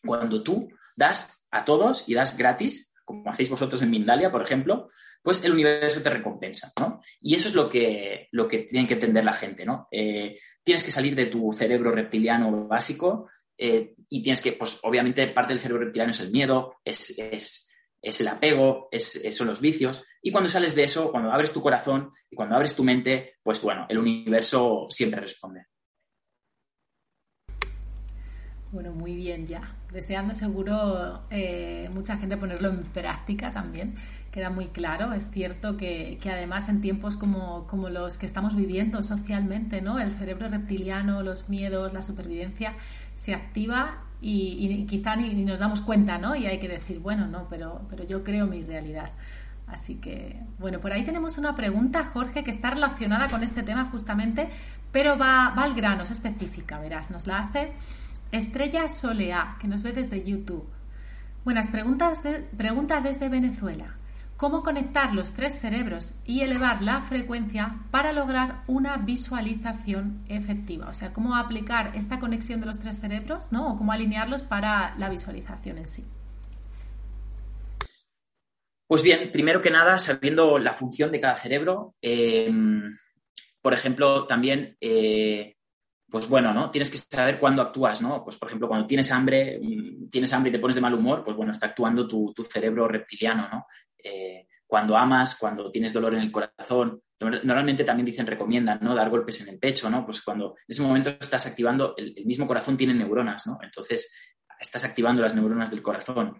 cuando 0.05 0.44
tú 0.44 0.68
das 0.94 1.44
a 1.50 1.64
todos 1.64 2.09
y 2.09 2.14
das 2.14 2.37
gratis, 2.38 2.91
como 3.04 3.30
hacéis 3.30 3.50
vosotros 3.50 3.82
en 3.82 3.90
Mindalia, 3.90 4.30
por 4.30 4.42
ejemplo, 4.42 4.88
pues 5.22 5.42
el 5.44 5.52
universo 5.52 6.02
te 6.02 6.10
recompensa, 6.10 6.72
¿no? 6.80 7.00
Y 7.20 7.34
eso 7.34 7.48
es 7.48 7.54
lo 7.54 7.68
que, 7.68 8.28
lo 8.32 8.48
que 8.48 8.58
tiene 8.58 8.86
que 8.86 8.94
entender 8.94 9.24
la 9.24 9.34
gente, 9.34 9.64
¿no? 9.64 9.88
Eh, 9.90 10.38
tienes 10.64 10.84
que 10.84 10.90
salir 10.90 11.14
de 11.14 11.26
tu 11.26 11.52
cerebro 11.52 11.90
reptiliano 11.90 12.66
básico 12.66 13.28
eh, 13.56 13.94
y 14.08 14.22
tienes 14.22 14.40
que, 14.42 14.52
pues 14.52 14.80
obviamente 14.82 15.26
parte 15.28 15.52
del 15.52 15.60
cerebro 15.60 15.84
reptiliano 15.84 16.10
es 16.10 16.20
el 16.20 16.30
miedo, 16.30 16.76
es, 16.84 17.14
es 18.02 18.20
el 18.20 18.28
apego, 18.28 18.88
es, 18.90 19.22
son 19.34 19.46
los 19.46 19.60
vicios. 19.60 20.04
Y 20.20 20.32
cuando 20.32 20.50
sales 20.50 20.74
de 20.74 20.84
eso, 20.84 21.10
cuando 21.10 21.32
abres 21.32 21.52
tu 21.52 21.62
corazón 21.62 22.12
y 22.30 22.36
cuando 22.36 22.56
abres 22.56 22.74
tu 22.74 22.84
mente, 22.84 23.36
pues 23.42 23.62
bueno, 23.62 23.86
el 23.88 23.98
universo 23.98 24.86
siempre 24.90 25.20
responde. 25.20 25.66
Bueno, 28.72 28.92
muy 28.92 29.14
bien 29.14 29.44
ya. 29.44 29.74
Deseando 29.92 30.32
seguro 30.32 31.20
eh, 31.30 31.90
mucha 31.92 32.16
gente 32.16 32.38
ponerlo 32.38 32.70
en 32.70 32.82
práctica 32.85 33.52
también. 33.52 33.94
Queda 34.30 34.48
muy 34.48 34.68
claro. 34.68 35.12
Es 35.12 35.30
cierto 35.30 35.76
que, 35.76 36.18
además 36.24 36.70
en 36.70 36.80
tiempos 36.80 37.18
como, 37.18 37.66
como, 37.66 37.90
los 37.90 38.16
que 38.16 38.24
estamos 38.24 38.56
viviendo 38.56 39.02
socialmente, 39.02 39.82
¿no? 39.82 40.00
El 40.00 40.11
cerebro 40.11 40.48
reptiliano, 40.48 41.22
los 41.22 41.50
miedos, 41.50 41.92
la 41.92 42.02
supervivencia 42.02 42.72
se 43.14 43.35
activa 43.35 44.04
y, 44.22 44.87
quizá 44.87 45.16
ni, 45.16 45.44
nos 45.44 45.61
damos 45.61 45.82
cuenta, 45.82 46.16
¿no? 46.16 46.35
Y 46.35 46.46
hay 46.46 46.58
que 46.58 46.68
decir, 46.68 46.98
bueno, 46.98 47.26
no, 47.26 47.48
pero, 47.50 47.82
pero 47.90 48.04
yo 48.04 48.24
creo 48.24 48.46
mi 48.46 48.62
realidad. 48.62 49.11
Así 49.66 49.96
que, 49.96 50.40
bueno, 50.58 50.80
por 50.80 50.94
ahí 50.94 51.04
tenemos 51.04 51.37
una 51.37 51.54
pregunta, 51.54 52.04
Jorge, 52.04 52.42
que 52.42 52.50
está 52.50 52.70
relacionada 52.70 53.28
con 53.28 53.42
este 53.42 53.62
tema 53.62 53.90
justamente, 53.90 54.48
pero 54.92 55.18
va, 55.18 55.52
va 55.56 55.64
al 55.64 55.74
grano, 55.74 56.04
es 56.04 56.11
específica, 56.11 56.78
verás, 56.78 57.11
nos 57.11 57.26
la 57.26 57.40
hace 57.40 57.72
Estrella 58.32 58.88
Solea, 58.88 59.58
que 59.60 59.68
nos 59.68 59.82
ve 59.82 59.92
desde 59.92 60.24
YouTube. 60.24 60.66
Buenas 61.44 61.68
preguntas 61.68 62.22
de, 62.22 62.40
pregunta 62.56 63.02
desde 63.02 63.28
Venezuela. 63.28 63.98
¿Cómo 64.38 64.62
conectar 64.62 65.12
los 65.12 65.34
tres 65.34 65.60
cerebros 65.60 66.14
y 66.24 66.40
elevar 66.40 66.80
la 66.80 67.02
frecuencia 67.02 67.80
para 67.90 68.10
lograr 68.12 68.62
una 68.68 68.96
visualización 68.96 70.24
efectiva? 70.30 70.88
O 70.88 70.94
sea, 70.94 71.12
cómo 71.12 71.36
aplicar 71.36 71.92
esta 71.94 72.18
conexión 72.18 72.60
de 72.60 72.66
los 72.68 72.80
tres 72.80 72.98
cerebros, 72.98 73.52
¿no? 73.52 73.70
O 73.70 73.76
cómo 73.76 73.92
alinearlos 73.92 74.42
para 74.42 74.94
la 74.96 75.10
visualización 75.10 75.76
en 75.76 75.86
sí. 75.86 76.02
Pues 78.86 79.02
bien, 79.02 79.30
primero 79.30 79.60
que 79.60 79.70
nada, 79.70 79.98
sabiendo 79.98 80.58
la 80.58 80.72
función 80.72 81.12
de 81.12 81.20
cada 81.20 81.36
cerebro, 81.36 81.94
eh, 82.00 82.50
por 83.60 83.74
ejemplo, 83.74 84.26
también 84.26 84.74
eh, 84.80 85.56
pues 86.12 86.29
bueno, 86.29 86.53
¿no? 86.53 86.70
Tienes 86.70 86.90
que 86.90 86.98
saber 86.98 87.38
cuándo 87.38 87.62
actúas, 87.62 88.03
¿no? 88.03 88.22
Pues 88.22 88.37
por 88.37 88.48
ejemplo, 88.48 88.68
cuando 88.68 88.87
tienes 88.87 89.11
hambre, 89.11 89.59
mm, 89.59 90.11
tienes 90.11 90.31
hambre 90.35 90.51
y 90.51 90.53
te 90.53 90.59
pones 90.59 90.75
de 90.75 90.83
mal 90.83 90.92
humor, 90.92 91.25
pues 91.25 91.35
bueno, 91.35 91.53
está 91.53 91.68
actuando 91.68 92.07
tu, 92.07 92.35
cerebro 92.53 92.87
reptiliano, 92.87 93.48
¿no? 93.51 93.66
Eh, 93.96 94.46
cuando 94.66 94.94
amas, 94.94 95.37
cuando 95.37 95.70
tienes 95.72 95.90
dolor 95.90 96.14
en 96.14 96.20
el 96.20 96.31
corazón, 96.31 97.03
normalmente 97.18 97.83
también 97.83 98.05
dicen, 98.05 98.27
recomiendan, 98.27 98.79
¿no? 98.83 98.94
Dar 98.94 99.09
golpes 99.09 99.40
en 99.40 99.55
el 99.55 99.59
pecho, 99.59 99.88
¿no? 99.88 100.05
Pues 100.05 100.20
cuando 100.20 100.55
en 100.59 100.64
ese 100.68 100.83
momento 100.83 101.09
estás 101.18 101.46
activando, 101.46 101.94
el, 101.96 102.14
mismo 102.27 102.46
corazón 102.46 102.77
tiene 102.77 102.92
neuronas, 102.92 103.46
¿no? 103.46 103.59
Entonces, 103.62 104.12
estás 104.61 104.85
activando 104.85 105.22
las 105.22 105.35
neuronas 105.35 105.70
del 105.70 105.81
corazón. 105.81 106.38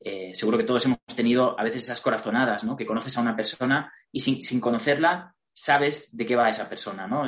Eh, 0.00 0.34
seguro 0.34 0.58
que 0.58 0.64
todos 0.64 0.84
hemos 0.84 0.98
tenido 1.16 1.58
a 1.58 1.64
veces 1.64 1.82
esas 1.82 2.02
corazonadas, 2.02 2.62
¿no? 2.64 2.76
Que 2.76 2.84
conoces 2.84 3.16
a 3.16 3.22
una 3.22 3.34
persona 3.34 3.90
y 4.12 4.20
sin, 4.20 4.60
conocerla 4.60 5.34
sabes 5.50 6.14
de 6.14 6.26
qué 6.26 6.36
va 6.36 6.50
esa 6.50 6.68
persona, 6.68 7.06
¿no? 7.06 7.26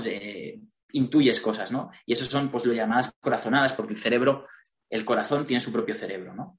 Intuyes 0.92 1.40
cosas, 1.40 1.72
¿no? 1.72 1.90
Y 2.06 2.12
eso 2.12 2.24
son, 2.24 2.50
pues, 2.50 2.64
lo 2.66 2.72
llamadas 2.72 3.12
corazonadas, 3.20 3.72
porque 3.72 3.94
el 3.94 4.00
cerebro, 4.00 4.46
el 4.88 5.04
corazón 5.04 5.46
tiene 5.46 5.60
su 5.60 5.72
propio 5.72 5.94
cerebro, 5.94 6.34
¿no? 6.34 6.58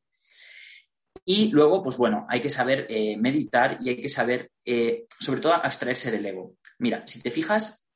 Y 1.24 1.50
luego, 1.52 1.84
pues 1.84 1.98
bueno, 1.98 2.26
hay 2.30 2.42
que 2.42 2.50
saber 2.50 2.88
eh, 2.90 3.16
meditar 3.18 3.78
y 3.82 3.90
hay 3.90 4.02
que 4.02 4.10
saber, 4.10 4.52
eh, 4.66 5.06
sobre 5.20 5.40
todo, 5.40 5.54
abstraerse 5.54 6.10
del 6.10 6.26
ego. 6.26 6.56
Mira, 6.80 7.08
si 7.08 7.22
te 7.22 7.30
fijas, 7.30 7.88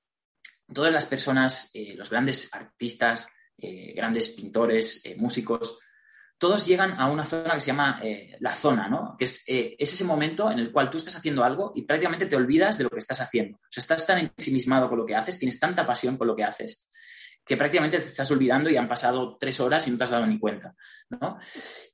todas 0.72 0.94
las 0.94 1.06
personas, 1.06 1.72
eh, 1.74 1.96
los 1.96 2.10
grandes 2.10 2.54
artistas, 2.54 3.28
grandes 3.58 4.30
pintores, 4.30 5.02
músicos, 5.16 5.80
todos 6.38 6.66
llegan 6.66 7.00
a 7.00 7.10
una 7.10 7.26
zona 7.26 7.54
que 7.54 7.62
se 7.62 7.68
llama 7.68 8.00
eh, 8.04 8.36
la 8.40 8.54
zona, 8.54 8.90
¿no? 8.90 9.16
Que 9.18 9.26
eh, 9.26 9.76
es, 9.78 9.94
ese 9.94 10.04
momento 10.04 10.52
en 10.52 10.60
el 10.60 10.72
cual 10.72 10.90
tú 10.90 10.98
estás 10.98 11.16
haciendo 11.16 11.44
algo 11.44 11.72
y 11.76 11.84
prácticamente 11.84 12.26
te 12.26 12.36
olvidas 12.36 12.78
de 12.78 12.84
lo 12.84 12.90
que 12.90 13.00
estás 13.00 13.22
haciendo. 13.22 13.58
O 13.58 13.68
sea, 13.70 13.82
estás 13.82 14.06
tan 14.06 14.20
ensimismado 14.20 14.90
con 14.90 14.98
lo 14.98 15.06
que 15.06 15.16
haces, 15.16 15.40
tienes 15.40 15.60
tanta 15.60 15.86
pasión 15.86 16.18
con 16.18 16.28
lo 16.28 16.36
que 16.36 16.44
haces, 16.44 16.88
que 17.46 17.56
prácticamente 17.56 18.00
te 18.00 18.06
estás 18.06 18.30
olvidando 18.32 18.70
y 18.70 18.76
han 18.76 18.88
pasado 18.88 19.38
tres 19.40 19.60
horas 19.60 19.88
y 19.88 19.92
no 19.92 19.98
te 19.98 20.04
has 20.04 20.10
dado 20.10 20.26
ni 20.26 20.38
cuenta, 20.38 20.76
¿no? 21.10 21.38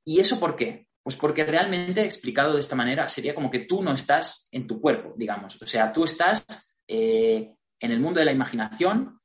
¿Y 0.04 0.20
eso 0.20 0.40
por 0.40 0.56
qué? 0.56 0.88
Pues 1.04 1.16
porque 1.16 1.44
realmente, 1.44 2.04
explicado 2.04 2.54
de 2.54 2.60
esta 2.60 2.76
manera, 2.76 3.10
sería 3.10 3.36
como 3.36 3.52
que 3.52 3.60
tú 3.60 3.84
no 3.84 3.94
estás 3.94 4.48
en 4.52 4.68
tu 4.68 4.80
cuerpo, 4.80 5.14
digamos. 5.18 5.62
O 5.62 5.66
sea, 5.68 5.92
tú 5.94 6.04
estás 6.04 6.76
eh, 6.88 7.54
en 7.80 7.92
el 7.92 8.00
mundo 8.00 8.20
de 8.20 8.26
la 8.26 8.32
imaginación 8.32 9.20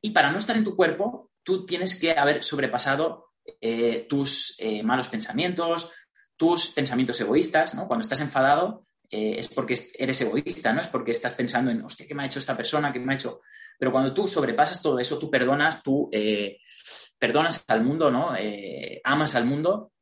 y 0.00 0.10
para 0.10 0.30
no 0.30 0.38
estar 0.38 0.56
en 0.56 0.64
tu 0.64 0.76
cuerpo, 0.76 1.30
tú 1.42 1.64
tienes 1.66 1.98
que 1.98 2.12
haber 2.12 2.42
sobrepasado 2.44 3.31
eh, 3.60 4.06
tus 4.08 4.54
eh, 4.58 4.82
malos 4.82 5.08
pensamientos, 5.08 5.92
tus 6.36 6.68
pensamientos 6.68 7.20
egoístas, 7.20 7.74
¿no? 7.74 7.86
Cuando 7.86 8.02
estás 8.02 8.20
enfadado 8.20 8.86
eh, 9.10 9.36
es 9.38 9.48
porque 9.48 9.74
eres 9.98 10.20
egoísta, 10.20 10.72
¿no? 10.72 10.80
Es 10.80 10.88
porque 10.88 11.10
estás 11.10 11.34
pensando 11.34 11.70
en, 11.70 11.82
hostia, 11.82 12.06
¿qué 12.06 12.14
me 12.14 12.22
ha 12.22 12.26
hecho 12.26 12.38
esta 12.38 12.56
persona? 12.56 12.92
¿Qué 12.92 13.00
me 13.00 13.12
ha 13.12 13.16
hecho? 13.16 13.40
Pero 13.78 13.90
cuando 13.90 14.14
tú 14.14 14.28
sobrepasas 14.28 14.80
todo 14.80 14.98
eso, 14.98 15.18
tú 15.18 15.30
perdonas, 15.30 15.82
tú 15.82 16.08
perdonas 17.18 17.64
al 17.66 17.82
mundo, 17.82 18.10
¿no? 18.10 18.32
amas 19.02 19.34
al 19.34 19.44
mundo, 19.44 19.92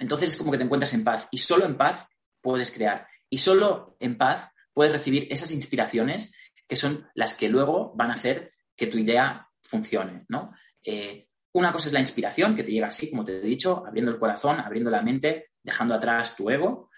entonces 0.00 0.30
es 0.30 0.36
como 0.36 0.50
que 0.50 0.58
te 0.58 0.64
encuentras 0.64 0.92
en 0.94 1.04
paz 1.04 1.28
y 1.30 1.38
solo 1.38 1.64
en 1.66 1.76
paz 1.76 2.08
puedes 2.40 2.72
crear 2.72 3.06
y 3.28 3.38
solo 3.38 3.96
en 4.00 4.18
paz 4.18 4.48
puedes 4.72 4.92
recibir 4.92 5.28
esas 5.30 5.52
inspiraciones 5.52 6.34
que 6.66 6.74
son 6.74 7.08
las 7.14 7.34
que 7.34 7.48
luego 7.48 7.92
van 7.94 8.10
a 8.10 8.14
hacer 8.14 8.52
que 8.74 8.88
tu 8.88 8.98
idea 8.98 9.48
funcione, 9.60 10.24
¿no? 10.28 10.52
Una 11.54 11.72
cosa 11.72 11.88
es 11.88 11.92
la 11.92 12.00
inspiración, 12.00 12.56
que 12.56 12.64
te 12.64 12.72
llega 12.72 12.86
así, 12.86 13.10
como 13.10 13.24
te 13.24 13.36
he 13.36 13.40
dicho, 13.40 13.84
abriendo 13.86 14.10
el 14.10 14.18
corazón, 14.18 14.60
abriendo 14.60 14.90
la 14.90 15.02
mente, 15.02 15.50
dejando 15.62 15.94
atrás 15.94 16.34
tu 16.34 16.50
ego. 16.50 16.90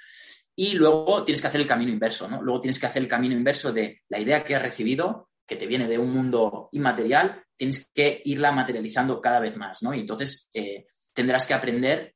Y 0.56 0.74
luego 0.74 1.24
tienes 1.24 1.40
que 1.40 1.48
hacer 1.48 1.60
el 1.60 1.66
camino 1.66 1.90
inverso, 1.90 2.28
¿no? 2.28 2.40
Luego 2.40 2.60
tienes 2.60 2.78
que 2.78 2.86
hacer 2.86 3.02
el 3.02 3.08
camino 3.08 3.34
inverso 3.34 3.72
de 3.72 4.02
la 4.08 4.20
idea 4.20 4.44
que 4.44 4.54
has 4.54 4.62
recibido, 4.62 5.30
que 5.46 5.56
te 5.56 5.66
viene 5.66 5.88
de 5.88 5.98
un 5.98 6.10
mundo 6.10 6.68
inmaterial, 6.72 7.42
tienes 7.56 7.90
que 7.92 8.22
irla 8.24 8.52
materializando 8.52 9.20
cada 9.20 9.40
vez 9.40 9.56
más, 9.56 9.82
¿no? 9.82 9.92
Y 9.92 10.00
entonces 10.00 10.48
eh, 10.54 10.86
tendrás 11.12 11.46
que 11.46 11.54
aprender, 11.54 12.14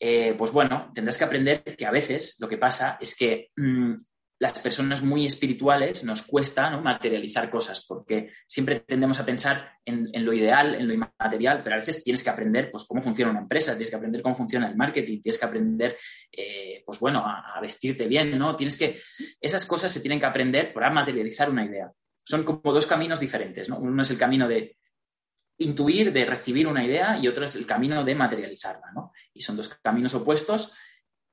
eh, 0.00 0.34
pues 0.36 0.50
bueno, 0.50 0.90
tendrás 0.92 1.16
que 1.16 1.24
aprender 1.24 1.62
que 1.62 1.86
a 1.86 1.92
veces 1.92 2.36
lo 2.40 2.48
que 2.48 2.58
pasa 2.58 2.98
es 3.00 3.16
que 3.16 3.50
mm, 3.56 3.94
las 4.40 4.58
personas 4.60 5.02
muy 5.02 5.26
espirituales 5.26 6.04
nos 6.04 6.22
cuesta 6.22 6.70
materializar 6.78 7.50
cosas, 7.50 7.84
porque 7.86 8.30
siempre 8.46 8.80
tendemos 8.80 9.18
a 9.18 9.26
pensar 9.26 9.72
en, 9.84 10.08
lo 10.24 10.32
ideal, 10.32 10.76
en 10.76 10.86
lo 10.86 10.94
inmaterial, 10.94 11.62
pero 11.64 11.74
a 11.74 11.78
veces 11.78 12.04
tienes 12.04 12.22
que 12.22 12.30
aprender 12.30 12.70
pues, 12.70 12.84
cómo 12.84 13.02
funciona 13.02 13.32
una 13.32 13.40
empresa, 13.40 13.72
tienes 13.72 13.90
que 13.90 13.96
aprender 13.96 14.22
cómo 14.22 14.36
funciona 14.36 14.68
el 14.68 14.76
marketing, 14.76 15.20
tienes 15.20 15.38
que 15.38 15.46
aprender, 15.46 15.96
eh, 16.30 16.82
pues 16.86 17.00
bueno, 17.00 17.24
a, 17.26 17.58
vestirte 17.60 18.06
bien, 18.06 18.38
¿no? 18.38 18.54
Tienes 18.54 18.76
que, 18.76 19.00
esas 19.40 19.66
cosas 19.66 19.90
se 19.90 20.00
tienen 20.00 20.20
que 20.20 20.26
aprender 20.26 20.72
para 20.72 20.90
materializar 20.90 21.50
una 21.50 21.64
idea. 21.64 21.90
Son 22.24 22.44
como 22.44 22.72
dos 22.72 22.86
caminos 22.86 23.18
diferentes, 23.18 23.68
¿no? 23.68 23.78
Uno 23.78 24.02
es 24.02 24.10
el 24.12 24.18
camino 24.18 24.46
de 24.46 24.76
intuir, 25.58 26.12
de 26.12 26.24
recibir 26.24 26.68
una 26.68 26.84
idea 26.84 27.18
y 27.18 27.26
otro 27.26 27.44
es 27.44 27.56
el 27.56 27.66
camino 27.66 28.04
de 28.04 28.14
materializarla, 28.14 28.92
¿no? 28.94 29.12
Y 29.34 29.40
son 29.40 29.56
dos 29.56 29.68
caminos 29.82 30.14
opuestos 30.14 30.72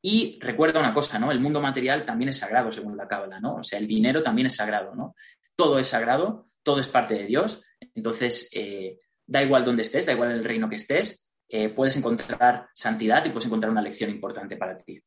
y 0.07 0.37
recuerda 0.39 0.79
una 0.79 0.93
cosa, 0.93 1.17
¿no? 1.17 1.31
El 1.31 1.39
mundo 1.39 1.59
material 1.59 2.05
también 2.05 2.29
es 2.29 2.37
sagrado, 2.37 2.71
según 2.71 2.95
la 2.95 3.07
Cábala, 3.07 3.39
¿no? 3.39 3.55
O 3.55 3.63
sea, 3.63 3.79
el 3.79 3.87
dinero 3.87 4.21
también 4.21 4.45
es 4.45 4.55
sagrado, 4.55 4.93
¿no? 4.93 5.15
Todo 5.55 5.79
es 5.79 5.87
sagrado, 5.87 6.51
todo 6.61 6.79
es 6.79 6.87
parte 6.87 7.15
de 7.15 7.25
Dios. 7.25 7.65
Entonces, 7.95 8.47
eh, 8.53 8.99
da 9.25 9.41
igual 9.41 9.65
dónde 9.65 9.81
estés, 9.81 10.05
da 10.05 10.11
igual 10.11 10.29
el 10.29 10.43
reino 10.43 10.69
que 10.69 10.75
estés, 10.75 11.31
eh, 11.49 11.69
puedes 11.69 11.97
encontrar 11.97 12.69
santidad 12.75 13.25
y 13.25 13.29
puedes 13.29 13.47
encontrar 13.47 13.71
una 13.71 13.81
lección 13.81 14.11
importante 14.11 14.57
para 14.57 14.77
ti. 14.77 15.01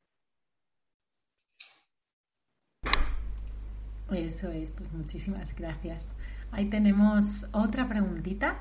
Eso 4.11 4.50
es, 4.50 4.72
pues 4.72 4.92
muchísimas 4.92 5.54
gracias. 5.54 6.12
Ahí 6.50 6.68
tenemos 6.68 7.46
otra 7.52 7.88
preguntita. 7.88 8.58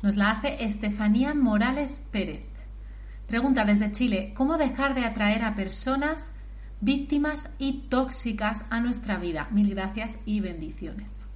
Nos 0.00 0.16
la 0.16 0.30
hace 0.30 0.62
Estefanía 0.62 1.34
Morales 1.34 2.06
Pérez. 2.12 2.44
Pregunta 3.26 3.64
desde 3.64 3.90
Chile, 3.90 4.32
¿cómo 4.36 4.56
dejar 4.56 4.94
de 4.94 5.04
atraer 5.04 5.42
a 5.42 5.56
personas 5.56 6.34
víctimas 6.80 7.50
y 7.58 7.88
tóxicas 7.88 8.64
a 8.70 8.78
nuestra 8.78 9.16
vida? 9.18 9.48
Mil 9.50 9.74
gracias 9.74 10.20
y 10.24 10.38
bendiciones. 10.38 11.26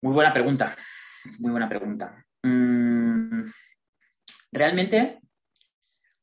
Muy 0.00 0.12
buena 0.12 0.32
pregunta, 0.32 0.76
muy 1.40 1.50
buena 1.50 1.68
pregunta. 1.68 2.24
Mm, 2.44 3.42
realmente 4.52 5.18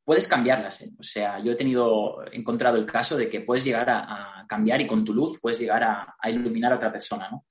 puedes 0.06 0.30
cambiarlas. 0.30 0.82
¿eh? 0.84 0.92
O 0.98 1.04
sea, 1.04 1.44
yo 1.44 1.52
he 1.52 1.56
tenido, 1.58 2.24
encontrado 2.32 2.78
el 2.78 2.86
caso 2.86 3.18
de 3.18 3.28
que 3.28 3.42
puedes 3.42 3.66
llegar 3.66 3.90
a, 3.90 4.46
cambiar 4.48 4.80
y 4.80 4.88
con 4.88 5.04
tu 5.04 5.14
luz 5.14 5.40
puedes 5.42 5.60
llegar 5.60 5.84
a, 5.84 6.16
a 6.20 6.30
iluminar 6.30 6.72
a 6.72 6.76
otra 6.76 6.92
persona, 6.92 7.30
¿no? 7.30 7.46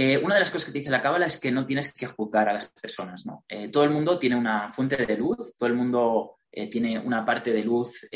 Eh, 0.00 0.16
una 0.16 0.34
de 0.34 0.40
las 0.42 0.52
cosas 0.52 0.66
que 0.66 0.72
te 0.72 0.78
dice 0.78 0.92
la 0.92 1.02
cábala 1.02 1.26
es 1.26 1.40
que 1.40 1.50
no 1.50 1.66
tienes 1.66 1.92
que 1.92 2.06
juzgar 2.06 2.48
a 2.48 2.52
las 2.52 2.68
personas. 2.68 3.24
Eh, 3.48 3.66
todo 3.66 3.82
el 3.82 3.90
mundo 3.90 4.16
tiene 4.16 4.36
una 4.36 4.70
fuente 4.70 4.96
de 4.96 5.16
luz, 5.16 5.56
todo 5.56 5.68
el 5.68 5.74
mundo 5.74 6.36
eh, 6.52 6.70
tiene 6.70 7.00
una 7.00 7.26
parte 7.26 7.52
de 7.52 7.64
luz, 7.64 8.06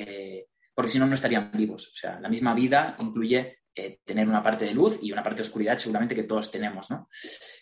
porque 0.73 0.93
si 0.93 1.01
no, 1.01 1.09
no 1.09 1.15
estarían 1.17 1.51
vivos. 1.51 1.89
O 1.89 1.93
sea, 1.93 2.21
la 2.21 2.29
misma 2.29 2.55
vida 2.55 2.95
incluye 3.01 3.63
tener 4.05 4.29
una 4.29 4.45
parte 4.45 4.65
de 4.65 4.75
luz 4.75 5.01
y 5.03 5.11
una 5.11 5.25
parte 5.25 5.43
de 5.43 5.49
oscuridad, 5.49 5.77
seguramente 5.77 6.15
que 6.15 6.23
todos 6.23 6.53
tenemos. 6.53 6.87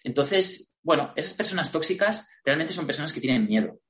Entonces, 0.05 0.77
bueno, 0.83 1.15
esas 1.17 1.33
personas 1.33 1.73
tóxicas 1.73 2.29
realmente 2.45 2.75
son 2.75 2.85
personas 2.85 3.15
que 3.15 3.23
tienen 3.23 3.47
miedo. 3.47 3.81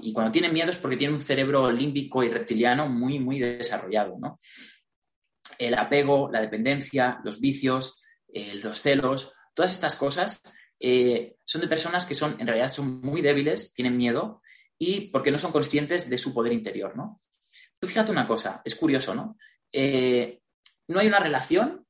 Y 0.00 0.12
cuando 0.12 0.30
tienen 0.30 0.52
miedo 0.52 0.68
es 0.68 0.76
porque 0.76 0.98
tienen 0.98 1.16
un 1.16 1.22
cerebro 1.22 1.72
límbico 1.72 2.22
y 2.22 2.28
reptiliano 2.28 2.86
muy, 2.86 3.18
muy 3.18 3.38
desarrollado. 3.38 4.18
¿no? 4.20 4.36
El 5.58 5.72
apego, 5.72 6.28
la 6.30 6.42
dependencia, 6.42 7.18
los 7.24 7.40
vicios, 7.40 8.04
los 8.28 8.82
celos, 8.82 9.32
todas 9.54 9.72
estas 9.72 9.96
cosas 9.96 10.42
eh, 10.78 11.36
son 11.44 11.60
de 11.60 11.68
personas 11.68 12.06
que 12.06 12.14
son, 12.14 12.36
en 12.40 12.46
realidad, 12.46 12.72
son 12.72 13.00
muy 13.00 13.20
débiles, 13.20 13.74
tienen 13.74 13.96
miedo 13.96 14.40
y 14.78 15.10
porque 15.10 15.30
no 15.30 15.38
son 15.38 15.52
conscientes 15.52 16.08
de 16.08 16.18
su 16.18 16.32
poder 16.32 16.52
interior, 16.52 16.96
¿no? 16.96 17.20
Tú 17.78 17.86
fíjate 17.86 18.12
una 18.12 18.26
cosa, 18.26 18.62
es 18.64 18.74
curioso, 18.74 19.14
¿no? 19.14 19.36
Eh, 19.72 20.40
no 20.88 21.00
hay 21.00 21.06
una 21.06 21.20
relación 21.20 21.86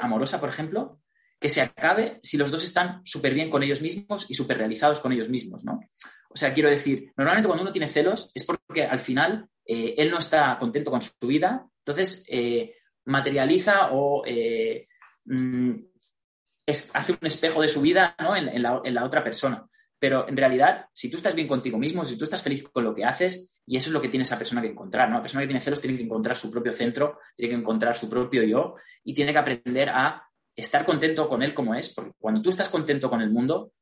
amorosa, 0.00 0.38
por 0.38 0.50
ejemplo, 0.50 1.00
que 1.40 1.48
se 1.48 1.62
acabe 1.62 2.20
si 2.22 2.36
los 2.36 2.50
dos 2.50 2.62
están 2.62 3.00
súper 3.06 3.32
bien 3.32 3.48
con 3.48 3.62
ellos 3.62 3.80
mismos 3.80 4.26
y 4.28 4.34
súper 4.34 4.58
realizados 4.58 5.00
con 5.00 5.12
ellos 5.12 5.30
mismos, 5.30 5.64
¿no? 5.64 5.80
O 6.28 6.36
sea, 6.36 6.52
quiero 6.52 6.68
decir, 6.68 7.10
normalmente 7.16 7.48
cuando 7.48 7.62
uno 7.62 7.72
tiene 7.72 7.88
celos 7.88 8.30
es 8.34 8.44
porque 8.44 8.84
al 8.84 8.98
final 8.98 9.48
él 9.64 10.10
no 10.10 10.18
está 10.18 10.58
contento 10.58 10.90
con 10.90 11.00
su 11.00 11.14
vida, 11.26 11.66
entonces 11.78 12.26
materializa 13.06 13.92
o 13.92 14.24
mm, 15.24 15.72
hace 16.66 17.12
un 17.12 17.26
espejo 17.26 17.60
de 17.60 17.68
su 17.68 17.80
vida 17.80 18.16
en, 18.36 18.62
la, 18.62 19.04
otra 19.04 19.24
persona. 19.24 19.66
Pero 19.98 20.28
en 20.28 20.36
realidad, 20.36 20.86
si 20.92 21.10
tú 21.10 21.16
estás 21.16 21.34
bien 21.34 21.48
contigo 21.48 21.78
mismo, 21.78 22.04
si 22.04 22.16
tú 22.16 22.24
estás 22.24 22.42
feliz 22.42 22.64
con 22.64 22.84
lo 22.84 22.94
que 22.94 23.04
haces, 23.04 23.60
y 23.66 23.76
eso 23.76 23.88
es 23.88 23.92
lo 23.92 24.00
que 24.00 24.08
tiene 24.08 24.22
esa 24.22 24.36
persona 24.36 24.60
que 24.60 24.68
encontrar, 24.68 25.08
¿no? 25.08 25.16
La 25.16 25.22
persona 25.22 25.42
que 25.42 25.48
tiene 25.48 25.60
celos 25.60 25.80
tiene 25.80 25.96
que 25.96 26.02
encontrar 26.02 26.36
su 26.36 26.50
propio 26.50 26.72
centro, 26.72 27.20
tiene 27.36 27.54
que 27.54 27.60
encontrar 27.60 27.96
su 27.96 28.10
propio 28.10 28.42
yo 28.42 28.74
y 29.04 29.14
tiene 29.14 29.32
que 29.32 29.38
aprender 29.38 29.88
a 29.90 30.28
estar 30.56 30.84
contento 30.84 31.28
con 31.28 31.42
él 31.42 31.54
como 31.54 31.74
es, 31.74 31.88
porque 31.94 32.12
cuando 32.18 32.42
tú 32.42 32.50
estás 32.50 32.68
contento 32.68 33.08
con 33.08 33.20
el 33.20 33.30
mundo, 33.30 33.72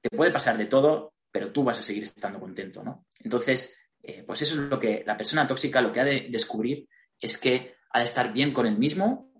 te 0.00 0.10
puede 0.10 0.30
pasar 0.30 0.58
de 0.58 0.66
todo, 0.66 1.14
pero 1.32 1.50
tú 1.50 1.64
vas 1.64 1.78
a 1.78 1.82
seguir 1.82 2.04
estando 2.04 2.38
contento, 2.38 2.82
¿no? 2.82 3.06
Entonces, 3.20 3.78
eh, 4.02 4.22
pues 4.26 4.42
eso 4.42 4.54
es 4.54 4.68
lo 4.68 4.78
que 4.78 5.02
la 5.06 5.16
persona 5.16 5.48
tóxica 5.48 5.80
lo 5.80 5.92
que 5.92 6.00
ha 6.00 6.04
de 6.04 6.28
descubrir 6.30 6.86
es 7.18 7.38
que 7.38 7.76
ha 7.90 8.00
de 8.00 8.04
estar 8.04 8.32
bien 8.32 8.52
con 8.52 8.66
él 8.66 8.76
mismo 8.76 9.32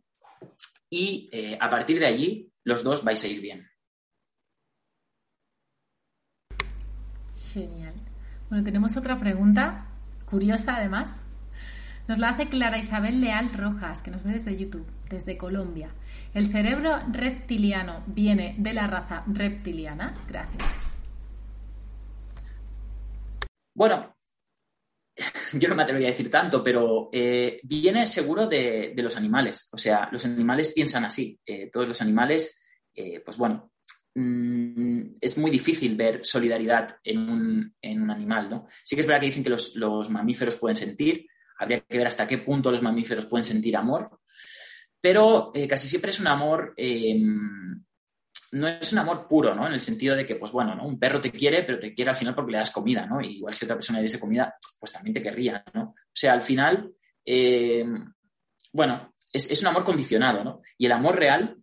y 0.89 1.29
eh, 1.33 1.59
a 1.61 1.69
partir 1.69 1.99
de 1.99 2.07
allí 2.07 2.51
los 2.65 2.83
dos 2.83 3.05
vais 3.05 3.23
a 3.23 3.29
ir 3.29 3.41
bien. 3.41 3.69
Genial. 7.53 7.95
Bueno, 8.49 8.65
tenemos 8.65 8.97
otra 8.97 9.19
pregunta, 9.19 9.87
curiosa 10.25 10.77
además. 10.77 11.23
Nos 12.09 12.19
la 12.19 12.31
hace 12.31 12.49
Clara 12.49 12.79
Isabel 12.79 13.21
Leal 13.21 13.53
Rojas, 13.53 14.03
que 14.03 14.11
nos 14.11 14.23
ve 14.25 14.33
desde 14.33 14.57
YouTube, 14.57 14.87
desde 15.09 15.39
Colombia. 15.39 15.91
¿El 16.35 16.47
cerebro 16.47 16.99
reptiliano 17.11 18.03
viene 18.07 18.57
de 18.59 18.75
la 18.75 18.87
raza 18.87 19.23
reptiliana? 19.27 20.13
Gracias. 20.29 20.85
Bueno, 23.75 24.15
yo 25.53 25.69
no 25.69 25.75
me 25.75 25.83
atrevería 25.83 26.09
a 26.09 26.13
decir 26.13 26.31
tanto, 26.31 26.63
pero 26.63 27.09
eh, 27.13 27.61
viene 27.63 28.07
seguro 28.07 28.47
de, 28.47 28.93
los 28.97 29.17
animales. 29.17 29.69
O 29.73 29.79
sea, 29.79 30.09
los 30.11 30.25
animales 30.25 30.73
piensan 30.73 31.05
así. 31.05 31.39
Eh, 31.47 31.71
todos 31.71 31.89
los 31.89 32.01
animales, 32.01 32.65
eh, 32.95 33.21
pues 33.21 33.37
bueno, 33.37 33.73
mm, 34.15 35.17
es 35.21 35.39
muy 35.39 35.51
difícil 35.51 35.97
ver 35.97 36.25
solidaridad 36.25 36.97
en 37.05 37.19
un, 37.19 37.75
animal, 38.11 38.51
¿no? 38.51 38.67
Sí 38.83 38.97
que 38.97 39.03
es 39.03 39.07
verdad 39.07 39.21
que 39.21 39.27
dicen 39.27 39.45
que 39.45 39.51
los, 39.51 39.77
los, 39.77 40.11
mamíferos 40.11 40.57
pueden 40.57 40.77
sentir, 40.77 41.27
habría 41.59 41.81
que 41.81 41.99
ver 41.99 42.07
hasta 42.07 42.27
qué 42.27 42.39
punto 42.39 42.71
los 42.71 42.83
mamíferos 42.83 43.27
pueden 43.27 43.45
sentir 43.45 43.77
amor, 43.77 44.21
pero 45.01 45.53
casi 45.69 45.89
siempre 45.89 46.11
es 46.11 46.21
un 46.21 46.27
amor 46.27 46.75
no 48.55 48.69
es 48.69 48.93
un 48.93 48.99
amor 48.99 49.27
puro, 49.27 49.55
¿no? 49.55 49.67
En 49.67 49.73
el 49.73 49.81
sentido 49.81 50.15
de 50.15 50.25
que, 50.25 50.37
pues 50.37 50.53
bueno, 50.53 50.75
¿no? 50.75 50.87
Un 50.87 50.99
perro 50.99 51.21
te 51.21 51.33
quiere, 51.33 51.63
pero 51.65 51.79
te 51.79 51.93
quiere 51.93 52.11
al 52.11 52.17
final 52.17 52.35
porque 52.35 52.53
le 52.53 52.59
das 52.59 52.71
comida, 52.71 53.05
¿no? 53.07 53.21
Y 53.21 53.39
igual 53.39 53.55
si 53.55 53.65
otra 53.65 53.77
persona 53.77 53.99
le 53.99 54.05
diese 54.05 54.21
comida, 54.21 54.57
pues 54.79 54.93
también 54.93 55.15
te 55.15 55.23
querría, 55.23 55.65
¿no? 55.75 55.83
O 55.83 56.13
sea, 56.13 56.33
al 56.33 56.43
final, 56.43 56.93
eh, 57.25 57.85
bueno, 58.73 59.13
es, 59.33 59.61
un 59.61 59.67
amor 59.67 59.85
condicionado, 59.85 60.45
¿no? 60.45 60.61
Y 60.79 60.87
el 60.87 60.93
amor 60.93 61.17
real 61.17 61.57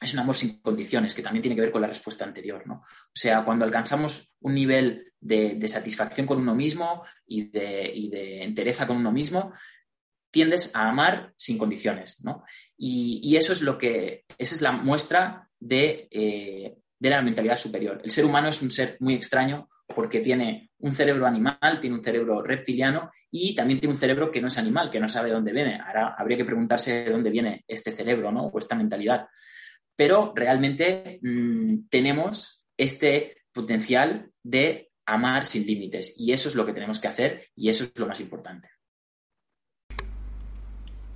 es 0.00 0.14
un 0.14 0.20
amor 0.20 0.34
sin 0.34 0.60
condiciones, 0.60 1.14
que 1.14 1.22
también 1.22 1.42
tiene 1.42 1.54
que 1.54 1.62
ver 1.62 1.72
con 1.72 1.82
la 1.82 1.88
respuesta 1.88 2.24
anterior, 2.24 2.66
¿no? 2.66 2.76
O 2.76 3.14
sea, 3.14 3.44
cuando 3.44 3.64
alcanzamos 3.64 4.36
un 4.40 4.54
nivel 4.54 5.12
de, 5.20 5.68
satisfacción 5.68 6.26
con 6.26 6.38
uno 6.38 6.54
mismo 6.54 7.04
y 7.26 7.50
de, 7.50 7.92
y 7.94 8.08
de 8.08 8.42
entereza 8.42 8.86
con 8.86 8.96
uno 8.96 9.12
mismo, 9.12 9.52
tiendes 10.30 10.74
a 10.74 10.88
amar 10.88 11.34
sin 11.36 11.58
condiciones, 11.58 12.24
¿no? 12.24 12.42
Y, 12.76 13.20
y, 13.22 13.36
eso 13.36 13.52
es 13.52 13.60
lo 13.60 13.76
que, 13.76 14.24
esa 14.38 14.54
es 14.54 14.62
la 14.62 14.72
muestra 14.72 15.50
eh, 15.68 16.74
de, 16.98 17.10
la 17.10 17.22
mentalidad 17.22 17.56
superior. 17.56 18.00
El 18.02 18.10
ser 18.10 18.24
humano 18.24 18.48
es 18.48 18.62
un 18.62 18.70
ser 18.70 18.96
muy 19.00 19.14
extraño 19.14 19.68
porque 19.86 20.20
tiene 20.20 20.70
un 20.78 20.94
cerebro 20.94 21.26
animal, 21.26 21.78
tiene 21.80 21.96
un 21.96 22.04
cerebro 22.04 22.42
reptiliano 22.42 23.10
y 23.30 23.54
también 23.54 23.78
tiene 23.78 23.94
un 23.94 24.00
cerebro 24.00 24.30
que 24.30 24.40
no 24.40 24.48
es 24.48 24.58
animal, 24.58 24.90
que 24.90 25.00
no 25.00 25.08
sabe 25.08 25.28
de 25.28 25.34
dónde 25.34 25.52
viene. 25.52 25.80
Ahora 25.80 26.14
habría 26.16 26.36
que 26.36 26.44
preguntarse 26.44 27.04
de 27.04 27.10
dónde 27.10 27.30
viene 27.30 27.64
este 27.68 27.92
cerebro 27.92 28.32
¿no? 28.32 28.46
o 28.46 28.58
esta 28.58 28.74
mentalidad. 28.74 29.26
Pero 29.94 30.32
realmente 30.34 31.18
mm, 31.22 31.88
tenemos 31.88 32.64
este 32.76 33.36
potencial 33.52 34.30
de 34.42 34.90
amar 35.06 35.44
sin 35.44 35.66
límites 35.66 36.14
y 36.16 36.32
eso 36.32 36.48
es 36.48 36.54
lo 36.54 36.64
que 36.64 36.72
tenemos 36.72 36.98
que 36.98 37.08
hacer 37.08 37.46
y 37.54 37.68
eso 37.68 37.84
es 37.84 37.98
lo 37.98 38.06
más 38.06 38.20
importante. 38.20 38.68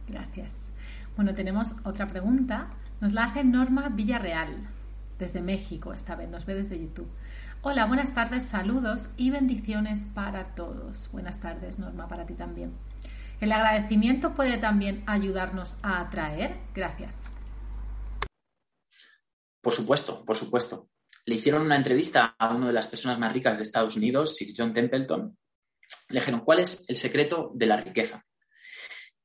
Gracias. 0.06 0.72
Bueno, 1.16 1.34
tenemos 1.34 1.74
otra 1.84 2.06
pregunta 2.06 2.68
nos 3.00 3.12
la 3.12 3.24
hace 3.24 3.44
Norma 3.44 3.88
Villarreal, 3.90 4.68
desde 5.18 5.42
México, 5.42 5.92
esta 5.92 6.16
vez 6.16 6.28
nos 6.28 6.46
ve 6.46 6.54
desde 6.54 6.78
YouTube. 6.78 7.10
Hola, 7.62 7.86
buenas 7.86 8.14
tardes, 8.14 8.46
saludos 8.46 9.08
y 9.16 9.30
bendiciones 9.30 10.06
para 10.14 10.54
todos. 10.54 11.10
Buenas 11.12 11.40
tardes, 11.40 11.78
Norma, 11.78 12.08
para 12.08 12.26
ti 12.26 12.34
también. 12.34 12.72
¿El 13.40 13.52
agradecimiento 13.52 14.34
puede 14.34 14.56
también 14.56 15.02
ayudarnos 15.06 15.76
a 15.82 16.00
atraer? 16.00 16.56
Gracias. 16.74 17.30
Por 19.60 19.72
supuesto, 19.74 20.24
por 20.24 20.36
supuesto. 20.36 20.88
Le 21.26 21.34
hicieron 21.34 21.62
una 21.62 21.76
entrevista 21.76 22.36
a 22.38 22.54
una 22.54 22.68
de 22.68 22.72
las 22.72 22.86
personas 22.86 23.18
más 23.18 23.32
ricas 23.32 23.58
de 23.58 23.64
Estados 23.64 23.96
Unidos, 23.96 24.36
Sir 24.36 24.54
John 24.56 24.72
Templeton. 24.72 25.36
Le 26.08 26.20
dijeron, 26.20 26.40
¿cuál 26.40 26.60
es 26.60 26.88
el 26.88 26.96
secreto 26.96 27.50
de 27.54 27.66
la 27.66 27.76
riqueza? 27.76 28.24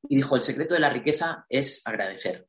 Y 0.10 0.16
dijo, 0.16 0.36
el 0.36 0.42
secreto 0.42 0.74
de 0.74 0.80
la 0.80 0.90
riqueza 0.90 1.46
es 1.48 1.86
agradecer. 1.86 2.48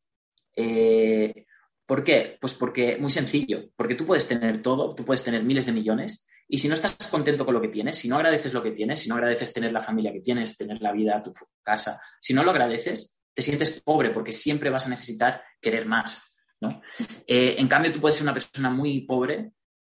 Eh, 0.56 1.46
¿Por 1.86 2.04
qué? 2.04 2.38
Pues 2.40 2.54
porque, 2.54 2.96
muy 2.98 3.10
sencillo, 3.10 3.64
porque 3.76 3.94
tú 3.94 4.06
puedes 4.06 4.26
tener 4.26 4.62
todo, 4.62 4.94
tú 4.94 5.04
puedes 5.04 5.22
tener 5.22 5.42
miles 5.42 5.66
de 5.66 5.72
millones, 5.72 6.26
y 6.48 6.58
si 6.58 6.68
no 6.68 6.74
estás 6.74 6.96
contento 7.10 7.44
con 7.44 7.54
lo 7.54 7.60
que 7.60 7.68
tienes, 7.68 7.96
si 7.96 8.08
no 8.08 8.16
agradeces 8.16 8.52
lo 8.52 8.62
que 8.62 8.72
tienes, 8.72 9.00
si 9.00 9.08
no 9.08 9.14
agradeces 9.14 9.52
tener 9.52 9.72
la 9.72 9.80
familia 9.80 10.12
que 10.12 10.20
tienes, 10.20 10.56
tener 10.56 10.80
la 10.82 10.92
vida, 10.92 11.22
tu 11.22 11.32
casa, 11.62 12.00
si 12.20 12.34
no 12.34 12.44
lo 12.44 12.50
agradeces, 12.50 13.22
te 13.32 13.42
sientes 13.42 13.80
pobre 13.80 14.10
porque 14.10 14.32
siempre 14.32 14.70
vas 14.70 14.86
a 14.86 14.90
necesitar 14.90 15.42
querer 15.60 15.86
más. 15.86 16.36
¿no? 16.60 16.82
Eh, 17.26 17.56
en 17.58 17.68
cambio, 17.68 17.92
tú 17.92 18.00
puedes 18.00 18.16
ser 18.16 18.24
una 18.24 18.34
persona 18.34 18.70
muy 18.70 19.00
pobre 19.02 19.52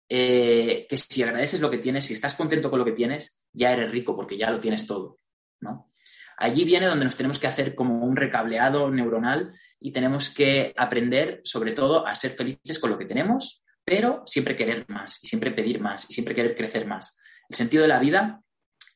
eh, 0.09 0.86
que 0.88 0.96
si 0.96 1.22
agradeces 1.22 1.61
lo 1.61 1.70
que 1.70 1.78
tienes, 1.78 2.07
si 2.07 2.14
estás 2.14 2.34
contento 2.34 2.70
con 2.70 2.78
lo 2.78 2.84
que 2.84 2.92
tienes, 2.92 3.46
ya 3.52 3.72
eres 3.72 3.90
rico 3.90 4.16
porque 4.16 4.36
ya 4.36 4.50
lo 4.50 4.59
tienes 4.59 4.86
todo. 4.86 5.18
¿no? 5.61 5.90
Allí 6.37 6.64
viene 6.64 6.87
donde 6.87 7.05
nos 7.05 7.16
tenemos 7.16 7.39
que 7.39 7.47
hacer 7.47 7.74
como 7.74 8.05
un 8.05 8.16
recableado 8.16 8.91
neuronal 8.91 9.53
y 9.80 9.93
tenemos 9.93 10.30
que 10.30 10.74
aprender, 10.76 11.41
sobre 11.45 11.72
todo, 11.72 12.07
a 12.07 12.14
ser 12.14 12.32
felices 12.32 12.78
con 12.78 12.91
lo 12.91 12.99
que 12.99 13.07
tenemos, 13.07 13.64
pero 13.84 14.22
siempre 14.26 14.57
querer 14.57 14.84
más 14.89 15.18
y 15.22 15.28
siempre 15.28 15.51
pedir 15.53 15.80
más 15.80 16.11
y 16.11 16.12
siempre 16.12 16.34
querer 16.34 16.55
crecer 16.55 16.87
más. 16.87 17.18
El 17.49 17.57
sentido 17.57 17.82
de 17.82 17.89
la 17.89 17.99
vida 17.99 18.43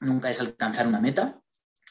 nunca 0.00 0.28
es 0.28 0.40
alcanzar 0.40 0.86
una 0.86 1.00
meta, 1.00 1.40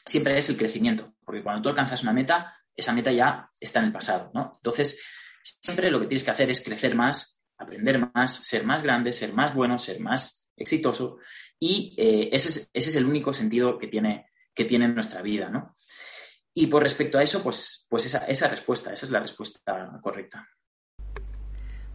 siempre 0.06 0.38
es 0.38 0.50
el 0.50 0.58
crecimiento, 0.58 1.16
porque 1.26 1.42
cuando 1.42 1.62
tú 1.62 1.70
alcanzas 1.70 2.04
una 2.04 2.14
meta, 2.14 2.54
esa 2.76 2.94
meta 2.94 3.12
ya 3.12 3.50
está 3.60 3.80
en 3.80 3.86
el 3.86 3.92
pasado, 3.92 4.32
¿no? 4.34 4.58
Entonces, 4.58 5.04
siempre 5.44 5.90
lo 5.90 6.00
que 6.00 6.08
tienes 6.08 6.24
que 6.24 6.32
hacer 6.32 6.50
es 6.50 6.64
crecer 6.64 6.96
más, 6.96 7.44
aprender 7.58 8.10
más, 8.14 8.36
ser 8.36 8.66
más 8.66 8.84
grande, 8.84 9.14
ser 9.14 9.34
más 9.34 9.54
bueno, 9.54 9.78
ser 9.78 10.00
más 10.00 10.52
exitoso 10.56 11.18
y 11.58 11.94
eh, 11.98 12.30
ese, 12.32 12.70
es, 12.74 12.96
el 12.96 13.06
único 13.06 13.34
sentido 13.34 13.78
que 13.78 13.88
tiene 13.88 14.29
que 14.60 14.66
tiene 14.66 14.84
en 14.84 14.94
nuestra 14.94 15.22
vida, 15.22 15.50
¿no? 15.50 15.74
Y 16.54 16.68
por 16.68 16.84
respecto 16.84 17.18
a 17.18 17.24
eso, 17.24 17.42
pues, 17.42 17.88
pues 17.90 18.06
esa, 18.08 18.26
esa 18.26 18.50
respuesta, 18.50 18.92
esa 18.92 19.06
es 19.06 19.10
la 19.10 19.22
respuesta 19.22 19.98
correcta. 20.02 20.46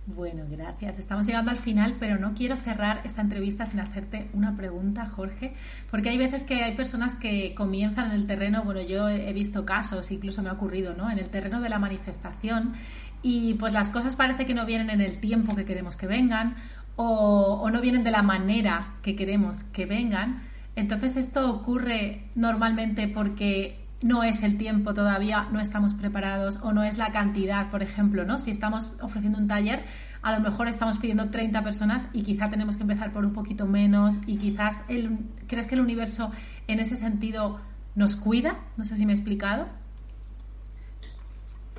Bueno, 0.07 0.47
gracias. 0.49 0.99
Estamos 0.99 1.27
llegando 1.27 1.51
al 1.51 1.59
final, 1.59 1.97
pero 2.01 2.19
no 2.19 2.33
quiero 2.33 2.57
cerrar 2.57 3.03
esta 3.05 3.21
entrevista 3.21 3.67
sin 3.67 3.81
hacerte 3.81 4.31
una 4.33 4.57
pregunta, 4.57 5.05
Jorge, 5.07 5.55
porque 5.91 6.09
hay 6.09 6.17
veces 6.17 6.43
que 6.43 6.65
hay 6.65 6.75
personas 6.75 7.17
que 7.17 7.55
comienzan 7.55 8.07
en 8.07 8.12
el 8.12 8.27
terreno, 8.27 8.65
bueno, 8.65 8.81
yo 8.81 9.11
he 9.11 9.33
visto 9.35 9.67
casos, 9.67 10.11
incluso 10.11 10.41
me 10.41 10.49
ha 10.49 10.55
ocurrido, 10.55 10.95
¿no? 10.95 11.11
En 11.11 11.19
el 11.19 11.29
terreno 11.29 11.61
de 11.61 11.69
la 11.69 11.79
manifestación 11.79 12.73
y 13.21 13.55
pues 13.55 13.75
las 13.75 13.91
cosas 13.91 14.17
parece 14.17 14.47
que 14.47 14.55
no 14.55 14.65
vienen 14.65 14.89
en 14.89 15.03
el 15.03 15.21
tiempo 15.21 15.55
que 15.55 15.67
queremos 15.67 15.97
que 15.97 16.07
vengan 16.07 16.57
o 16.97 17.69
no 17.71 17.81
vienen 17.83 18.05
de 18.05 18.11
la 18.11 18.23
manera 18.23 18.95
que 19.03 19.15
queremos 19.17 19.65
que 19.65 19.85
vengan 19.85 20.54
entonces 20.77 21.16
esto 21.16 21.51
ocurre 21.51 22.31
normalmente 22.35 23.09
porque 23.09 23.85
no 24.03 24.22
es 24.22 24.43
el 24.43 24.59
tiempo 24.59 24.93
todavía, 24.93 25.49
no 25.51 25.61
estamos 25.61 25.95
preparados 25.95 26.59
o 26.62 26.72
no 26.72 26.83
es 26.83 26.99
la 26.99 27.11
cantidad, 27.11 27.70
por 27.70 27.83
ejemplo, 27.83 28.25
¿no? 28.27 28.39
Si 28.39 28.51
estamos 28.51 28.97
ofreciendo 29.01 29.39
un 29.39 29.49
taller, 29.49 29.83
a 30.20 30.33
lo 30.37 30.41
mejor 30.41 30.68
estamos 30.68 30.99
pidiendo 30.99 31.31
30 31.31 31.64
personas 31.64 32.09
y 32.12 32.22
quizá 32.22 32.51
tenemos 32.51 32.77
que 32.77 32.83
empezar 32.83 33.12
por 33.12 33.25
un 33.25 33.33
poquito 33.33 33.66
menos 33.66 34.16
y 34.27 34.37
quizás 34.37 34.85
el, 34.89 35.18
¿crees 35.47 35.66
que 35.66 35.75
el 35.75 35.81
universo 35.81 36.31
en 36.66 36.81
ese 36.81 36.97
sentido 36.97 37.61
nos 37.95 38.16
cuida? 38.16 38.59
No 38.77 38.85
sé 38.85 38.97
si 38.97 39.07
me 39.07 39.12
he 39.12 39.16
explicado. 39.16 39.68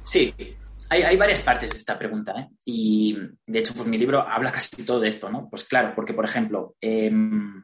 Sí, 0.01 0.33
hay, 0.89 1.17
varias 1.17 1.41
partes 1.41 1.71
de 1.71 1.77
esta 1.77 1.97
pregunta, 1.97 2.33
¿eh? 2.39 2.49
Y 2.63 3.17
de 3.45 3.59
hecho, 3.59 3.73
pues 3.73 3.87
mi 3.87 3.97
libro 3.97 4.21
habla 4.21 4.51
casi 4.51 4.85
todo 4.85 4.99
de 4.99 5.09
esto, 5.09 5.29
¿no? 5.29 5.49
Pues 5.49 5.63
claro, 5.63 5.93
porque, 5.95 6.13
por 6.13 6.25
ejemplo, 6.25 6.75
em, 6.79 7.63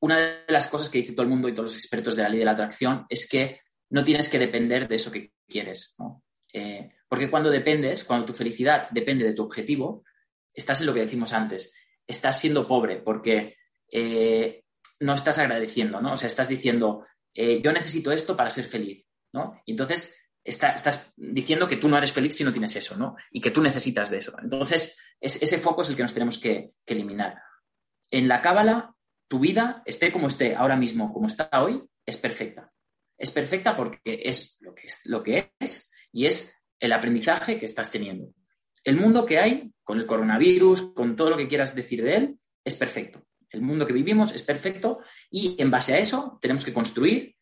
una 0.00 0.18
de 0.18 0.52
las 0.52 0.68
cosas 0.68 0.90
que 0.90 0.98
dice 0.98 1.12
todo 1.12 1.22
el 1.22 1.28
mundo 1.28 1.48
y 1.48 1.52
todos 1.52 1.72
los 1.72 1.76
expertos 1.76 2.16
de 2.16 2.22
la 2.22 2.28
ley 2.28 2.38
de 2.38 2.44
la 2.44 2.52
atracción 2.52 3.06
es 3.08 3.28
que 3.28 3.60
no 3.90 4.04
tienes 4.04 4.28
que 4.28 4.38
depender 4.38 4.88
de 4.88 4.96
eso 4.96 5.10
que 5.10 5.32
quieres. 5.48 5.94
¿no? 5.98 6.22
Eh, 6.52 6.92
porque 7.08 7.30
cuando 7.30 7.50
dependes, 7.50 8.04
cuando 8.04 8.26
tu 8.26 8.32
felicidad 8.32 8.88
depende 8.90 9.24
de 9.24 9.32
tu 9.32 9.42
objetivo, 9.42 10.04
estás 10.52 10.80
en 10.80 10.86
lo 10.86 10.94
que 10.94 11.00
decimos 11.00 11.32
antes, 11.32 11.74
estás 12.06 12.40
siendo 12.40 12.66
pobre 12.66 12.96
porque 12.96 13.56
eh, 13.90 14.64
no 15.00 15.14
estás 15.14 15.38
agradeciendo, 15.38 16.00
¿no? 16.00 16.14
O 16.14 16.16
sea, 16.16 16.26
estás 16.26 16.48
diciendo, 16.48 17.04
eh, 17.34 17.60
yo 17.62 17.72
necesito 17.72 18.10
esto 18.10 18.36
para 18.36 18.50
ser 18.50 18.64
feliz, 18.64 19.06
¿no? 19.32 19.60
Y 19.66 19.72
entonces 19.72 20.16
estás 20.42 21.12
diciendo 21.16 21.68
que 21.68 21.76
tú 21.76 21.88
no 21.88 21.98
eres 21.98 22.12
feliz 22.12 22.36
si 22.36 22.44
no 22.44 22.52
tienes 22.52 22.74
eso, 22.76 22.96
¿no? 22.96 23.16
Y 23.30 23.40
que 23.40 23.50
tú 23.50 23.60
necesitas 23.60 24.10
de 24.10 24.18
eso. 24.18 24.32
Entonces, 24.40 24.96
ese 25.20 25.58
foco 25.58 25.82
es 25.82 25.90
el 25.90 25.96
que 25.96 26.02
nos 26.02 26.14
tenemos 26.14 26.38
que, 26.38 26.72
que 26.84 26.94
eliminar. 26.94 27.42
En 28.10 28.28
la 28.28 28.40
cábala, 28.40 28.94
tu 29.28 29.38
vida, 29.38 29.82
esté 29.86 30.12
como 30.12 30.28
esté 30.28 30.54
ahora 30.54 30.76
mismo, 30.76 31.12
como 31.12 31.26
está 31.26 31.48
hoy, 31.62 31.82
es 32.04 32.16
perfecta 32.16 32.72
es 33.18 33.30
perfecta 33.30 33.76
porque 33.76 34.20
es 34.24 34.58
lo 34.60 34.74
que 34.74 34.86
es, 34.86 35.00
lo 35.04 35.22
que 35.22 35.52
es 35.58 35.90
y 36.12 36.26
es 36.26 36.62
el 36.78 36.92
aprendizaje 36.92 37.58
que 37.58 37.66
estás 37.66 37.90
teniendo. 37.90 38.32
El 38.84 38.96
mundo 38.96 39.26
que 39.26 39.38
hay, 39.38 39.72
con 39.82 39.98
el 39.98 40.06
coronavirus, 40.06 40.92
con 40.92 41.16
todo 41.16 41.30
lo 41.30 41.36
que 41.36 41.48
quieras 41.48 41.74
decir 41.74 42.02
de 42.02 42.16
él, 42.16 42.38
es 42.64 42.74
perfecto. 42.74 43.24
El 43.50 43.62
mundo 43.62 43.86
que 43.86 43.92
vivimos 43.92 44.34
es 44.34 44.42
perfecto 44.42 45.00
y 45.30 45.60
en 45.60 45.70
base 45.70 45.94
a 45.94 45.98
eso 45.98 46.38
tenemos 46.40 46.64
que 46.64 46.72
construir 46.72 47.36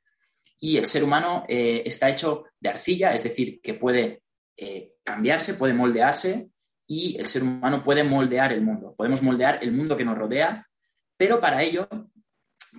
y 0.59 0.77
el 0.77 0.87
ser 0.87 1.03
humano 1.03 1.45
eh, 1.49 1.83
está 1.85 2.09
hecho 2.09 2.45
de 2.61 2.69
arcilla, 2.69 3.13
es 3.13 3.25
decir, 3.25 3.61
que 3.61 3.75
puede 3.75 4.23
eh, 4.57 4.93
cambiarse, 5.03 5.55
puede 5.55 5.75
moldearse 5.75 6.49
y 6.87 7.19
el 7.19 7.27
ser 7.27 7.43
humano 7.43 7.83
puede 7.83 8.05
moldear 8.05 8.53
el 8.53 8.63
mundo. 8.63 8.95
Podemos 8.97 9.23
moldear 9.23 9.59
el 9.63 9.73
mundo 9.73 9.97
que 9.97 10.05
nos 10.05 10.17
rodea, 10.17 10.67
pero 11.17 11.41
para 11.41 11.63
ello, 11.63 11.89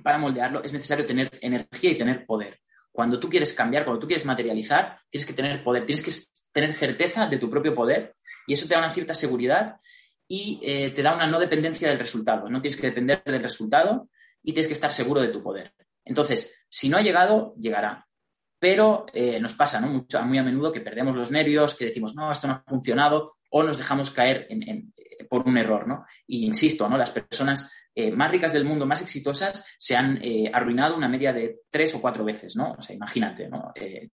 para 0.04 0.18
moldearlo, 0.18 0.64
es 0.64 0.74
necesario 0.74 1.06
tener 1.06 1.38
energía 1.42 1.92
y 1.92 1.98
tener 1.98 2.26
poder. 2.26 2.60
Cuando 2.92 3.20
tú 3.20 3.30
quieres 3.30 3.54
cambiar, 3.54 3.84
cuando 3.84 4.00
tú 4.00 4.08
quieres 4.08 4.26
materializar, 4.26 5.00
tienes 5.10 5.26
que 5.26 5.34
tener 5.34 5.64
poder, 5.64 5.86
tienes 5.86 6.04
que 6.04 6.12
tener 6.54 6.74
certeza 6.74 7.28
de 7.28 7.38
tu 7.38 7.50
propio 7.50 7.74
poder 7.74 8.16
y 8.48 8.54
eso 8.54 8.68
te 8.68 8.74
da 8.74 8.80
una 8.80 8.92
cierta 8.92 9.14
seguridad 9.14 9.76
y 10.28 10.60
eh, 10.64 10.92
te 10.92 11.04
da 11.04 11.14
una 11.14 11.28
no 11.28 11.40
dependencia 11.40 11.90
del 11.90 12.00
resultado. 12.00 12.50
No 12.50 12.62
tienes 12.62 12.80
que 12.80 12.88
depender 12.88 13.22
del 13.26 13.42
resultado 13.42 14.10
y 14.42 14.54
tienes 14.54 14.68
que 14.68 14.74
estar 14.74 14.92
seguro 14.92 15.22
de 15.22 15.28
tu 15.28 15.44
poder. 15.44 15.74
Entonces, 16.04 16.66
si 16.70 16.88
no 16.88 16.98
ha 16.98 17.02
llegado, 17.02 17.56
llegará. 17.60 18.08
Pero 18.60 19.06
eh, 19.14 19.40
nos 19.40 19.54
pasa 19.54 19.82
¿no? 19.82 19.88
Mucho, 19.88 20.22
muy 20.24 20.38
a 20.38 20.44
menudo 20.44 20.72
que 20.72 20.82
perdemos 20.82 21.16
los 21.16 21.32
nervios, 21.32 21.76
que 21.76 21.86
decimos, 21.86 22.16
no, 22.16 22.32
esto 22.32 22.48
no 22.48 22.54
ha 22.54 22.64
funcionado, 22.66 23.36
o 23.50 23.64
nos 23.64 23.78
dejamos 23.78 24.12
caer 24.12 24.48
en, 24.50 24.94
por 25.30 25.48
un 25.48 25.58
error. 25.58 25.88
¿no? 25.88 26.06
Y 26.28 26.46
insisto, 26.46 26.88
¿no? 26.90 26.98
las 26.98 27.12
personas 27.12 27.72
eh, 27.94 28.12
más 28.12 28.30
ricas 28.30 28.52
del 28.52 28.66
mundo, 28.66 28.86
más 28.86 29.02
exitosas, 29.02 29.66
se 29.78 29.96
han 29.96 30.20
eh, 30.22 30.52
arruinado 30.54 30.98
una 30.98 31.08
media 31.08 31.32
de 31.32 31.62
tres 31.70 31.96
o 31.96 32.02
cuatro 32.02 32.26
veces, 32.26 32.58
¿no? 32.58 32.74
O 32.78 32.82
sea, 32.82 32.94
imagínate, 32.94 33.48
¿no? 33.48 33.72
Eh, 33.74 34.10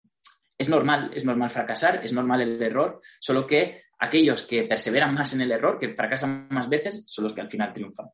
es 0.57 0.67
normal, 0.67 1.11
es 1.13 1.23
normal 1.23 1.49
fracasar, 1.49 2.01
es 2.03 2.11
normal 2.11 2.41
el 2.41 2.61
error, 2.61 2.99
solo 3.21 3.47
que 3.47 3.83
aquellos 3.99 4.43
que 4.43 4.63
perseveran 4.63 5.13
más 5.13 5.33
en 5.33 5.41
el 5.41 5.51
error, 5.53 5.77
que 5.79 5.93
fracasan 5.95 6.49
más 6.51 6.67
veces, 6.67 7.05
son 7.07 7.23
los 7.23 7.33
que 7.33 7.39
al 7.39 7.49
final 7.49 7.71
triunfan. 7.71 8.07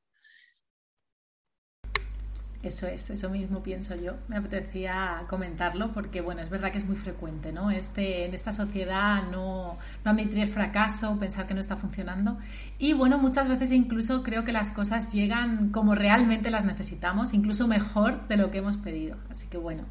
Eso 2.66 2.88
es, 2.88 3.12
eso 3.12 3.30
mismo 3.30 3.62
pienso 3.62 3.96
yo. 3.96 4.14
Me 4.28 4.38
apetecía 4.38 5.24
comentarlo 5.30 5.94
porque, 5.94 6.22
bueno, 6.22 6.42
es 6.42 6.50
verdad 6.50 6.72
que 6.72 6.80
es 6.80 6.86
muy 6.86 6.96
frecuente, 6.96 7.54
¿no? 7.54 7.70
Este, 7.70 8.26
en 8.26 8.34
esta 8.34 8.52
sociedad 8.52 9.22
no, 9.30 9.78
no 10.04 10.12
admitir 10.12 10.40
el 10.40 10.48
fracaso, 10.48 11.16
pensar 11.20 11.46
que 11.46 11.54
no 11.54 11.60
está 11.60 11.78
funcionando. 11.78 12.40
Y, 12.80 12.94
bueno, 12.94 13.20
muchas 13.20 13.48
veces 13.48 13.70
incluso 13.70 14.24
creo 14.24 14.44
que 14.44 14.52
las 14.52 14.72
cosas 14.72 15.14
llegan 15.14 15.70
como 15.70 15.94
realmente 15.94 16.50
las 16.50 16.66
necesitamos, 16.66 17.36
incluso 17.36 17.68
mejor 17.68 18.28
de 18.28 18.38
lo 18.38 18.50
que 18.50 18.58
hemos 18.58 18.78
pedido. 18.78 19.18
Así 19.30 19.48
que, 19.48 19.58
bueno. 19.58 19.84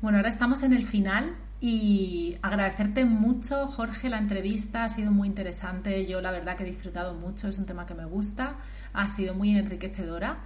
Bueno, 0.00 0.16
ahora 0.16 0.30
estamos 0.30 0.62
en 0.62 0.72
el 0.72 0.84
final 0.84 1.36
y 1.60 2.38
agradecerte 2.40 3.04
mucho, 3.04 3.66
Jorge, 3.66 4.08
la 4.08 4.16
entrevista. 4.16 4.84
Ha 4.84 4.88
sido 4.88 5.10
muy 5.10 5.28
interesante. 5.28 6.06
Yo, 6.06 6.22
la 6.22 6.30
verdad, 6.30 6.56
que 6.56 6.62
he 6.62 6.66
disfrutado 6.66 7.12
mucho. 7.12 7.48
Es 7.48 7.58
un 7.58 7.66
tema 7.66 7.84
que 7.84 7.94
me 7.94 8.06
gusta. 8.06 8.56
Ha 8.94 9.08
sido 9.08 9.34
muy 9.34 9.58
enriquecedora. 9.58 10.38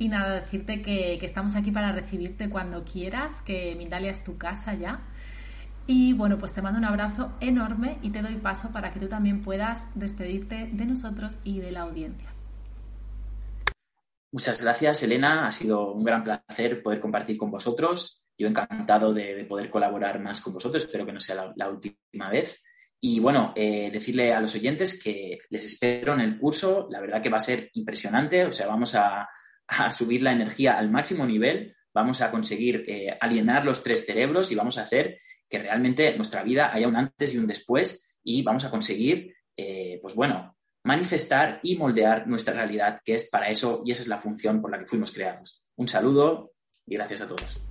Y 0.00 0.08
nada, 0.08 0.40
decirte 0.40 0.80
que, 0.80 1.18
estamos 1.20 1.56
aquí 1.56 1.70
para 1.70 1.92
recibirte 1.92 2.48
cuando 2.48 2.84
quieras, 2.84 3.42
que 3.42 3.74
Mindalia 3.76 4.10
es 4.10 4.24
tu 4.24 4.38
casa 4.38 4.72
ya. 4.72 5.02
Y 5.86 6.14
bueno, 6.14 6.38
pues 6.38 6.54
te 6.54 6.62
mando 6.62 6.78
un 6.78 6.86
abrazo 6.86 7.34
enorme 7.38 7.98
y 8.00 8.08
te 8.08 8.22
doy 8.22 8.36
paso 8.36 8.72
para 8.72 8.94
que 8.94 8.98
tú 8.98 9.08
también 9.08 9.42
puedas 9.42 9.90
despedirte 9.94 10.70
de 10.72 10.86
nosotros 10.86 11.38
y 11.44 11.60
de 11.60 11.72
la 11.72 11.82
audiencia. 11.82 12.32
Muchas 14.32 14.62
gracias, 14.62 15.02
Elena. 15.02 15.46
Ha 15.46 15.52
sido 15.52 15.92
un 15.92 16.02
gran 16.02 16.24
placer 16.24 16.82
poder 16.82 16.98
compartir 16.98 17.36
con 17.36 17.50
vosotros. 17.50 18.26
Yo 18.38 18.48
encantado 18.48 19.12
de, 19.12 19.44
poder 19.44 19.68
colaborar 19.68 20.18
más 20.18 20.40
con 20.40 20.54
vosotros. 20.54 20.82
Espero 20.82 21.04
que 21.04 21.12
no 21.12 21.20
sea 21.20 21.52
la, 21.54 21.68
última 21.68 22.30
vez. 22.30 22.62
Y 23.00 23.20
bueno, 23.20 23.52
eh, 23.54 23.90
decirle 23.92 24.32
a 24.32 24.40
los 24.40 24.54
oyentes 24.54 25.02
que 25.02 25.36
les 25.50 25.66
espero 25.66 26.14
en 26.14 26.20
el 26.20 26.38
curso. 26.38 26.88
La 26.90 27.02
verdad 27.02 27.20
que 27.20 27.28
va 27.28 27.36
a 27.36 27.40
ser 27.40 27.68
impresionante. 27.74 28.46
O 28.46 28.50
sea, 28.50 28.66
vamos 28.66 28.94
a, 28.94 29.28
a 29.70 29.90
subir 29.90 30.22
la 30.22 30.32
energía 30.32 30.78
al 30.78 30.90
máximo 30.90 31.24
nivel, 31.24 31.74
vamos 31.94 32.20
a 32.20 32.30
conseguir 32.30 32.84
eh, 32.88 33.16
alienar 33.20 33.64
los 33.64 33.82
tres 33.82 34.04
cerebros 34.04 34.50
y 34.50 34.54
vamos 34.54 34.78
a 34.78 34.82
hacer 34.82 35.18
que 35.48 35.58
realmente 35.58 36.14
nuestra 36.16 36.42
vida 36.42 36.70
haya 36.72 36.88
un 36.88 36.96
antes 36.96 37.34
y 37.34 37.38
un 37.38 37.46
después 37.46 38.18
y 38.22 38.42
vamos 38.42 38.64
a 38.64 38.70
conseguir, 38.70 39.34
eh, 39.56 39.98
pues 40.02 40.14
bueno, 40.14 40.56
manifestar 40.84 41.60
y 41.62 41.76
moldear 41.76 42.26
nuestra 42.26 42.54
realidad, 42.54 43.00
que 43.04 43.14
es 43.14 43.28
para 43.28 43.48
eso 43.48 43.82
y 43.84 43.92
esa 43.92 44.02
es 44.02 44.08
la 44.08 44.18
función 44.18 44.60
por 44.60 44.70
la 44.70 44.78
que 44.78 44.86
fuimos 44.86 45.12
creados. 45.12 45.64
Un 45.76 45.88
saludo 45.88 46.52
y 46.86 46.94
gracias 46.94 47.22
a 47.22 47.28
todos. 47.28 47.69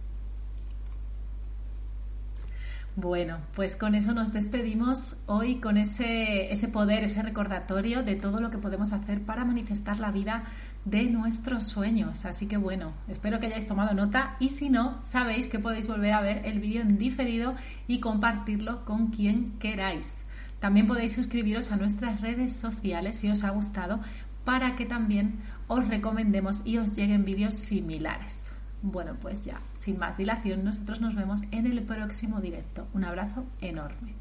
Bueno, 3.02 3.38
pues 3.56 3.78
con 3.78 3.96
eso 3.96 4.14
nos 4.14 4.34
despedimos 4.34 5.16
hoy 5.26 5.62
con 5.62 5.78
ese, 5.78 6.50
poder, 6.74 7.06
ese 7.06 7.24
recordatorio 7.24 8.04
de 8.04 8.16
todo 8.16 8.42
lo 8.42 8.50
que 8.50 8.58
podemos 8.58 8.92
hacer 8.92 9.22
para 9.22 9.46
manifestar 9.46 10.02
la 10.02 10.12
vida 10.12 10.44
de 10.84 11.04
nuestros 11.04 11.66
sueños. 11.66 12.26
Así 12.26 12.48
que 12.48 12.58
bueno, 12.58 12.92
espero 13.08 13.40
que 13.40 13.46
hayáis 13.46 13.68
tomado 13.68 13.94
nota 13.94 14.36
y 14.42 14.50
si 14.50 14.70
no, 14.70 15.00
sabéis 15.02 15.48
que 15.48 15.60
podéis 15.60 15.88
volver 15.88 16.12
a 16.12 16.20
ver 16.20 16.42
el 16.44 16.60
vídeo 16.60 16.82
en 16.82 16.98
diferido 16.98 17.56
y 17.88 18.02
compartirlo 18.02 18.84
con 18.84 19.08
quien 19.08 19.58
queráis. 19.60 20.26
También 20.60 20.86
podéis 20.86 21.14
suscribiros 21.14 21.72
a 21.72 21.78
nuestras 21.78 22.20
redes 22.20 22.54
sociales 22.54 23.20
si 23.20 23.30
os 23.30 23.46
ha 23.46 23.52
gustado 23.52 24.02
para 24.44 24.76
que 24.76 24.86
también 24.86 25.40
os 25.70 25.88
recomendemos 25.88 26.64
y 26.66 26.80
os 26.80 26.98
lleguen 26.98 27.24
vídeos 27.24 27.54
similares. 27.54 28.59
Bueno, 28.82 29.18
pues 29.20 29.44
ya, 29.44 29.62
sin 29.76 30.00
más 30.00 30.18
dilación, 30.18 30.64
nosotros 30.64 31.02
nos 31.02 31.16
vemos 31.16 31.44
en 31.52 31.68
el 31.68 31.84
próximo 31.84 32.40
directo. 32.40 32.88
Un 32.94 33.04
abrazo 33.04 33.46
enorme. 33.60 34.16